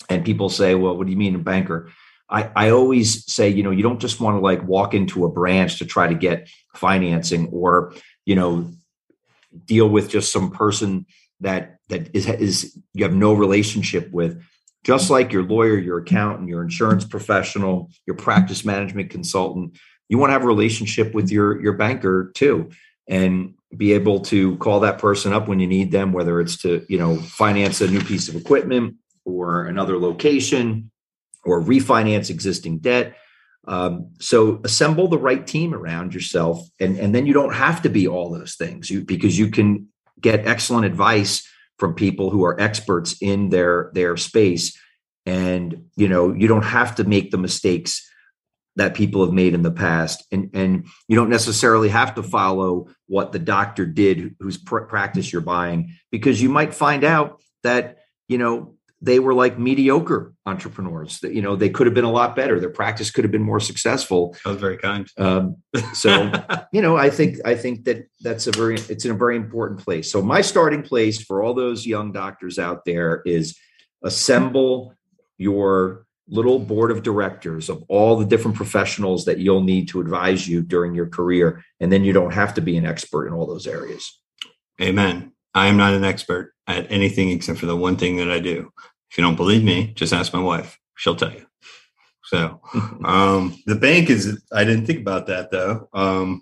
And 0.09 0.25
people 0.25 0.49
say, 0.49 0.75
"Well, 0.75 0.97
what 0.97 1.05
do 1.07 1.11
you 1.11 1.17
mean 1.17 1.35
a 1.35 1.39
banker?" 1.39 1.89
I, 2.29 2.49
I 2.55 2.69
always 2.69 3.31
say, 3.31 3.49
you 3.49 3.63
know, 3.63 3.71
you 3.71 3.83
don't 3.83 3.99
just 3.99 4.19
want 4.19 4.37
to 4.37 4.41
like 4.41 4.63
walk 4.63 4.93
into 4.93 5.25
a 5.25 5.29
branch 5.29 5.77
to 5.79 5.85
try 5.85 6.07
to 6.07 6.15
get 6.15 6.49
financing 6.75 7.47
or, 7.49 7.93
you 8.25 8.35
know, 8.35 8.71
deal 9.65 9.87
with 9.87 10.09
just 10.09 10.31
some 10.31 10.49
person 10.49 11.05
that 11.41 11.77
that 11.89 12.09
is, 12.15 12.27
is 12.27 12.77
you 12.93 13.03
have 13.03 13.13
no 13.13 13.33
relationship 13.33 14.11
with 14.11 14.41
just 14.83 15.09
like 15.09 15.31
your 15.31 15.43
lawyer 15.43 15.77
your 15.77 15.99
accountant 15.99 16.49
your 16.49 16.63
insurance 16.63 17.05
professional 17.05 17.91
your 18.07 18.15
practice 18.15 18.65
management 18.65 19.09
consultant 19.09 19.77
you 20.09 20.17
want 20.17 20.29
to 20.29 20.33
have 20.33 20.43
a 20.43 20.47
relationship 20.47 21.13
with 21.13 21.29
your 21.29 21.61
your 21.61 21.73
banker 21.73 22.31
too 22.33 22.69
and 23.07 23.53
be 23.75 23.93
able 23.93 24.19
to 24.19 24.55
call 24.57 24.79
that 24.81 24.99
person 24.99 25.33
up 25.33 25.47
when 25.47 25.59
you 25.59 25.67
need 25.67 25.91
them 25.91 26.11
whether 26.11 26.39
it's 26.39 26.57
to 26.57 26.85
you 26.89 26.97
know 26.97 27.17
finance 27.17 27.81
a 27.81 27.87
new 27.87 28.01
piece 28.01 28.27
of 28.29 28.35
equipment 28.35 28.95
or 29.25 29.65
another 29.65 29.97
location 29.97 30.91
or 31.43 31.61
refinance 31.61 32.29
existing 32.29 32.79
debt. 32.79 33.15
Um, 33.65 34.11
so 34.19 34.59
assemble 34.63 35.07
the 35.07 35.17
right 35.17 35.45
team 35.45 35.73
around 35.73 36.13
yourself, 36.13 36.67
and, 36.81 36.97
and 36.97 37.15
then 37.15 37.25
you 37.25 37.33
don't 37.33 37.53
have 37.53 37.81
to 37.83 37.89
be 37.89 38.07
all 38.07 38.29
those 38.29 38.55
things 38.55 38.89
you, 38.89 39.05
because 39.05 39.39
you 39.39 39.49
can 39.49 39.87
get 40.19 40.45
excellent 40.45 40.85
advice 40.85 41.47
from 41.79 41.95
people 41.95 42.29
who 42.29 42.43
are 42.43 42.59
experts 42.59 43.15
in 43.21 43.49
their 43.49 43.89
their 43.93 44.17
space, 44.17 44.77
and 45.25 45.85
you 45.95 46.09
know 46.09 46.33
you 46.33 46.47
don't 46.47 46.65
have 46.65 46.95
to 46.95 47.05
make 47.05 47.31
the 47.31 47.37
mistakes 47.37 48.05
that 48.75 48.95
people 48.95 49.23
have 49.23 49.33
made 49.33 49.53
in 49.53 49.61
the 49.61 49.71
past, 49.71 50.25
and 50.31 50.49
and 50.53 50.87
you 51.07 51.15
don't 51.15 51.29
necessarily 51.29 51.89
have 51.89 52.15
to 52.15 52.23
follow 52.23 52.87
what 53.07 53.31
the 53.31 53.39
doctor 53.39 53.85
did 53.85 54.35
whose 54.39 54.57
pr- 54.57 54.79
practice 54.79 55.31
you're 55.31 55.41
buying 55.41 55.93
because 56.11 56.41
you 56.41 56.49
might 56.49 56.73
find 56.73 57.03
out 57.03 57.41
that 57.63 57.99
you 58.27 58.37
know 58.37 58.75
they 59.03 59.19
were 59.19 59.33
like 59.33 59.59
mediocre 59.59 60.33
entrepreneurs. 60.45 61.19
That 61.19 61.33
you 61.33 61.41
know 61.41 61.55
they 61.55 61.69
could 61.69 61.87
have 61.87 61.93
been 61.93 62.05
a 62.05 62.11
lot 62.11 62.35
better. 62.35 62.59
Their 62.59 62.69
practice 62.69 63.11
could 63.11 63.25
have 63.25 63.31
been 63.31 63.43
more 63.43 63.59
successful. 63.59 64.35
That 64.43 64.51
was 64.51 64.61
very 64.61 64.77
kind. 64.77 65.07
Um, 65.17 65.57
so 65.93 66.31
you 66.73 66.81
know 66.81 66.95
i 66.95 67.09
think 67.09 67.37
i 67.45 67.53
think 67.53 67.83
that 67.83 68.07
that's 68.21 68.47
a 68.47 68.51
very 68.51 68.75
it's 68.75 69.05
in 69.05 69.11
a 69.11 69.15
very 69.15 69.35
important 69.35 69.81
place. 69.81 70.11
So 70.11 70.21
my 70.21 70.41
starting 70.41 70.81
place 70.81 71.21
for 71.21 71.43
all 71.43 71.53
those 71.53 71.85
young 71.85 72.11
doctors 72.11 72.57
out 72.57 72.85
there 72.85 73.21
is 73.25 73.57
assemble 74.03 74.95
your 75.37 76.05
little 76.27 76.59
board 76.59 76.89
of 76.89 77.03
directors 77.03 77.69
of 77.69 77.83
all 77.89 78.17
the 78.17 78.25
different 78.25 78.55
professionals 78.55 79.25
that 79.25 79.39
you'll 79.39 79.63
need 79.63 79.87
to 79.89 79.99
advise 79.99 80.47
you 80.47 80.61
during 80.61 80.95
your 80.95 81.07
career 81.07 81.63
and 81.79 81.91
then 81.91 82.03
you 82.03 82.13
don't 82.13 82.33
have 82.33 82.53
to 82.53 82.61
be 82.61 82.77
an 82.77 82.85
expert 82.85 83.27
in 83.27 83.33
all 83.33 83.45
those 83.45 83.67
areas 83.67 84.19
amen 84.81 85.31
i 85.53 85.67
am 85.67 85.75
not 85.75 85.93
an 85.93 86.05
expert 86.05 86.53
at 86.65 86.89
anything 86.89 87.29
except 87.29 87.59
for 87.59 87.65
the 87.65 87.75
one 87.75 87.97
thing 87.97 88.15
that 88.15 88.31
i 88.31 88.39
do 88.39 88.71
if 89.13 89.19
you 89.19 89.23
don't 89.23 89.35
believe 89.35 89.63
me, 89.63 89.93
just 89.93 90.11
ask 90.11 90.33
my 90.33 90.41
wife. 90.41 90.79
She'll 90.95 91.15
tell 91.15 91.31
you. 91.31 91.45
So 92.23 92.59
um, 93.05 93.55
the 93.67 93.75
bank 93.75 94.09
is, 94.09 94.41
I 94.51 94.63
didn't 94.63 94.87
think 94.87 95.01
about 95.01 95.27
that 95.27 95.51
though. 95.51 95.87
Um, 95.93 96.41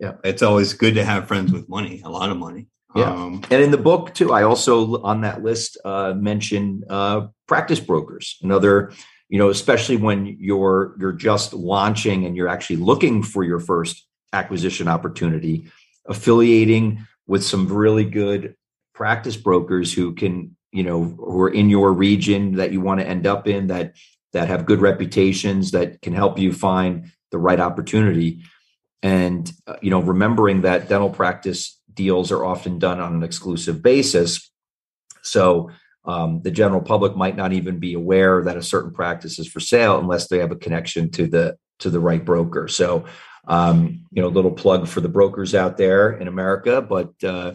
yeah. 0.00 0.14
It's 0.24 0.42
always 0.42 0.72
good 0.72 0.96
to 0.96 1.04
have 1.04 1.28
friends 1.28 1.52
with 1.52 1.68
money, 1.68 2.02
a 2.04 2.10
lot 2.10 2.30
of 2.30 2.36
money. 2.36 2.66
Yeah. 2.94 3.12
Um, 3.12 3.42
and 3.50 3.62
in 3.62 3.70
the 3.70 3.78
book 3.78 4.14
too, 4.14 4.32
I 4.32 4.44
also 4.44 5.02
on 5.02 5.22
that 5.22 5.42
list 5.42 5.78
uh, 5.84 6.14
mention 6.16 6.84
uh, 6.88 7.28
practice 7.48 7.80
brokers, 7.80 8.38
another, 8.42 8.92
you 9.28 9.38
know, 9.38 9.50
especially 9.50 9.96
when 9.96 10.36
you're 10.38 10.94
you're 10.98 11.12
just 11.12 11.52
launching 11.52 12.24
and 12.24 12.36
you're 12.36 12.48
actually 12.48 12.76
looking 12.76 13.22
for 13.22 13.42
your 13.42 13.58
first 13.58 14.06
acquisition 14.32 14.86
opportunity, 14.86 15.70
affiliating 16.06 17.04
with 17.26 17.44
some 17.44 17.66
really 17.66 18.04
good 18.04 18.54
practice 18.94 19.36
brokers 19.36 19.92
who 19.92 20.14
can 20.14 20.56
you 20.72 20.82
know 20.82 21.02
who 21.02 21.40
are 21.40 21.50
in 21.50 21.70
your 21.70 21.92
region 21.92 22.56
that 22.56 22.72
you 22.72 22.80
want 22.80 23.00
to 23.00 23.06
end 23.06 23.26
up 23.26 23.48
in 23.48 23.68
that 23.68 23.94
that 24.32 24.48
have 24.48 24.66
good 24.66 24.80
reputations 24.80 25.70
that 25.70 26.00
can 26.02 26.12
help 26.12 26.38
you 26.38 26.52
find 26.52 27.10
the 27.30 27.38
right 27.38 27.60
opportunity 27.60 28.42
and 29.02 29.52
uh, 29.66 29.76
you 29.82 29.90
know 29.90 30.00
remembering 30.00 30.62
that 30.62 30.88
dental 30.88 31.10
practice 31.10 31.80
deals 31.94 32.32
are 32.32 32.44
often 32.44 32.78
done 32.78 33.00
on 33.00 33.14
an 33.14 33.22
exclusive 33.22 33.82
basis. 33.82 34.50
So 35.22 35.70
um, 36.04 36.42
the 36.42 36.50
general 36.50 36.82
public 36.82 37.16
might 37.16 37.36
not 37.36 37.52
even 37.52 37.78
be 37.78 37.94
aware 37.94 38.42
that 38.44 38.56
a 38.56 38.62
certain 38.62 38.92
practice 38.92 39.38
is 39.38 39.48
for 39.48 39.60
sale 39.60 39.98
unless 39.98 40.28
they 40.28 40.38
have 40.38 40.52
a 40.52 40.56
connection 40.56 41.10
to 41.12 41.26
the 41.26 41.56
to 41.80 41.90
the 41.90 42.00
right 42.00 42.24
broker. 42.24 42.68
So 42.68 43.04
um, 43.46 44.04
you 44.10 44.22
know 44.22 44.28
little 44.28 44.50
plug 44.50 44.88
for 44.88 45.00
the 45.00 45.08
brokers 45.08 45.54
out 45.54 45.76
there 45.76 46.12
in 46.12 46.28
america 46.28 46.80
but 46.80 47.12
uh, 47.24 47.54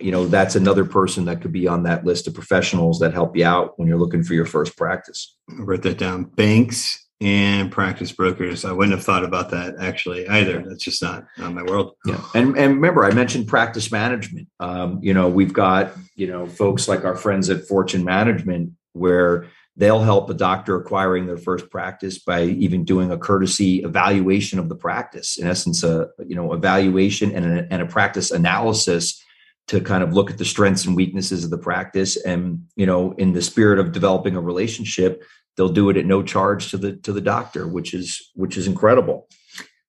you 0.00 0.10
know 0.10 0.26
that's 0.26 0.56
another 0.56 0.84
person 0.84 1.24
that 1.26 1.40
could 1.40 1.52
be 1.52 1.68
on 1.68 1.84
that 1.84 2.04
list 2.04 2.26
of 2.26 2.34
professionals 2.34 2.98
that 3.00 3.12
help 3.12 3.36
you 3.36 3.44
out 3.44 3.78
when 3.78 3.88
you're 3.88 3.98
looking 3.98 4.22
for 4.22 4.34
your 4.34 4.46
first 4.46 4.76
practice. 4.76 5.36
I 5.50 5.62
wrote 5.62 5.82
that 5.82 5.98
down. 5.98 6.24
Banks 6.24 7.01
and 7.22 7.70
practice 7.70 8.10
brokers. 8.10 8.64
I 8.64 8.72
wouldn't 8.72 8.96
have 8.96 9.04
thought 9.04 9.24
about 9.24 9.50
that 9.50 9.76
actually 9.78 10.28
either. 10.28 10.60
That's 10.66 10.82
just 10.82 11.00
not 11.00 11.24
not 11.38 11.54
my 11.54 11.62
world. 11.62 11.94
Yeah. 12.04 12.20
And 12.34 12.58
and 12.58 12.74
remember 12.74 13.04
i 13.04 13.12
mentioned 13.12 13.46
practice 13.46 13.92
management. 13.92 14.48
Um, 14.58 14.98
you 15.02 15.14
know 15.14 15.28
we've 15.28 15.52
got 15.52 15.92
you 16.16 16.26
know 16.26 16.46
folks 16.46 16.88
like 16.88 17.04
our 17.04 17.14
friends 17.14 17.48
at 17.48 17.66
fortune 17.66 18.04
management 18.04 18.72
where 18.92 19.46
they'll 19.76 20.02
help 20.02 20.28
a 20.28 20.34
doctor 20.34 20.76
acquiring 20.76 21.26
their 21.26 21.38
first 21.38 21.70
practice 21.70 22.18
by 22.18 22.42
even 22.42 22.84
doing 22.84 23.10
a 23.10 23.16
courtesy 23.16 23.82
evaluation 23.82 24.58
of 24.58 24.68
the 24.68 24.76
practice. 24.76 25.38
In 25.38 25.46
essence 25.46 25.84
a 25.84 26.08
you 26.26 26.34
know 26.34 26.52
evaluation 26.52 27.30
and 27.30 27.60
a, 27.60 27.72
and 27.72 27.82
a 27.82 27.86
practice 27.86 28.32
analysis 28.32 29.22
to 29.68 29.80
kind 29.80 30.02
of 30.02 30.12
look 30.12 30.28
at 30.28 30.38
the 30.38 30.44
strengths 30.44 30.84
and 30.84 30.96
weaknesses 30.96 31.44
of 31.44 31.50
the 31.50 31.58
practice. 31.58 32.16
And 32.16 32.66
you 32.74 32.86
know 32.86 33.12
in 33.12 33.32
the 33.32 33.42
spirit 33.42 33.78
of 33.78 33.92
developing 33.92 34.34
a 34.34 34.40
relationship 34.40 35.22
they'll 35.56 35.68
do 35.68 35.90
it 35.90 35.96
at 35.96 36.06
no 36.06 36.22
charge 36.22 36.70
to 36.70 36.76
the 36.76 36.96
to 36.96 37.12
the 37.12 37.20
doctor 37.20 37.66
which 37.66 37.94
is 37.94 38.30
which 38.34 38.56
is 38.56 38.66
incredible. 38.66 39.28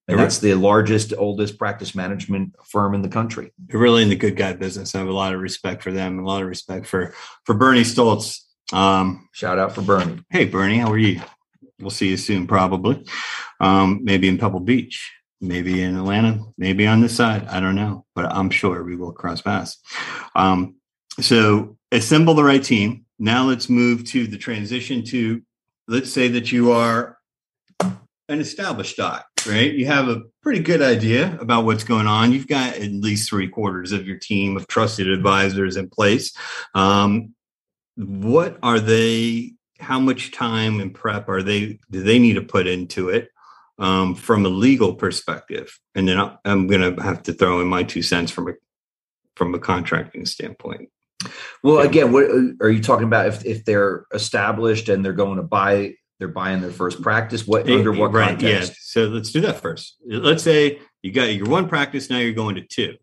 And 0.07 0.19
that's 0.19 0.39
the 0.39 0.53
largest 0.55 1.13
oldest 1.17 1.57
practice 1.57 1.95
management 1.95 2.57
firm 2.65 2.93
in 2.93 3.01
the 3.01 3.09
country. 3.09 3.53
They're 3.57 3.79
really 3.79 4.03
in 4.03 4.09
the 4.09 4.17
good 4.17 4.35
guy 4.35 4.51
business. 4.51 4.93
I 4.93 4.99
have 4.99 5.07
a 5.07 5.13
lot 5.13 5.33
of 5.33 5.39
respect 5.39 5.81
for 5.81 5.93
them 5.93 6.19
a 6.19 6.25
lot 6.25 6.41
of 6.41 6.47
respect 6.47 6.87
for 6.87 7.13
for 7.45 7.55
bernie 7.55 7.83
stoltz. 7.83 8.39
Um 8.73 9.29
shout 9.31 9.59
out 9.59 9.73
for 9.73 9.81
bernie. 9.81 10.23
Hey 10.29 10.45
bernie 10.45 10.79
how 10.79 10.91
are 10.91 10.97
you? 10.97 11.21
We'll 11.79 11.89
see 11.89 12.09
you 12.09 12.17
soon 12.17 12.47
probably. 12.47 13.05
Um 13.59 14.01
maybe 14.03 14.27
in 14.27 14.37
pebble 14.37 14.59
beach 14.59 15.11
maybe 15.39 15.81
in 15.81 15.97
atlanta 15.97 16.39
maybe 16.57 16.85
on 16.87 17.01
this 17.01 17.15
side. 17.15 17.47
I 17.47 17.59
don't 17.59 17.75
know 17.75 18.05
but 18.15 18.25
i'm 18.25 18.49
sure 18.49 18.83
we 18.83 18.95
will 18.95 19.13
cross 19.13 19.41
paths. 19.41 19.79
Um 20.35 20.75
so 21.21 21.77
assemble 21.91 22.33
the 22.33 22.43
right 22.43 22.63
team. 22.63 23.05
Now 23.19 23.45
let's 23.45 23.69
move 23.69 24.03
to 24.05 24.27
the 24.27 24.37
transition 24.37 25.03
to 25.05 25.41
let's 25.87 26.11
say 26.11 26.27
that 26.29 26.51
you 26.51 26.71
are 26.71 27.17
an 28.29 28.39
established 28.39 28.97
doc, 28.97 29.25
right? 29.47 29.73
You 29.73 29.85
have 29.85 30.07
a 30.07 30.21
pretty 30.41 30.61
good 30.61 30.81
idea 30.81 31.37
about 31.39 31.65
what's 31.65 31.83
going 31.83 32.07
on. 32.07 32.31
You've 32.31 32.47
got 32.47 32.75
at 32.75 32.91
least 32.91 33.29
three 33.29 33.47
quarters 33.47 33.91
of 33.91 34.07
your 34.07 34.17
team 34.17 34.55
of 34.55 34.67
trusted 34.67 35.07
advisors 35.09 35.75
in 35.75 35.89
place. 35.89 36.35
Um, 36.73 37.35
what 37.95 38.57
are 38.63 38.79
they? 38.79 39.53
How 39.79 39.99
much 39.99 40.31
time 40.31 40.79
and 40.79 40.93
prep 40.93 41.27
are 41.27 41.43
they? 41.43 41.79
Do 41.91 42.03
they 42.03 42.19
need 42.19 42.35
to 42.35 42.41
put 42.41 42.67
into 42.67 43.09
it 43.09 43.29
um, 43.77 44.15
from 44.15 44.45
a 44.45 44.49
legal 44.49 44.95
perspective? 44.95 45.77
And 45.93 46.07
then 46.07 46.31
I'm 46.45 46.67
going 46.67 46.95
to 46.95 47.03
have 47.03 47.23
to 47.23 47.33
throw 47.33 47.59
in 47.59 47.67
my 47.67 47.83
two 47.83 48.01
cents 48.01 48.31
from 48.31 48.47
a 48.47 48.53
from 49.35 49.53
a 49.53 49.59
contracting 49.59 50.25
standpoint. 50.25 50.89
Well, 51.63 51.79
again, 51.79 52.11
what 52.11 52.25
are 52.61 52.69
you 52.69 52.81
talking 52.81 53.05
about? 53.05 53.27
If 53.27 53.45
if 53.45 53.65
they're 53.65 54.05
established 54.13 54.89
and 54.89 55.03
they're 55.03 55.13
going 55.13 55.37
to 55.37 55.43
buy, 55.43 55.95
they're 56.19 56.27
buying 56.27 56.61
their 56.61 56.71
first 56.71 57.01
practice. 57.01 57.47
What 57.47 57.69
under 57.69 57.91
what 57.91 58.13
right? 58.13 58.29
context? 58.29 58.71
Yeah. 58.71 58.75
So 58.79 59.01
let's 59.05 59.31
do 59.31 59.41
that 59.41 59.61
first. 59.61 59.97
Let's 60.05 60.43
say 60.43 60.79
you 61.01 61.11
got 61.11 61.33
your 61.33 61.47
one 61.47 61.67
practice, 61.67 62.09
now 62.09 62.17
you're 62.17 62.33
going 62.33 62.55
to 62.55 62.61
two, 62.61 62.95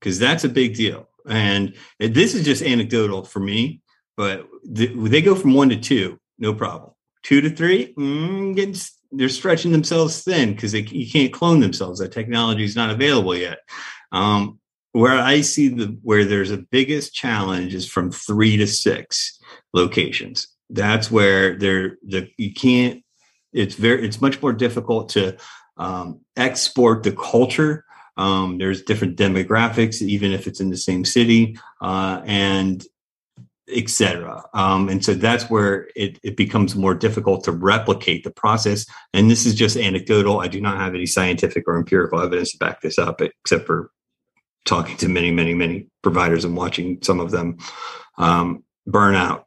because 0.00 0.18
that's 0.18 0.44
a 0.44 0.48
big 0.48 0.74
deal. 0.74 1.08
And 1.28 1.74
this 1.98 2.34
is 2.34 2.44
just 2.44 2.62
anecdotal 2.62 3.24
for 3.24 3.40
me, 3.40 3.82
but 4.16 4.46
they 4.64 5.20
go 5.20 5.34
from 5.34 5.54
one 5.54 5.68
to 5.70 5.76
two, 5.76 6.18
no 6.38 6.54
problem. 6.54 6.92
Two 7.22 7.40
to 7.40 7.50
three, 7.50 7.92
mm, 7.94 8.54
getting, 8.54 8.76
they're 9.10 9.28
stretching 9.28 9.72
themselves 9.72 10.22
thin 10.22 10.52
because 10.52 10.72
you 10.72 11.10
can't 11.10 11.32
clone 11.32 11.60
themselves. 11.60 11.98
That 11.98 12.12
technology 12.12 12.64
is 12.64 12.76
not 12.76 12.90
available 12.90 13.36
yet. 13.36 13.58
Um, 14.12 14.60
where 14.92 15.18
I 15.18 15.42
see 15.42 15.68
the 15.68 15.98
where 16.02 16.24
there's 16.24 16.50
a 16.50 16.58
biggest 16.58 17.14
challenge 17.14 17.74
is 17.74 17.88
from 17.88 18.10
three 18.10 18.56
to 18.56 18.66
six 18.66 19.38
locations. 19.72 20.48
That's 20.70 21.10
where 21.10 21.56
there 21.56 21.98
the 22.02 22.28
you 22.36 22.52
can't. 22.52 23.02
It's 23.52 23.74
very 23.74 24.06
it's 24.06 24.20
much 24.20 24.40
more 24.42 24.52
difficult 24.52 25.10
to 25.10 25.36
um, 25.76 26.20
export 26.36 27.02
the 27.02 27.12
culture. 27.12 27.84
Um, 28.16 28.58
there's 28.58 28.82
different 28.82 29.16
demographics, 29.16 30.02
even 30.02 30.32
if 30.32 30.46
it's 30.46 30.60
in 30.60 30.70
the 30.70 30.76
same 30.76 31.04
city, 31.04 31.56
uh, 31.80 32.20
and 32.24 32.84
etc. 33.70 34.42
Um, 34.54 34.88
and 34.88 35.04
so 35.04 35.14
that's 35.14 35.50
where 35.50 35.88
it, 35.94 36.18
it 36.22 36.36
becomes 36.36 36.74
more 36.74 36.94
difficult 36.94 37.44
to 37.44 37.52
replicate 37.52 38.24
the 38.24 38.30
process. 38.30 38.86
And 39.12 39.30
this 39.30 39.46
is 39.46 39.54
just 39.54 39.76
anecdotal. 39.76 40.40
I 40.40 40.48
do 40.48 40.60
not 40.60 40.78
have 40.78 40.94
any 40.94 41.06
scientific 41.06 41.64
or 41.66 41.76
empirical 41.76 42.20
evidence 42.20 42.52
to 42.52 42.58
back 42.58 42.80
this 42.80 42.98
up, 42.98 43.20
except 43.20 43.66
for 43.66 43.90
talking 44.68 44.96
to 44.98 45.08
many, 45.08 45.30
many, 45.30 45.54
many 45.54 45.86
providers 46.02 46.44
and 46.44 46.56
watching 46.56 46.98
some 47.02 47.20
of 47.20 47.30
them 47.30 47.58
um, 48.18 48.64
burn 48.86 49.14
out. 49.14 49.46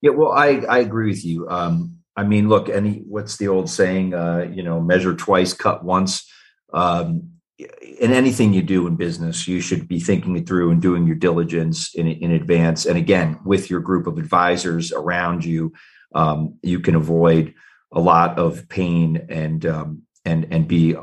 Yeah, 0.00 0.10
well, 0.10 0.32
I 0.32 0.62
I 0.68 0.78
agree 0.78 1.10
with 1.10 1.24
you. 1.24 1.48
Um, 1.48 1.98
I 2.16 2.24
mean, 2.24 2.48
look, 2.48 2.68
any 2.68 3.02
what's 3.06 3.36
the 3.36 3.48
old 3.48 3.70
saying? 3.70 4.14
Uh, 4.14 4.48
you 4.52 4.62
know, 4.62 4.80
measure 4.80 5.14
twice, 5.14 5.52
cut 5.54 5.84
once. 5.84 6.28
Um, 6.72 7.32
in 7.58 8.12
anything 8.12 8.52
you 8.52 8.62
do 8.62 8.86
in 8.86 8.96
business, 8.96 9.46
you 9.46 9.60
should 9.60 9.86
be 9.86 10.00
thinking 10.00 10.36
it 10.36 10.46
through 10.48 10.72
and 10.72 10.82
doing 10.82 11.06
your 11.06 11.16
diligence 11.16 11.94
in 11.94 12.08
in 12.08 12.32
advance. 12.32 12.84
And 12.86 12.98
again, 12.98 13.38
with 13.44 13.70
your 13.70 13.80
group 13.80 14.06
of 14.06 14.18
advisors 14.18 14.92
around 14.92 15.44
you, 15.44 15.72
um, 16.14 16.58
you 16.62 16.80
can 16.80 16.96
avoid 16.96 17.54
a 17.92 18.00
lot 18.00 18.38
of 18.38 18.68
pain 18.68 19.26
and 19.28 19.64
um, 19.66 20.02
and 20.24 20.48
and 20.50 20.66
be 20.66 20.96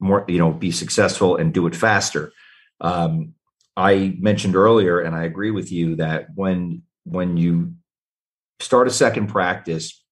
more 0.00 0.24
you 0.28 0.38
know 0.38 0.52
be 0.52 0.70
successful 0.70 1.36
and 1.36 1.54
do 1.54 1.66
it 1.66 1.76
faster. 1.76 2.32
Um, 2.80 3.34
i 3.76 4.16
mentioned 4.18 4.56
earlier 4.56 5.00
and 5.00 5.14
i 5.14 5.24
agree 5.24 5.50
with 5.50 5.70
you 5.70 5.96
that 5.96 6.28
when 6.34 6.82
when 7.04 7.36
you 7.36 7.74
start 8.60 8.88
a 8.88 8.90
second 8.90 9.28
practice 9.28 10.02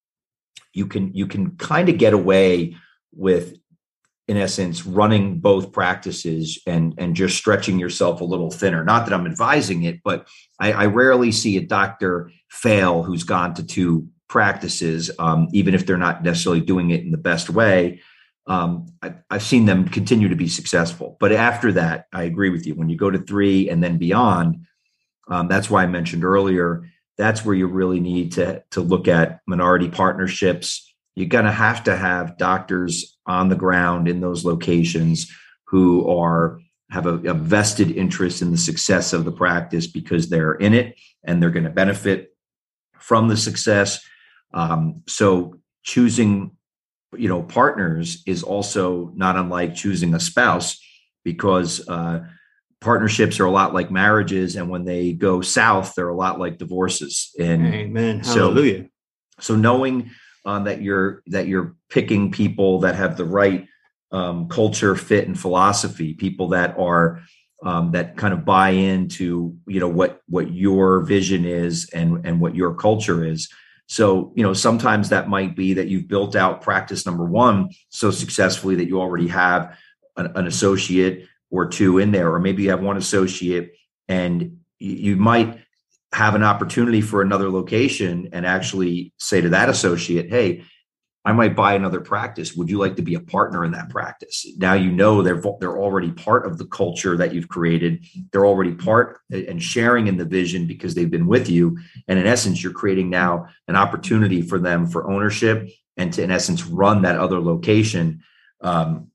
you 0.72 0.86
can 0.86 1.12
you 1.14 1.26
can 1.26 1.56
kind 1.56 1.88
of 1.88 1.98
get 1.98 2.12
away 2.12 2.76
with 3.14 3.56
in 4.26 4.36
essence 4.36 4.86
running 4.86 5.38
both 5.38 5.72
practices 5.72 6.58
and 6.66 6.94
and 6.98 7.14
just 7.16 7.36
stretching 7.36 7.78
yourself 7.78 8.20
a 8.20 8.24
little 8.24 8.50
thinner. 8.50 8.84
Not 8.84 9.06
that 9.06 9.14
i'm 9.14 9.26
advising 9.26 9.84
it 9.84 10.02
but 10.04 10.26
i, 10.60 10.72
I 10.72 10.86
rarely 10.86 11.32
see 11.32 11.56
a 11.56 11.62
doctor 11.62 12.30
fail 12.50 13.02
who's 13.02 13.24
gone 13.24 13.54
to 13.54 13.66
two 13.66 14.08
practices 14.28 15.10
um, 15.18 15.48
even 15.52 15.74
if 15.74 15.86
they're 15.86 15.96
not 15.96 16.22
necessarily 16.22 16.60
doing 16.60 16.90
it 16.90 17.02
in 17.02 17.10
the 17.12 17.18
best 17.18 17.50
way 17.50 18.00
um, 18.46 18.86
I, 19.02 19.14
have 19.30 19.42
seen 19.42 19.64
them 19.64 19.88
continue 19.88 20.28
to 20.28 20.36
be 20.36 20.48
successful. 20.48 21.16
But 21.18 21.32
after 21.32 21.72
that, 21.72 22.06
I 22.12 22.24
agree 22.24 22.50
with 22.50 22.66
you. 22.66 22.74
When 22.74 22.88
you 22.88 22.96
go 22.96 23.10
to 23.10 23.18
three 23.18 23.70
and 23.70 23.82
then 23.82 23.98
beyond, 23.98 24.66
um, 25.28 25.48
that's 25.48 25.70
why 25.70 25.82
I 25.82 25.86
mentioned 25.86 26.24
earlier. 26.24 26.88
That's 27.16 27.44
where 27.44 27.54
you 27.54 27.66
really 27.66 28.00
need 28.00 28.32
to 28.32 28.62
to 28.72 28.80
look 28.80 29.08
at 29.08 29.40
minority 29.46 29.88
partnerships. 29.88 30.92
You're 31.14 31.28
going 31.28 31.44
to 31.44 31.52
have 31.52 31.84
to 31.84 31.96
have 31.96 32.36
doctors 32.36 33.16
on 33.26 33.48
the 33.48 33.56
ground 33.56 34.08
in 34.08 34.20
those 34.20 34.44
locations 34.44 35.30
who 35.66 36.08
are 36.10 36.60
have 36.90 37.06
a, 37.06 37.14
a 37.14 37.34
vested 37.34 37.90
interest 37.90 38.42
in 38.42 38.50
the 38.50 38.58
success 38.58 39.12
of 39.12 39.24
the 39.24 39.32
practice 39.32 39.86
because 39.86 40.28
they're 40.28 40.54
in 40.54 40.74
it 40.74 40.96
and 41.24 41.42
they're 41.42 41.50
going 41.50 41.64
to 41.64 41.70
benefit 41.70 42.34
from 42.98 43.28
the 43.28 43.36
success. 43.36 44.04
Um, 44.52 45.02
so 45.08 45.60
choosing 45.82 46.53
you 47.18 47.28
know 47.28 47.42
partners 47.42 48.22
is 48.26 48.42
also 48.42 49.12
not 49.14 49.36
unlike 49.36 49.74
choosing 49.74 50.14
a 50.14 50.20
spouse 50.20 50.78
because 51.24 51.86
uh, 51.88 52.20
partnerships 52.80 53.40
are 53.40 53.46
a 53.46 53.50
lot 53.50 53.74
like 53.74 53.90
marriages 53.90 54.56
and 54.56 54.68
when 54.68 54.84
they 54.84 55.12
go 55.12 55.40
south 55.40 55.94
they're 55.94 56.08
a 56.08 56.16
lot 56.16 56.38
like 56.38 56.58
divorces. 56.58 57.30
And 57.38 57.66
amen. 57.66 58.20
hallelujah. 58.20 58.84
so, 59.40 59.54
so 59.54 59.56
knowing 59.56 60.10
um, 60.44 60.64
that 60.64 60.82
you're 60.82 61.22
that 61.28 61.48
you're 61.48 61.76
picking 61.88 62.30
people 62.30 62.80
that 62.80 62.94
have 62.94 63.16
the 63.16 63.24
right 63.24 63.66
um, 64.12 64.48
culture 64.48 64.94
fit 64.94 65.26
and 65.26 65.38
philosophy 65.38 66.14
people 66.14 66.48
that 66.48 66.78
are 66.78 67.22
um, 67.64 67.92
that 67.92 68.16
kind 68.16 68.34
of 68.34 68.44
buy 68.44 68.70
into 68.70 69.56
you 69.66 69.80
know 69.80 69.88
what 69.88 70.20
what 70.28 70.52
your 70.52 71.00
vision 71.00 71.44
is 71.44 71.88
and 71.94 72.26
and 72.26 72.40
what 72.40 72.54
your 72.54 72.74
culture 72.74 73.24
is 73.24 73.48
so, 73.86 74.32
you 74.34 74.42
know, 74.42 74.54
sometimes 74.54 75.10
that 75.10 75.28
might 75.28 75.54
be 75.54 75.74
that 75.74 75.88
you've 75.88 76.08
built 76.08 76.36
out 76.36 76.62
practice 76.62 77.04
number 77.04 77.24
one 77.24 77.70
so 77.90 78.10
successfully 78.10 78.76
that 78.76 78.88
you 78.88 79.00
already 79.00 79.28
have 79.28 79.76
an, 80.16 80.32
an 80.34 80.46
associate 80.46 81.26
or 81.50 81.66
two 81.66 81.98
in 81.98 82.10
there, 82.10 82.32
or 82.32 82.40
maybe 82.40 82.64
you 82.64 82.70
have 82.70 82.82
one 82.82 82.96
associate 82.96 83.74
and 84.08 84.58
you 84.78 85.16
might 85.16 85.58
have 86.12 86.34
an 86.34 86.42
opportunity 86.42 87.00
for 87.00 87.22
another 87.22 87.50
location 87.50 88.28
and 88.32 88.46
actually 88.46 89.12
say 89.18 89.40
to 89.40 89.50
that 89.50 89.68
associate, 89.68 90.30
Hey, 90.30 90.64
I 91.26 91.32
might 91.32 91.56
buy 91.56 91.74
another 91.74 92.00
practice. 92.00 92.54
Would 92.54 92.68
you 92.68 92.78
like 92.78 92.96
to 92.96 93.02
be 93.02 93.14
a 93.14 93.20
partner 93.20 93.64
in 93.64 93.72
that 93.72 93.88
practice? 93.88 94.46
Now 94.58 94.74
you 94.74 94.92
know 94.92 95.22
they're 95.22 95.42
they're 95.58 95.78
already 95.78 96.10
part 96.10 96.46
of 96.46 96.58
the 96.58 96.66
culture 96.66 97.16
that 97.16 97.32
you've 97.32 97.48
created. 97.48 98.04
They're 98.30 98.44
already 98.44 98.72
part 98.72 99.20
and 99.30 99.62
sharing 99.62 100.06
in 100.06 100.18
the 100.18 100.26
vision 100.26 100.66
because 100.66 100.94
they've 100.94 101.10
been 101.10 101.26
with 101.26 101.48
you. 101.48 101.78
And 102.08 102.18
in 102.18 102.26
essence, 102.26 102.62
you're 102.62 102.72
creating 102.72 103.08
now 103.08 103.46
an 103.68 103.76
opportunity 103.76 104.42
for 104.42 104.58
them 104.58 104.86
for 104.86 105.10
ownership 105.10 105.68
and 105.96 106.12
to 106.12 106.22
in 106.22 106.30
essence 106.30 106.66
run 106.66 107.02
that 107.02 107.18
other 107.18 107.40
location. 107.40 108.22
Um, 108.60 109.10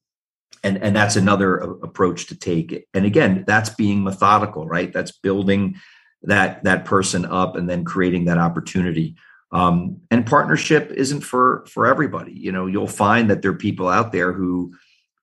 and 0.63 0.77
and 0.81 0.95
that's 0.95 1.15
another 1.15 1.57
approach 1.57 2.27
to 2.27 2.35
take 2.35 2.87
and 2.93 3.05
again 3.05 3.45
that's 3.47 3.69
being 3.69 4.03
methodical 4.03 4.67
right 4.67 4.91
that's 4.91 5.11
building 5.11 5.75
that 6.23 6.63
that 6.65 6.83
person 6.83 7.25
up 7.25 7.55
and 7.55 7.69
then 7.69 7.85
creating 7.85 8.25
that 8.25 8.37
opportunity 8.37 9.15
um, 9.51 10.01
and 10.11 10.25
partnership 10.25 10.91
isn't 10.91 11.21
for 11.21 11.65
for 11.67 11.87
everybody. 11.87 12.33
You 12.33 12.51
know 12.51 12.67
you'll 12.67 12.87
find 12.87 13.29
that 13.29 13.41
there 13.41 13.51
are 13.51 13.55
people 13.55 13.87
out 13.87 14.11
there 14.11 14.31
who 14.31 14.75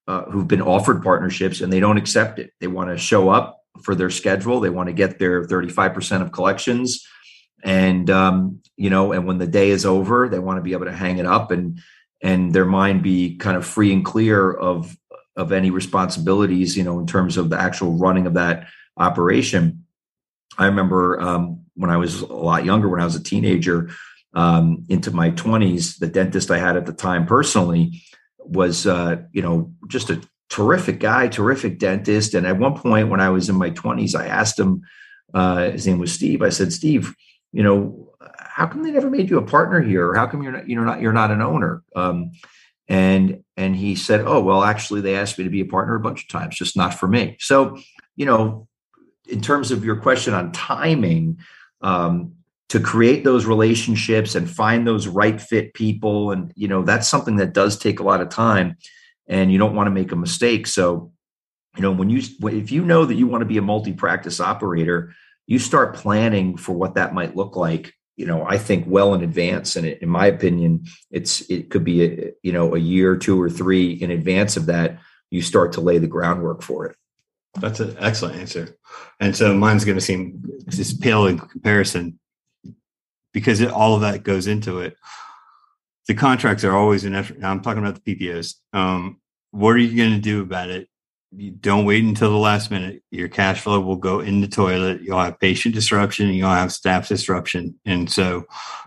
uh, 0.07 0.23
who've 0.23 0.47
been 0.47 0.61
offered 0.61 1.03
partnerships 1.03 1.61
and 1.61 1.71
they 1.71 1.79
don't 1.79 1.97
accept 1.97 2.39
it. 2.39 2.53
They 2.59 2.67
want 2.67 2.89
to 2.89 2.97
show 2.97 3.29
up 3.29 3.61
for 3.83 3.95
their 3.95 4.09
schedule. 4.09 4.59
They 4.59 4.69
want 4.69 4.87
to 4.87 4.93
get 4.93 5.19
their 5.19 5.43
35% 5.43 6.21
of 6.21 6.31
collections. 6.31 7.05
And 7.63 8.09
um, 8.09 8.61
you 8.75 8.89
know 8.89 9.11
and 9.11 9.25
when 9.25 9.39
the 9.39 9.47
day 9.47 9.69
is 9.69 9.85
over 9.85 10.29
they 10.29 10.39
want 10.39 10.57
to 10.57 10.61
be 10.61 10.73
able 10.73 10.85
to 10.85 10.93
hang 10.93 11.17
it 11.17 11.25
up 11.25 11.51
and 11.51 11.79
and 12.21 12.53
their 12.53 12.65
mind 12.65 13.03
be 13.03 13.35
kind 13.37 13.57
of 13.57 13.65
free 13.65 13.91
and 13.91 14.05
clear 14.05 14.51
of 14.51 14.95
of 15.35 15.51
any 15.51 15.69
responsibilities 15.69 16.77
you 16.77 16.83
know 16.83 16.99
in 16.99 17.07
terms 17.07 17.37
of 17.37 17.49
the 17.49 17.59
actual 17.59 17.93
running 17.93 18.27
of 18.27 18.35
that 18.35 18.67
operation. 18.97 19.85
I 20.57 20.65
remember 20.65 21.19
um, 21.21 21.65
when 21.75 21.91
i 21.91 21.97
was 21.97 22.21
a 22.21 22.33
lot 22.33 22.65
younger 22.65 22.89
when 22.89 23.01
i 23.01 23.05
was 23.05 23.15
a 23.15 23.23
teenager 23.23 23.89
um, 24.37 24.85
into 24.87 25.09
my 25.09 25.31
20s 25.31 25.97
the 25.97 26.07
dentist 26.07 26.51
i 26.51 26.59
had 26.59 26.77
at 26.77 26.85
the 26.85 26.93
time 26.93 27.25
personally 27.25 28.01
was 28.39 28.85
uh, 28.85 29.17
you 29.33 29.41
know 29.41 29.73
just 29.87 30.09
a 30.09 30.21
terrific 30.49 30.99
guy 31.01 31.27
terrific 31.27 31.77
dentist. 31.79 32.33
And 32.33 32.47
at 32.47 32.57
one 32.57 32.75
point 32.75 33.09
when 33.09 33.19
i 33.19 33.29
was 33.29 33.49
in 33.49 33.55
my 33.55 33.71
20s 33.71 34.15
i 34.15 34.27
asked 34.27 34.57
him 34.57 34.81
uh, 35.33 35.71
his 35.71 35.85
name 35.85 35.99
was 35.99 36.13
steve. 36.13 36.41
I 36.41 36.49
said 36.49 36.71
steve 36.71 37.13
you 37.51 37.63
know 37.63 38.07
how 38.37 38.65
come 38.65 38.83
they 38.83 38.91
never 38.91 39.09
made 39.09 39.29
you 39.29 39.37
a 39.37 39.45
partner 39.45 39.81
here? 39.81 40.15
How 40.15 40.25
come 40.25 40.41
you're 40.41 40.51
not 40.51 40.67
you 40.69 40.75
know 40.75 40.83
not 40.83 41.01
you're 41.01 41.13
not 41.13 41.31
an 41.31 41.41
owner? 41.41 41.83
Um, 41.95 42.31
and 42.87 43.43
and 43.55 43.75
he 43.75 43.95
said 43.95 44.21
oh 44.25 44.41
well 44.41 44.63
actually 44.63 45.01
they 45.01 45.15
asked 45.15 45.37
me 45.37 45.43
to 45.43 45.49
be 45.49 45.61
a 45.61 45.65
partner 45.65 45.95
a 45.95 45.99
bunch 45.99 46.23
of 46.23 46.29
times 46.29 46.55
just 46.55 46.77
not 46.77 46.93
for 46.93 47.07
me. 47.07 47.37
So 47.39 47.77
you 48.15 48.25
know 48.25 48.67
in 49.27 49.41
terms 49.41 49.71
of 49.71 49.83
your 49.83 49.97
question 49.97 50.33
on 50.33 50.51
timing 50.53 51.39
um, 51.81 52.33
to 52.69 52.79
create 52.79 53.23
those 53.23 53.45
relationships 53.45 54.35
and 54.35 54.49
find 54.49 54.85
those 54.85 55.07
right 55.07 55.39
fit 55.39 55.73
people. 55.73 56.31
And 56.31 56.51
you 56.55 56.67
know 56.67 56.83
that's 56.83 57.07
something 57.07 57.37
that 57.37 57.53
does 57.53 57.77
take 57.77 57.99
a 57.99 58.03
lot 58.03 58.21
of 58.21 58.29
time 58.29 58.77
and 59.27 59.51
you 59.51 59.57
don't 59.57 59.75
want 59.75 59.87
to 59.87 59.91
make 59.91 60.11
a 60.11 60.17
mistake. 60.17 60.67
So 60.67 61.11
you 61.75 61.81
know 61.81 61.91
when 61.91 62.09
you 62.09 62.21
if 62.43 62.71
you 62.71 62.83
know 62.83 63.05
that 63.05 63.15
you 63.15 63.27
want 63.27 63.41
to 63.41 63.45
be 63.45 63.57
a 63.57 63.61
multi-practice 63.61 64.39
operator 64.39 65.13
you 65.45 65.59
start 65.59 65.95
planning 65.95 66.57
for 66.57 66.73
what 66.73 66.95
that 66.95 67.13
might 67.13 67.35
look 67.35 67.55
like 67.55 67.93
you 68.17 68.25
know 68.25 68.43
i 68.45 68.57
think 68.57 68.83
well 68.87 69.13
in 69.13 69.23
advance. 69.23 69.75
And 69.75 69.85
in 69.85 70.09
my 70.09 70.25
opinion 70.25 70.85
it's 71.11 71.41
it 71.49 71.69
could 71.69 71.83
be 71.83 72.03
a, 72.03 72.31
you 72.43 72.51
know 72.51 72.75
a 72.75 72.79
year 72.79 73.15
two 73.15 73.41
or 73.41 73.49
three 73.49 73.91
in 73.91 74.11
advance 74.11 74.57
of 74.57 74.65
that 74.65 74.99
you 75.29 75.41
start 75.41 75.73
to 75.73 75.81
lay 75.81 75.97
the 75.97 76.07
groundwork 76.07 76.61
for 76.61 76.85
it. 76.85 76.95
That's 77.55 77.79
an 77.79 77.97
excellent 77.99 78.37
answer. 78.37 78.77
And 79.19 79.35
so 79.35 79.53
mine's 79.53 79.83
going 79.83 79.97
to 79.97 80.03
seem 80.03 80.41
just 80.69 81.01
pale 81.01 81.27
in 81.27 81.37
comparison 81.37 82.19
because 83.37 83.61
it, 83.61 83.69
all 83.69 83.93
of 83.93 84.01
that 84.01 84.23
goes 84.23 84.47
into 84.47 84.79
it 84.79 84.97
the 86.07 86.15
contracts 86.15 86.63
are 86.63 86.75
always 86.75 87.05
an 87.05 87.13
effort 87.13 87.37
i'm 87.43 87.61
talking 87.61 87.83
about 87.83 88.03
the 88.03 88.15
ppos 88.15 88.55
um, 88.73 89.19
what 89.51 89.69
are 89.69 89.77
you 89.77 89.95
going 89.95 90.15
to 90.15 90.19
do 90.19 90.41
about 90.41 90.69
it 90.69 90.89
you 91.31 91.51
don't 91.51 91.85
wait 91.85 92.03
until 92.03 92.31
the 92.31 92.37
last 92.37 92.71
minute. 92.71 93.03
Your 93.11 93.27
cash 93.27 93.61
flow 93.61 93.79
will 93.81 93.97
go 93.97 94.21
in 94.21 94.41
the 94.41 94.47
toilet. 94.47 95.01
You'll 95.01 95.19
have 95.19 95.39
patient 95.39 95.75
disruption. 95.75 96.29
You'll 96.29 96.49
have 96.49 96.71
staff 96.71 97.07
disruption. 97.07 97.79
And 97.85 98.09
so 98.09 98.45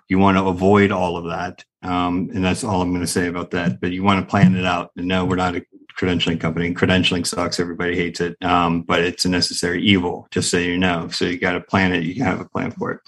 you 0.09 0.18
want 0.18 0.38
to 0.38 0.46
avoid 0.46 0.90
all 0.90 1.16
of 1.16 1.26
that. 1.26 1.64
Um, 1.82 2.30
and 2.34 2.44
that's 2.44 2.64
all 2.64 2.80
I'm 2.80 2.90
going 2.90 3.03
to 3.03 3.07
say 3.07 3.28
about 3.28 3.51
that. 3.53 3.80
But 3.80 3.92
you 3.92 4.03
want 4.03 4.24
to 4.24 4.30
plan 4.30 4.57
it 4.57 4.64
out. 4.64 4.90
And 4.96 5.07
no, 5.07 5.24
we're 5.24 5.36
not 5.36 5.55
credentialing 6.01 6.40
company. 6.40 6.72
Credentialing 6.72 7.26
sucks. 7.26 7.61
Everybody 7.61 7.94
hates 7.94 8.20
it. 8.20 8.42
Um, 8.42 8.82
but 8.82 9.01
it's 9.01 9.24
a 9.24 9.28
necessary 9.28 9.82
evil, 9.82 10.26
just 10.30 10.51
so 10.51 10.57
you 10.57 10.78
know. 10.78 11.09
So 11.09 11.26
you 11.26 11.38
got 11.38 11.53
to 11.53 11.61
plan 11.61 11.92
it. 11.92 12.05
You 12.05 12.24
have 12.24 12.40
a 12.40 12.48
plan 12.48 12.70
for 12.70 12.92
it. 12.92 13.01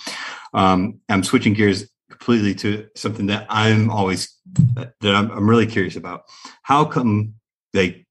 Um, 0.52 1.00
I'm 1.08 1.22
switching 1.22 1.54
gears 1.54 1.88
completely 2.10 2.54
to 2.56 2.88
something 2.94 3.26
that 3.26 3.46
I'm 3.48 3.90
always, 3.90 4.36
that 4.74 4.94
I'm, 5.02 5.30
I'm 5.30 5.48
really 5.48 5.66
curious 5.66 5.96
about. 5.96 6.24
How 6.62 6.84
come 6.84 7.34
they 7.72 8.04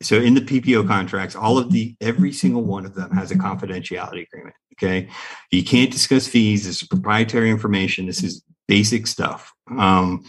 so 0.00 0.16
in 0.16 0.34
the 0.34 0.40
PPO 0.40 0.86
contracts, 0.86 1.34
all 1.34 1.58
of 1.58 1.72
the 1.72 1.96
every 2.00 2.32
single 2.32 2.62
one 2.62 2.86
of 2.86 2.94
them 2.94 3.10
has 3.10 3.32
a 3.32 3.34
confidentiality 3.34 4.26
agreement. 4.26 4.54
Okay, 4.74 5.08
you 5.50 5.64
can't 5.64 5.90
discuss 5.90 6.28
fees. 6.28 6.66
This 6.66 6.82
is 6.82 6.88
proprietary 6.88 7.50
information. 7.50 8.06
This 8.06 8.22
is 8.22 8.44
basic 8.68 9.08
stuff. 9.08 9.52
Um, 9.76 10.24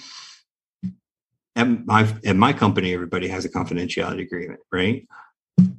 at 1.60 1.86
my 1.86 2.08
at 2.26 2.36
my 2.36 2.54
company, 2.54 2.94
everybody 2.94 3.28
has 3.28 3.46
a 3.46 3.50
confidentiality 3.50 4.22
agreement, 4.22 4.62
right? 4.72 5.08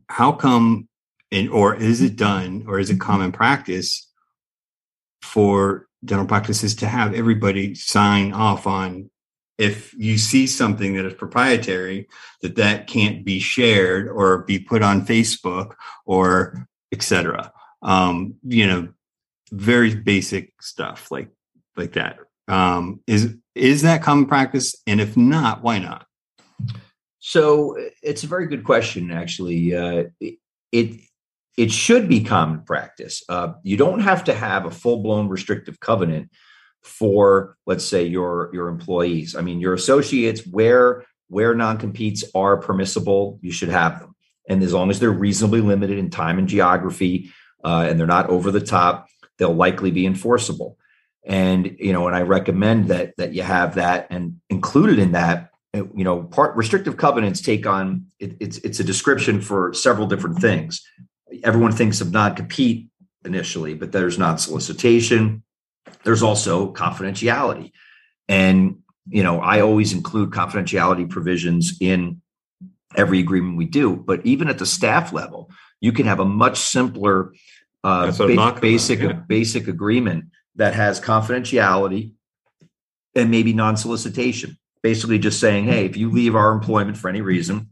How 0.08 0.32
come, 0.32 0.88
and 1.32 1.48
or 1.48 1.74
is 1.74 2.02
it 2.02 2.16
done, 2.16 2.64
or 2.66 2.78
is 2.78 2.90
it 2.90 3.00
common 3.00 3.32
practice 3.32 4.08
for 5.22 5.86
dental 6.04 6.26
practices 6.26 6.74
to 6.76 6.86
have 6.86 7.14
everybody 7.14 7.74
sign 7.74 8.32
off 8.32 8.66
on 8.66 9.10
if 9.58 9.92
you 9.94 10.16
see 10.16 10.46
something 10.46 10.94
that 10.94 11.04
is 11.04 11.12
proprietary 11.12 12.08
that 12.40 12.56
that 12.56 12.86
can't 12.86 13.22
be 13.24 13.38
shared 13.38 14.08
or 14.08 14.38
be 14.44 14.58
put 14.58 14.82
on 14.82 15.04
facebook 15.04 15.74
or 16.06 16.66
etc 16.90 17.52
um, 17.82 18.34
you 18.42 18.66
know 18.66 18.88
very 19.52 19.94
basic 19.94 20.52
stuff 20.62 21.10
like 21.10 21.28
like 21.76 21.92
that 21.92 22.18
um, 22.48 23.00
is 23.06 23.36
is 23.55 23.82
that 23.82 24.03
common 24.03 24.26
practice? 24.26 24.74
And 24.86 25.01
if 25.01 25.16
not 25.16 25.62
why 25.62 25.78
not? 25.78 26.07
So 27.18 27.76
it's 28.03 28.24
a 28.24 28.28
very 28.28 28.46
good 28.46 28.64
question 28.64 29.11
actually. 29.11 29.74
Uh, 29.74 30.05
it 30.72 31.01
it 31.57 31.70
should 31.70 32.09
be 32.09 32.24
common 32.24 32.62
practice. 32.62 33.22
Uh, 33.28 33.53
you 33.62 33.76
don't 33.76 34.01
have 34.01 34.24
to 34.24 34.34
have 34.34 34.64
a 34.64 34.70
full-blown 34.70 35.28
restrictive 35.28 35.78
covenant 35.80 36.30
for 36.82 37.57
let's 37.66 37.84
say 37.84 38.05
your 38.05 38.51
your 38.53 38.68
employees. 38.68 39.36
I 39.36 39.42
mean 39.42 39.61
your 39.61 39.74
associates 39.74 40.46
where 40.46 41.05
where 41.28 41.55
non-competes 41.55 42.24
are 42.34 42.57
permissible 42.57 43.38
you 43.42 43.53
should 43.53 43.68
have 43.68 44.01
them. 44.01 44.14
And 44.48 44.62
as 44.62 44.72
long 44.72 44.90
as 44.90 44.98
they're 44.98 45.11
reasonably 45.11 45.61
limited 45.61 45.98
in 45.98 46.11
time 46.11 46.38
and 46.38 46.48
geography 46.48 47.30
uh, 47.62 47.86
and 47.88 48.01
they're 48.01 48.07
not 48.07 48.30
over 48.30 48.51
the 48.51 48.61
top 48.61 49.09
they'll 49.38 49.55
likely 49.55 49.90
be 49.90 50.07
enforceable 50.07 50.78
and 51.24 51.76
you 51.78 51.92
know 51.92 52.06
and 52.06 52.16
i 52.16 52.22
recommend 52.22 52.88
that 52.88 53.14
that 53.16 53.32
you 53.34 53.42
have 53.42 53.74
that 53.74 54.06
and 54.10 54.40
included 54.48 54.98
in 54.98 55.12
that 55.12 55.50
you 55.74 56.04
know 56.04 56.22
part 56.22 56.56
restrictive 56.56 56.96
covenants 56.96 57.40
take 57.40 57.66
on 57.66 58.06
it, 58.18 58.36
it's 58.40 58.58
it's 58.58 58.80
a 58.80 58.84
description 58.84 59.40
for 59.40 59.72
several 59.72 60.06
different 60.06 60.38
things 60.38 60.82
everyone 61.44 61.72
thinks 61.72 62.00
of 62.00 62.10
non-compete 62.10 62.88
initially 63.24 63.74
but 63.74 63.92
there's 63.92 64.18
non-solicitation 64.18 65.42
there's 66.04 66.22
also 66.22 66.72
confidentiality. 66.72 67.72
And, 68.28 68.78
you 69.08 69.22
know, 69.22 69.40
I 69.40 69.60
always 69.60 69.92
include 69.92 70.30
confidentiality 70.30 71.08
provisions 71.08 71.76
in 71.80 72.22
every 72.96 73.20
agreement 73.20 73.56
we 73.56 73.66
do. 73.66 73.96
But 73.96 74.24
even 74.24 74.48
at 74.48 74.58
the 74.58 74.66
staff 74.66 75.12
level, 75.12 75.50
you 75.80 75.92
can 75.92 76.06
have 76.06 76.20
a 76.20 76.24
much 76.24 76.58
simpler 76.58 77.32
uh, 77.82 78.12
ba- 78.12 78.58
basic 78.60 79.00
yeah. 79.00 79.12
basic 79.12 79.66
agreement 79.66 80.26
that 80.61 80.74
has 80.74 81.00
confidentiality 81.00 82.12
and 83.14 83.30
maybe 83.30 83.54
non-solicitation. 83.54 84.58
Basically, 84.82 85.18
just 85.18 85.40
saying, 85.40 85.64
hey, 85.64 85.86
if 85.86 85.96
you 85.96 86.11
leave 86.11 86.36
our 86.36 86.52
employment 86.52 86.98
for 86.98 87.08
any 87.08 87.22
reason, 87.22 87.70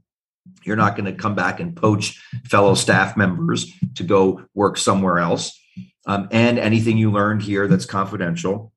you're 0.64 0.74
not 0.74 0.97
going 0.97 1.05
to 1.05 1.12
come 1.12 1.34
back 1.34 1.61
and 1.61 1.76
poach 1.76 2.18
fellow 2.47 2.74
staff 2.74 3.14
members 3.14 3.70
to 3.97 4.05
go 4.05 4.43
work 4.55 4.78
somewhere 4.78 5.18
else. 5.18 5.59
Um, 6.07 6.28
and 6.30 6.59
anything 6.59 6.97
you 6.97 7.11
learned 7.11 7.43
here 7.43 7.68
that's 7.68 7.84
confidential 7.84 8.72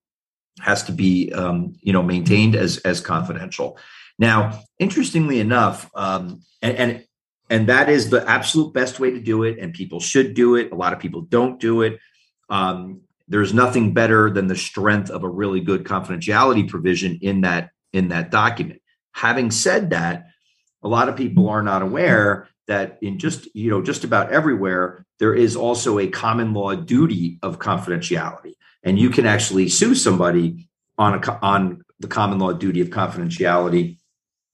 has 0.59 0.83
to 0.83 0.91
be 0.91 1.31
um, 1.31 1.75
you 1.81 1.93
know 1.93 2.03
maintained 2.03 2.55
as 2.55 2.79
as 2.79 2.99
confidential. 2.99 3.77
Now, 4.19 4.59
interestingly 4.77 5.39
enough, 5.39 5.89
um, 5.95 6.41
and, 6.61 6.77
and 6.77 7.05
and 7.49 7.67
that 7.67 7.87
is 7.87 8.09
the 8.09 8.27
absolute 8.29 8.73
best 8.73 8.99
way 8.99 9.11
to 9.11 9.21
do 9.21 9.43
it, 9.43 9.57
and 9.57 9.73
people 9.73 10.01
should 10.01 10.33
do 10.33 10.55
it. 10.55 10.73
A 10.73 10.75
lot 10.75 10.91
of 10.91 10.99
people 10.99 11.21
don't 11.21 11.61
do 11.61 11.81
it. 11.81 11.97
Um, 12.49 13.03
there's 13.31 13.53
nothing 13.53 13.93
better 13.93 14.29
than 14.29 14.47
the 14.47 14.55
strength 14.57 15.09
of 15.09 15.23
a 15.23 15.29
really 15.29 15.61
good 15.61 15.85
confidentiality 15.85 16.67
provision 16.67 17.17
in 17.21 17.41
that 17.41 17.71
in 17.93 18.09
that 18.09 18.29
document. 18.29 18.81
Having 19.13 19.51
said 19.51 19.91
that, 19.91 20.27
a 20.83 20.87
lot 20.87 21.07
of 21.07 21.15
people 21.15 21.47
are 21.49 21.63
not 21.63 21.81
aware 21.81 22.49
that 22.67 22.97
in 23.01 23.19
just 23.19 23.47
you 23.55 23.69
know 23.69 23.81
just 23.81 24.03
about 24.03 24.31
everywhere 24.31 25.05
there 25.19 25.33
is 25.33 25.55
also 25.55 25.97
a 25.97 26.07
common 26.07 26.53
law 26.53 26.75
duty 26.75 27.39
of 27.41 27.59
confidentiality 27.59 28.53
and 28.83 28.99
you 28.99 29.09
can 29.09 29.25
actually 29.25 29.67
sue 29.67 29.95
somebody 29.95 30.69
on 30.97 31.15
a 31.15 31.39
on 31.41 31.83
the 31.99 32.07
common 32.07 32.39
law 32.39 32.53
duty 32.53 32.81
of 32.81 32.89
confidentiality 32.89 33.97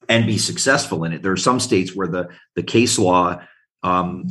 and 0.08 0.26
be 0.26 0.38
successful 0.38 1.04
in 1.04 1.12
it 1.12 1.22
there 1.22 1.32
are 1.32 1.36
some 1.36 1.60
states 1.60 1.94
where 1.94 2.08
the 2.08 2.28
the 2.56 2.62
case 2.62 2.98
law 2.98 3.40
um, 3.82 4.26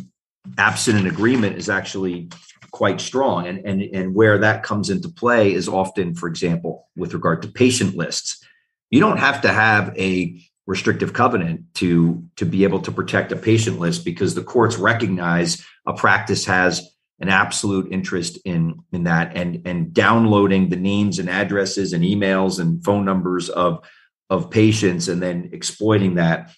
absent 0.57 0.99
an 0.99 1.07
agreement 1.07 1.57
is 1.57 1.69
actually 1.69 2.29
quite 2.78 3.01
strong. 3.01 3.47
And 3.47 3.65
and 3.65 3.82
and 3.82 4.13
where 4.13 4.38
that 4.38 4.61
comes 4.61 4.91
into 4.91 5.09
play 5.09 5.51
is 5.51 5.67
often 5.67 6.13
for 6.13 6.30
example 6.30 6.88
with 6.95 7.15
regard 7.15 7.41
to 7.41 7.47
patient 7.47 7.95
lists. 7.95 8.45
You 8.91 8.99
don't 8.99 9.17
have 9.17 9.41
to 9.41 9.49
have 9.51 9.97
a 9.97 10.39
restrictive 10.67 11.11
covenant 11.11 11.73
to 11.75 12.23
to 12.36 12.45
be 12.45 12.63
able 12.63 12.82
to 12.82 12.91
protect 12.91 13.32
a 13.32 13.36
patient 13.36 13.80
list 13.80 14.05
because 14.05 14.36
the 14.36 14.43
courts 14.43 14.78
recognize 14.78 15.65
a 15.88 15.93
practice 15.93 16.45
has 16.45 16.88
an 17.19 17.30
absolute 17.30 17.91
interest 17.91 18.38
in 18.45 18.80
in 18.91 19.05
that. 19.05 19.36
And 19.36 19.63
and 19.65 19.91
downloading 19.91 20.69
the 20.69 20.75
names 20.75 21.17
and 21.17 21.32
addresses 21.32 21.93
and 21.93 22.03
emails 22.03 22.59
and 22.59 22.84
phone 22.86 23.05
numbers 23.05 23.49
of 23.49 23.84
of 24.30 24.51
patients 24.51 25.07
and 25.07 25.19
then 25.19 25.49
exploiting 25.51 26.13
that 26.15 26.51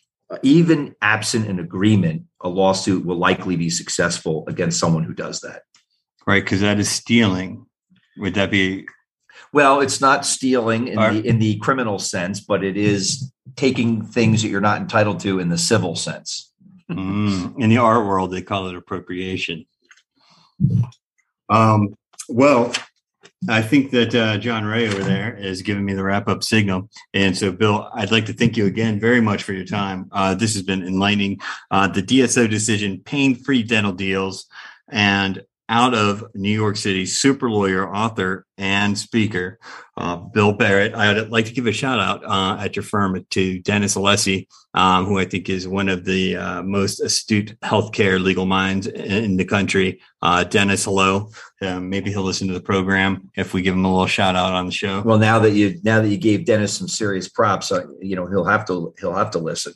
even 0.44 0.96
absent 1.02 1.48
an 1.48 1.60
agreement 1.60 2.24
a 2.42 2.50
lawsuit 2.50 3.06
will 3.06 3.18
likely 3.18 3.56
be 3.56 3.70
successful 3.70 4.44
against 4.48 4.80
someone 4.80 5.04
who 5.04 5.14
does 5.14 5.40
that 5.42 5.64
right 6.30 6.44
because 6.44 6.62
that 6.62 6.80
is 6.80 6.90
stealing 6.90 7.66
would 8.18 8.34
that 8.36 8.52
be 8.52 8.86
well 9.52 9.82
it's 9.82 10.00
not 10.00 10.26
stealing 10.26 10.88
in 10.88 10.96
the 10.96 11.28
in 11.28 11.40
the 11.40 11.58
criminal 11.58 12.00
sense 12.00 12.40
but 12.40 12.64
it 12.64 12.78
is 12.78 13.32
taking 13.56 14.06
things 14.06 14.42
that 14.42 14.50
you're 14.50 14.62
not 14.62 14.80
entitled 14.80 15.20
to 15.20 15.40
in 15.40 15.50
the 15.50 15.58
civil 15.58 15.96
sense 15.96 16.54
mm, 16.90 17.54
in 17.60 17.70
the 17.70 17.78
art 17.78 18.06
world 18.06 18.32
they 18.32 18.42
call 18.42 18.68
it 18.68 18.76
appropriation 18.76 19.66
um, 21.50 21.96
well, 22.28 22.74
I 23.48 23.62
think 23.62 23.92
that 23.92 24.14
uh, 24.14 24.38
John 24.38 24.66
Ray 24.66 24.88
over 24.88 25.04
there 25.04 25.36
is 25.36 25.62
giving 25.62 25.86
me 25.86 25.94
the 25.94 26.04
wrap 26.04 26.28
up 26.28 26.44
signal. 26.44 26.90
And 27.14 27.38
so, 27.38 27.52
Bill, 27.52 27.90
I'd 27.94 28.12
like 28.12 28.26
to 28.26 28.34
thank 28.34 28.58
you 28.58 28.66
again 28.66 29.00
very 29.00 29.22
much 29.22 29.44
for 29.44 29.54
your 29.54 29.66
time. 29.66 30.10
Uh, 30.12 30.36
this 30.36 30.54
has 30.54 30.64
been 30.64 30.86
enlightening. 30.86 31.40
Uh, 31.72 31.88
the 31.88 32.04
DSO 32.04 32.50
decision, 32.50 33.02
pain 33.04 33.36
free 33.36 33.64
dental 33.64 33.94
deals, 33.94 34.46
and 34.90 35.44
out 35.70 35.94
of 35.94 36.26
New 36.34 36.52
York 36.52 36.76
City, 36.76 37.06
super 37.06 37.50
lawyer, 37.50 37.88
author, 37.94 38.46
and 38.58 38.98
speaker, 38.98 39.60
uh, 39.96 40.16
Bill 40.16 40.52
Barrett. 40.52 40.96
I'd 40.96 41.30
like 41.30 41.46
to 41.46 41.54
give 41.54 41.68
a 41.68 41.72
shout 41.72 42.00
out 42.00 42.26
uh, 42.26 42.58
at 42.60 42.76
your 42.76 42.84
firm 42.84 43.24
to 43.30 43.60
Dennis 43.60 43.96
Alessi, 43.96 44.48
um, 44.74 45.06
who 45.06 45.20
I 45.20 45.26
think 45.26 45.48
is 45.48 45.68
one 45.68 45.88
of 45.88 46.06
the 46.06 46.36
uh, 46.36 46.64
most 46.64 47.00
astute 47.00 47.56
healthcare 47.62 48.20
legal 48.20 48.48
minds 48.48 48.88
in 48.88 49.38
the 49.38 49.46
country. 49.46 50.02
Uh, 50.24 50.44
Dennis, 50.44 50.86
hello. 50.86 51.30
Um, 51.62 51.88
maybe 51.88 52.10
he'll 52.10 52.24
listen 52.24 52.48
to 52.48 52.54
the 52.54 52.60
program 52.60 53.30
if 53.36 53.54
we 53.54 53.62
give 53.62 53.76
him 53.76 53.86
a 53.86 53.92
little 53.92 54.08
shout 54.08 54.36
out 54.36 54.54
on 54.54 54.66
the 54.66 54.72
show. 54.72 55.02
Well, 55.02 55.20
now 55.20 55.38
that 55.40 55.52
you 55.52 55.80
now 55.84 56.02
that 56.02 56.10
you 56.10 56.18
gave 56.18 56.46
Dennis 56.46 56.74
some 56.74 56.88
serious 56.88 57.30
props, 57.30 57.72
uh, 57.72 57.86
you 58.02 58.16
know 58.16 58.26
he'll 58.26 58.46
have 58.46 58.66
to 58.68 58.94
he'll 59.00 59.16
have 59.16 59.32
to 59.32 59.40
listen. 59.40 59.74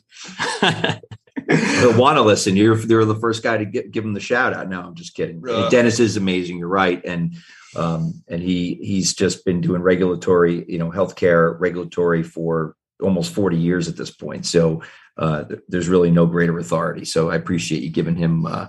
he'll 1.48 1.98
want 1.98 2.16
to 2.16 2.22
listen. 2.22 2.56
You're 2.56 2.78
you're 2.78 3.04
the 3.04 3.14
first 3.14 3.42
guy 3.42 3.58
to 3.58 3.64
get, 3.64 3.90
give 3.90 4.04
him 4.04 4.14
the 4.14 4.20
shout 4.20 4.52
out. 4.52 4.68
No, 4.68 4.80
I'm 4.80 4.94
just 4.94 5.14
kidding. 5.14 5.42
Uh, 5.48 5.68
Dennis 5.68 6.00
is 6.00 6.16
amazing. 6.16 6.58
You're 6.58 6.68
right, 6.68 7.04
and 7.04 7.36
um, 7.76 8.22
and 8.28 8.42
he 8.42 8.74
he's 8.82 9.14
just 9.14 9.44
been 9.44 9.60
doing 9.60 9.82
regulatory, 9.82 10.64
you 10.68 10.78
know, 10.78 10.90
healthcare 10.90 11.58
regulatory 11.58 12.22
for 12.22 12.76
almost 13.02 13.34
40 13.34 13.56
years 13.56 13.88
at 13.88 13.96
this 13.96 14.10
point. 14.10 14.46
So 14.46 14.82
uh, 15.18 15.44
th- 15.44 15.60
there's 15.68 15.88
really 15.88 16.10
no 16.10 16.26
greater 16.26 16.58
authority. 16.58 17.04
So 17.04 17.30
I 17.30 17.36
appreciate 17.36 17.82
you 17.82 17.90
giving 17.90 18.16
him 18.16 18.46
uh, 18.46 18.68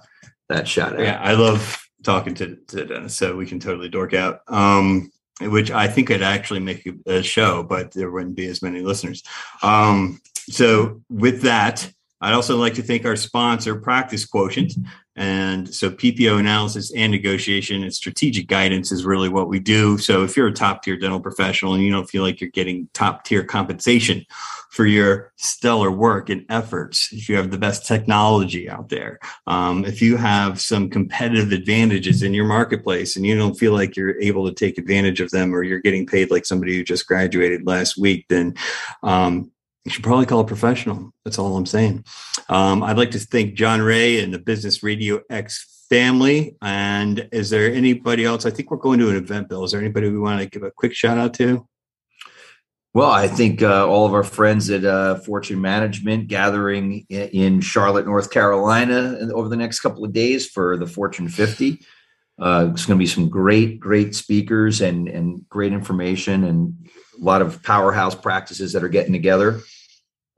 that 0.49 0.67
shout 0.67 0.93
out. 0.93 0.99
Yeah, 0.99 1.19
I 1.21 1.33
love 1.33 1.87
talking 2.03 2.33
to, 2.35 2.55
to 2.55 2.85
Dennis, 2.85 3.15
so 3.15 3.35
we 3.35 3.45
can 3.45 3.59
totally 3.59 3.89
dork 3.89 4.13
out. 4.13 4.41
Um, 4.47 5.11
which 5.41 5.69
I 5.69 5.87
think 5.87 6.07
could 6.07 6.21
actually 6.21 6.61
make 6.61 6.87
a 7.05 7.21
show, 7.21 7.61
but 7.61 7.91
there 7.91 8.09
wouldn't 8.09 8.35
be 8.35 8.45
as 8.45 8.61
many 8.61 8.79
listeners. 8.79 9.21
Um, 9.61 10.21
so 10.49 11.01
with 11.09 11.41
that, 11.41 11.91
I'd 12.25 12.33
also 12.33 12.57
like 12.57 12.73
to 12.73 12.81
thank 12.81 13.05
our 13.05 13.15
sponsor, 13.15 13.75
Practice 13.75 14.25
Quotient. 14.25 14.73
And 15.15 15.73
so 15.73 15.91
PPO 15.91 16.39
analysis 16.39 16.91
and 16.93 17.11
negotiation 17.11 17.83
and 17.83 17.93
strategic 17.93 18.47
guidance 18.47 18.91
is 18.91 19.05
really 19.05 19.29
what 19.29 19.47
we 19.47 19.59
do. 19.59 19.99
So 19.99 20.23
if 20.23 20.35
you're 20.35 20.47
a 20.47 20.51
top 20.51 20.81
tier 20.81 20.97
dental 20.97 21.19
professional 21.19 21.75
and 21.75 21.83
you 21.83 21.91
don't 21.91 22.09
feel 22.09 22.23
like 22.23 22.41
you're 22.41 22.49
getting 22.49 22.89
top 22.93 23.25
tier 23.25 23.43
compensation 23.43 24.25
for 24.71 24.87
your 24.87 25.31
stellar 25.35 25.91
work 25.91 26.29
and 26.29 26.47
efforts, 26.49 27.13
if 27.13 27.29
you 27.29 27.37
have 27.37 27.51
the 27.51 27.59
best 27.59 27.85
technology 27.85 28.67
out 28.67 28.89
there, 28.89 29.19
um, 29.45 29.85
if 29.85 30.01
you 30.01 30.17
have 30.17 30.59
some 30.59 30.89
competitive 30.89 31.51
advantages 31.51 32.23
in 32.23 32.33
your 32.33 32.45
marketplace 32.45 33.15
and 33.15 33.25
you 33.25 33.37
don't 33.37 33.57
feel 33.57 33.71
like 33.71 33.95
you're 33.95 34.19
able 34.19 34.47
to 34.47 34.53
take 34.53 34.79
advantage 34.79 35.21
of 35.21 35.29
them 35.29 35.53
or 35.53 35.61
you're 35.61 35.79
getting 35.79 36.07
paid 36.07 36.31
like 36.31 36.45
somebody 36.45 36.75
who 36.75 36.83
just 36.83 37.07
graduated 37.07 37.67
last 37.67 37.97
week, 37.97 38.25
then 38.29 38.55
um, 39.03 39.51
you 39.85 39.91
should 39.91 40.03
probably 40.03 40.25
call 40.25 40.39
a 40.39 40.45
professional. 40.45 41.13
That's 41.23 41.37
all 41.37 41.55
I'm 41.55 41.67
saying. 41.67 42.05
Um, 42.49 42.81
I'd 42.81 42.97
like 42.97 43.11
to 43.11 43.19
thank 43.19 43.53
John 43.53 43.81
Ray 43.81 44.19
and 44.19 44.33
the 44.33 44.39
Business 44.39 44.81
Radio 44.81 45.21
X 45.29 45.85
family. 45.89 46.57
And 46.61 47.29
is 47.31 47.51
there 47.51 47.71
anybody 47.71 48.25
else? 48.25 48.47
I 48.47 48.49
think 48.49 48.71
we're 48.71 48.77
going 48.77 48.99
to 48.99 49.09
an 49.09 49.15
event, 49.15 49.47
Bill. 49.47 49.63
Is 49.63 49.71
there 49.71 49.79
anybody 49.79 50.09
we 50.09 50.17
want 50.17 50.41
to 50.41 50.49
give 50.49 50.63
a 50.63 50.71
quick 50.71 50.95
shout 50.95 51.19
out 51.19 51.35
to? 51.35 51.67
Well, 52.95 53.11
I 53.11 53.27
think 53.27 53.61
uh, 53.61 53.87
all 53.87 54.07
of 54.07 54.13
our 54.13 54.23
friends 54.23 54.69
at 54.69 54.85
uh, 54.85 55.15
Fortune 55.15 55.61
Management 55.61 56.29
gathering 56.29 57.05
in 57.09 57.61
Charlotte, 57.61 58.07
North 58.07 58.31
Carolina, 58.31 59.19
over 59.33 59.49
the 59.49 59.57
next 59.57 59.81
couple 59.81 60.03
of 60.03 60.13
days 60.13 60.49
for 60.49 60.77
the 60.77 60.87
Fortune 60.87 61.27
50. 61.27 61.85
Uh, 62.39 62.69
it's 62.71 62.85
going 62.85 62.97
to 62.97 63.03
be 63.03 63.05
some 63.05 63.29
great, 63.29 63.79
great 63.79 64.15
speakers 64.15 64.81
and 64.81 65.07
and 65.07 65.47
great 65.49 65.73
information 65.73 66.45
and 66.45 66.89
a 67.19 67.23
lot 67.23 67.41
of 67.41 67.61
powerhouse 67.63 68.15
practices 68.15 68.73
that 68.73 68.83
are 68.83 68.89
getting 68.89 69.13
together. 69.13 69.61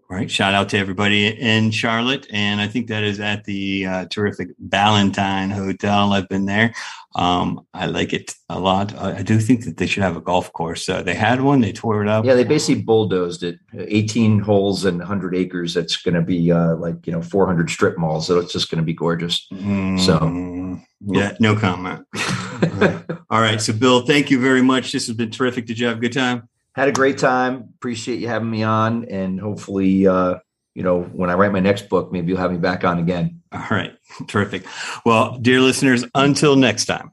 Right. 0.10 0.32
Shout 0.32 0.54
out 0.54 0.70
to 0.70 0.78
everybody 0.78 1.28
in 1.28 1.70
Charlotte. 1.72 2.28
And 2.32 2.62
I 2.62 2.68
think 2.70 2.88
that 2.88 3.04
is 3.04 3.20
at 3.20 3.44
the 3.44 3.86
uh, 3.86 4.06
terrific 4.06 4.52
Ballantyne 4.58 5.50
Hotel. 5.50 6.14
I've 6.14 6.30
been 6.30 6.46
there. 6.46 6.74
Um, 7.16 7.66
I 7.74 7.88
like 7.88 8.14
it 8.14 8.34
a 8.48 8.58
lot. 8.58 8.96
I, 8.98 9.18
I, 9.18 9.22
do 9.22 9.38
think 9.40 9.66
that 9.66 9.78
they 9.78 9.88
should 9.88 10.04
have 10.04 10.16
a 10.16 10.22
golf 10.22 10.54
course. 10.54 10.88
Uh, 10.88 11.02
they 11.02 11.16
had 11.16 11.42
one, 11.42 11.62
they 11.62 11.74
tore 11.74 12.04
it 12.04 12.08
up. 12.08 12.24
Yeah, 12.24 12.36
they 12.36 12.44
basically 12.44 12.84
bulldozed 12.84 13.44
it 13.44 13.60
18 13.74 14.40
holes 14.40 14.86
and 14.86 15.00
100 15.00 15.36
acres. 15.36 15.74
That's 15.74 15.98
going 15.98 16.14
to 16.14 16.22
be 16.22 16.52
uh, 16.52 16.76
like, 16.76 17.06
you 17.08 17.12
know, 17.12 17.22
400 17.22 17.70
strip 17.70 17.98
malls. 17.98 18.28
So 18.28 18.40
it's 18.40 18.54
just 18.54 18.70
going 18.70 18.80
to 18.80 18.86
be 18.86 18.94
gorgeous. 18.94 19.48
Mm, 19.52 20.00
so, 20.00 20.80
yeah, 21.06 21.36
no 21.40 21.56
comment. 21.56 22.06
All 23.30 23.42
right. 23.42 23.60
So, 23.60 23.74
Bill, 23.74 24.06
thank 24.06 24.30
you 24.30 24.40
very 24.40 24.62
much. 24.62 24.92
This 24.92 25.08
has 25.08 25.18
been 25.18 25.32
terrific. 25.32 25.66
Did 25.66 25.80
you 25.80 25.88
have 25.88 25.98
a 25.98 26.02
good 26.02 26.14
time? 26.14 26.48
Had 26.78 26.88
a 26.88 26.92
great 26.92 27.18
time. 27.18 27.74
Appreciate 27.78 28.20
you 28.20 28.28
having 28.28 28.50
me 28.50 28.64
on, 28.64 29.06
and 29.06 29.40
hopefully, 29.40 30.08
uh, 30.08 30.36
you 30.76 30.84
know, 30.84 31.02
when 31.02 31.30
I 31.30 31.34
write 31.34 31.52
my 31.52 31.60
next 31.60 31.90
book, 31.90 32.12
maybe 32.12 32.30
you'll 32.30 32.38
have 32.38 32.52
me 32.52 32.58
back 32.58 32.84
on 32.86 33.00
again. 33.00 33.42
All 33.52 33.66
right, 33.72 33.94
terrific. 34.28 34.64
Well, 35.06 35.38
dear 35.40 35.60
listeners, 35.60 36.06
until 36.14 36.56
next 36.56 36.86
time. 36.86 37.12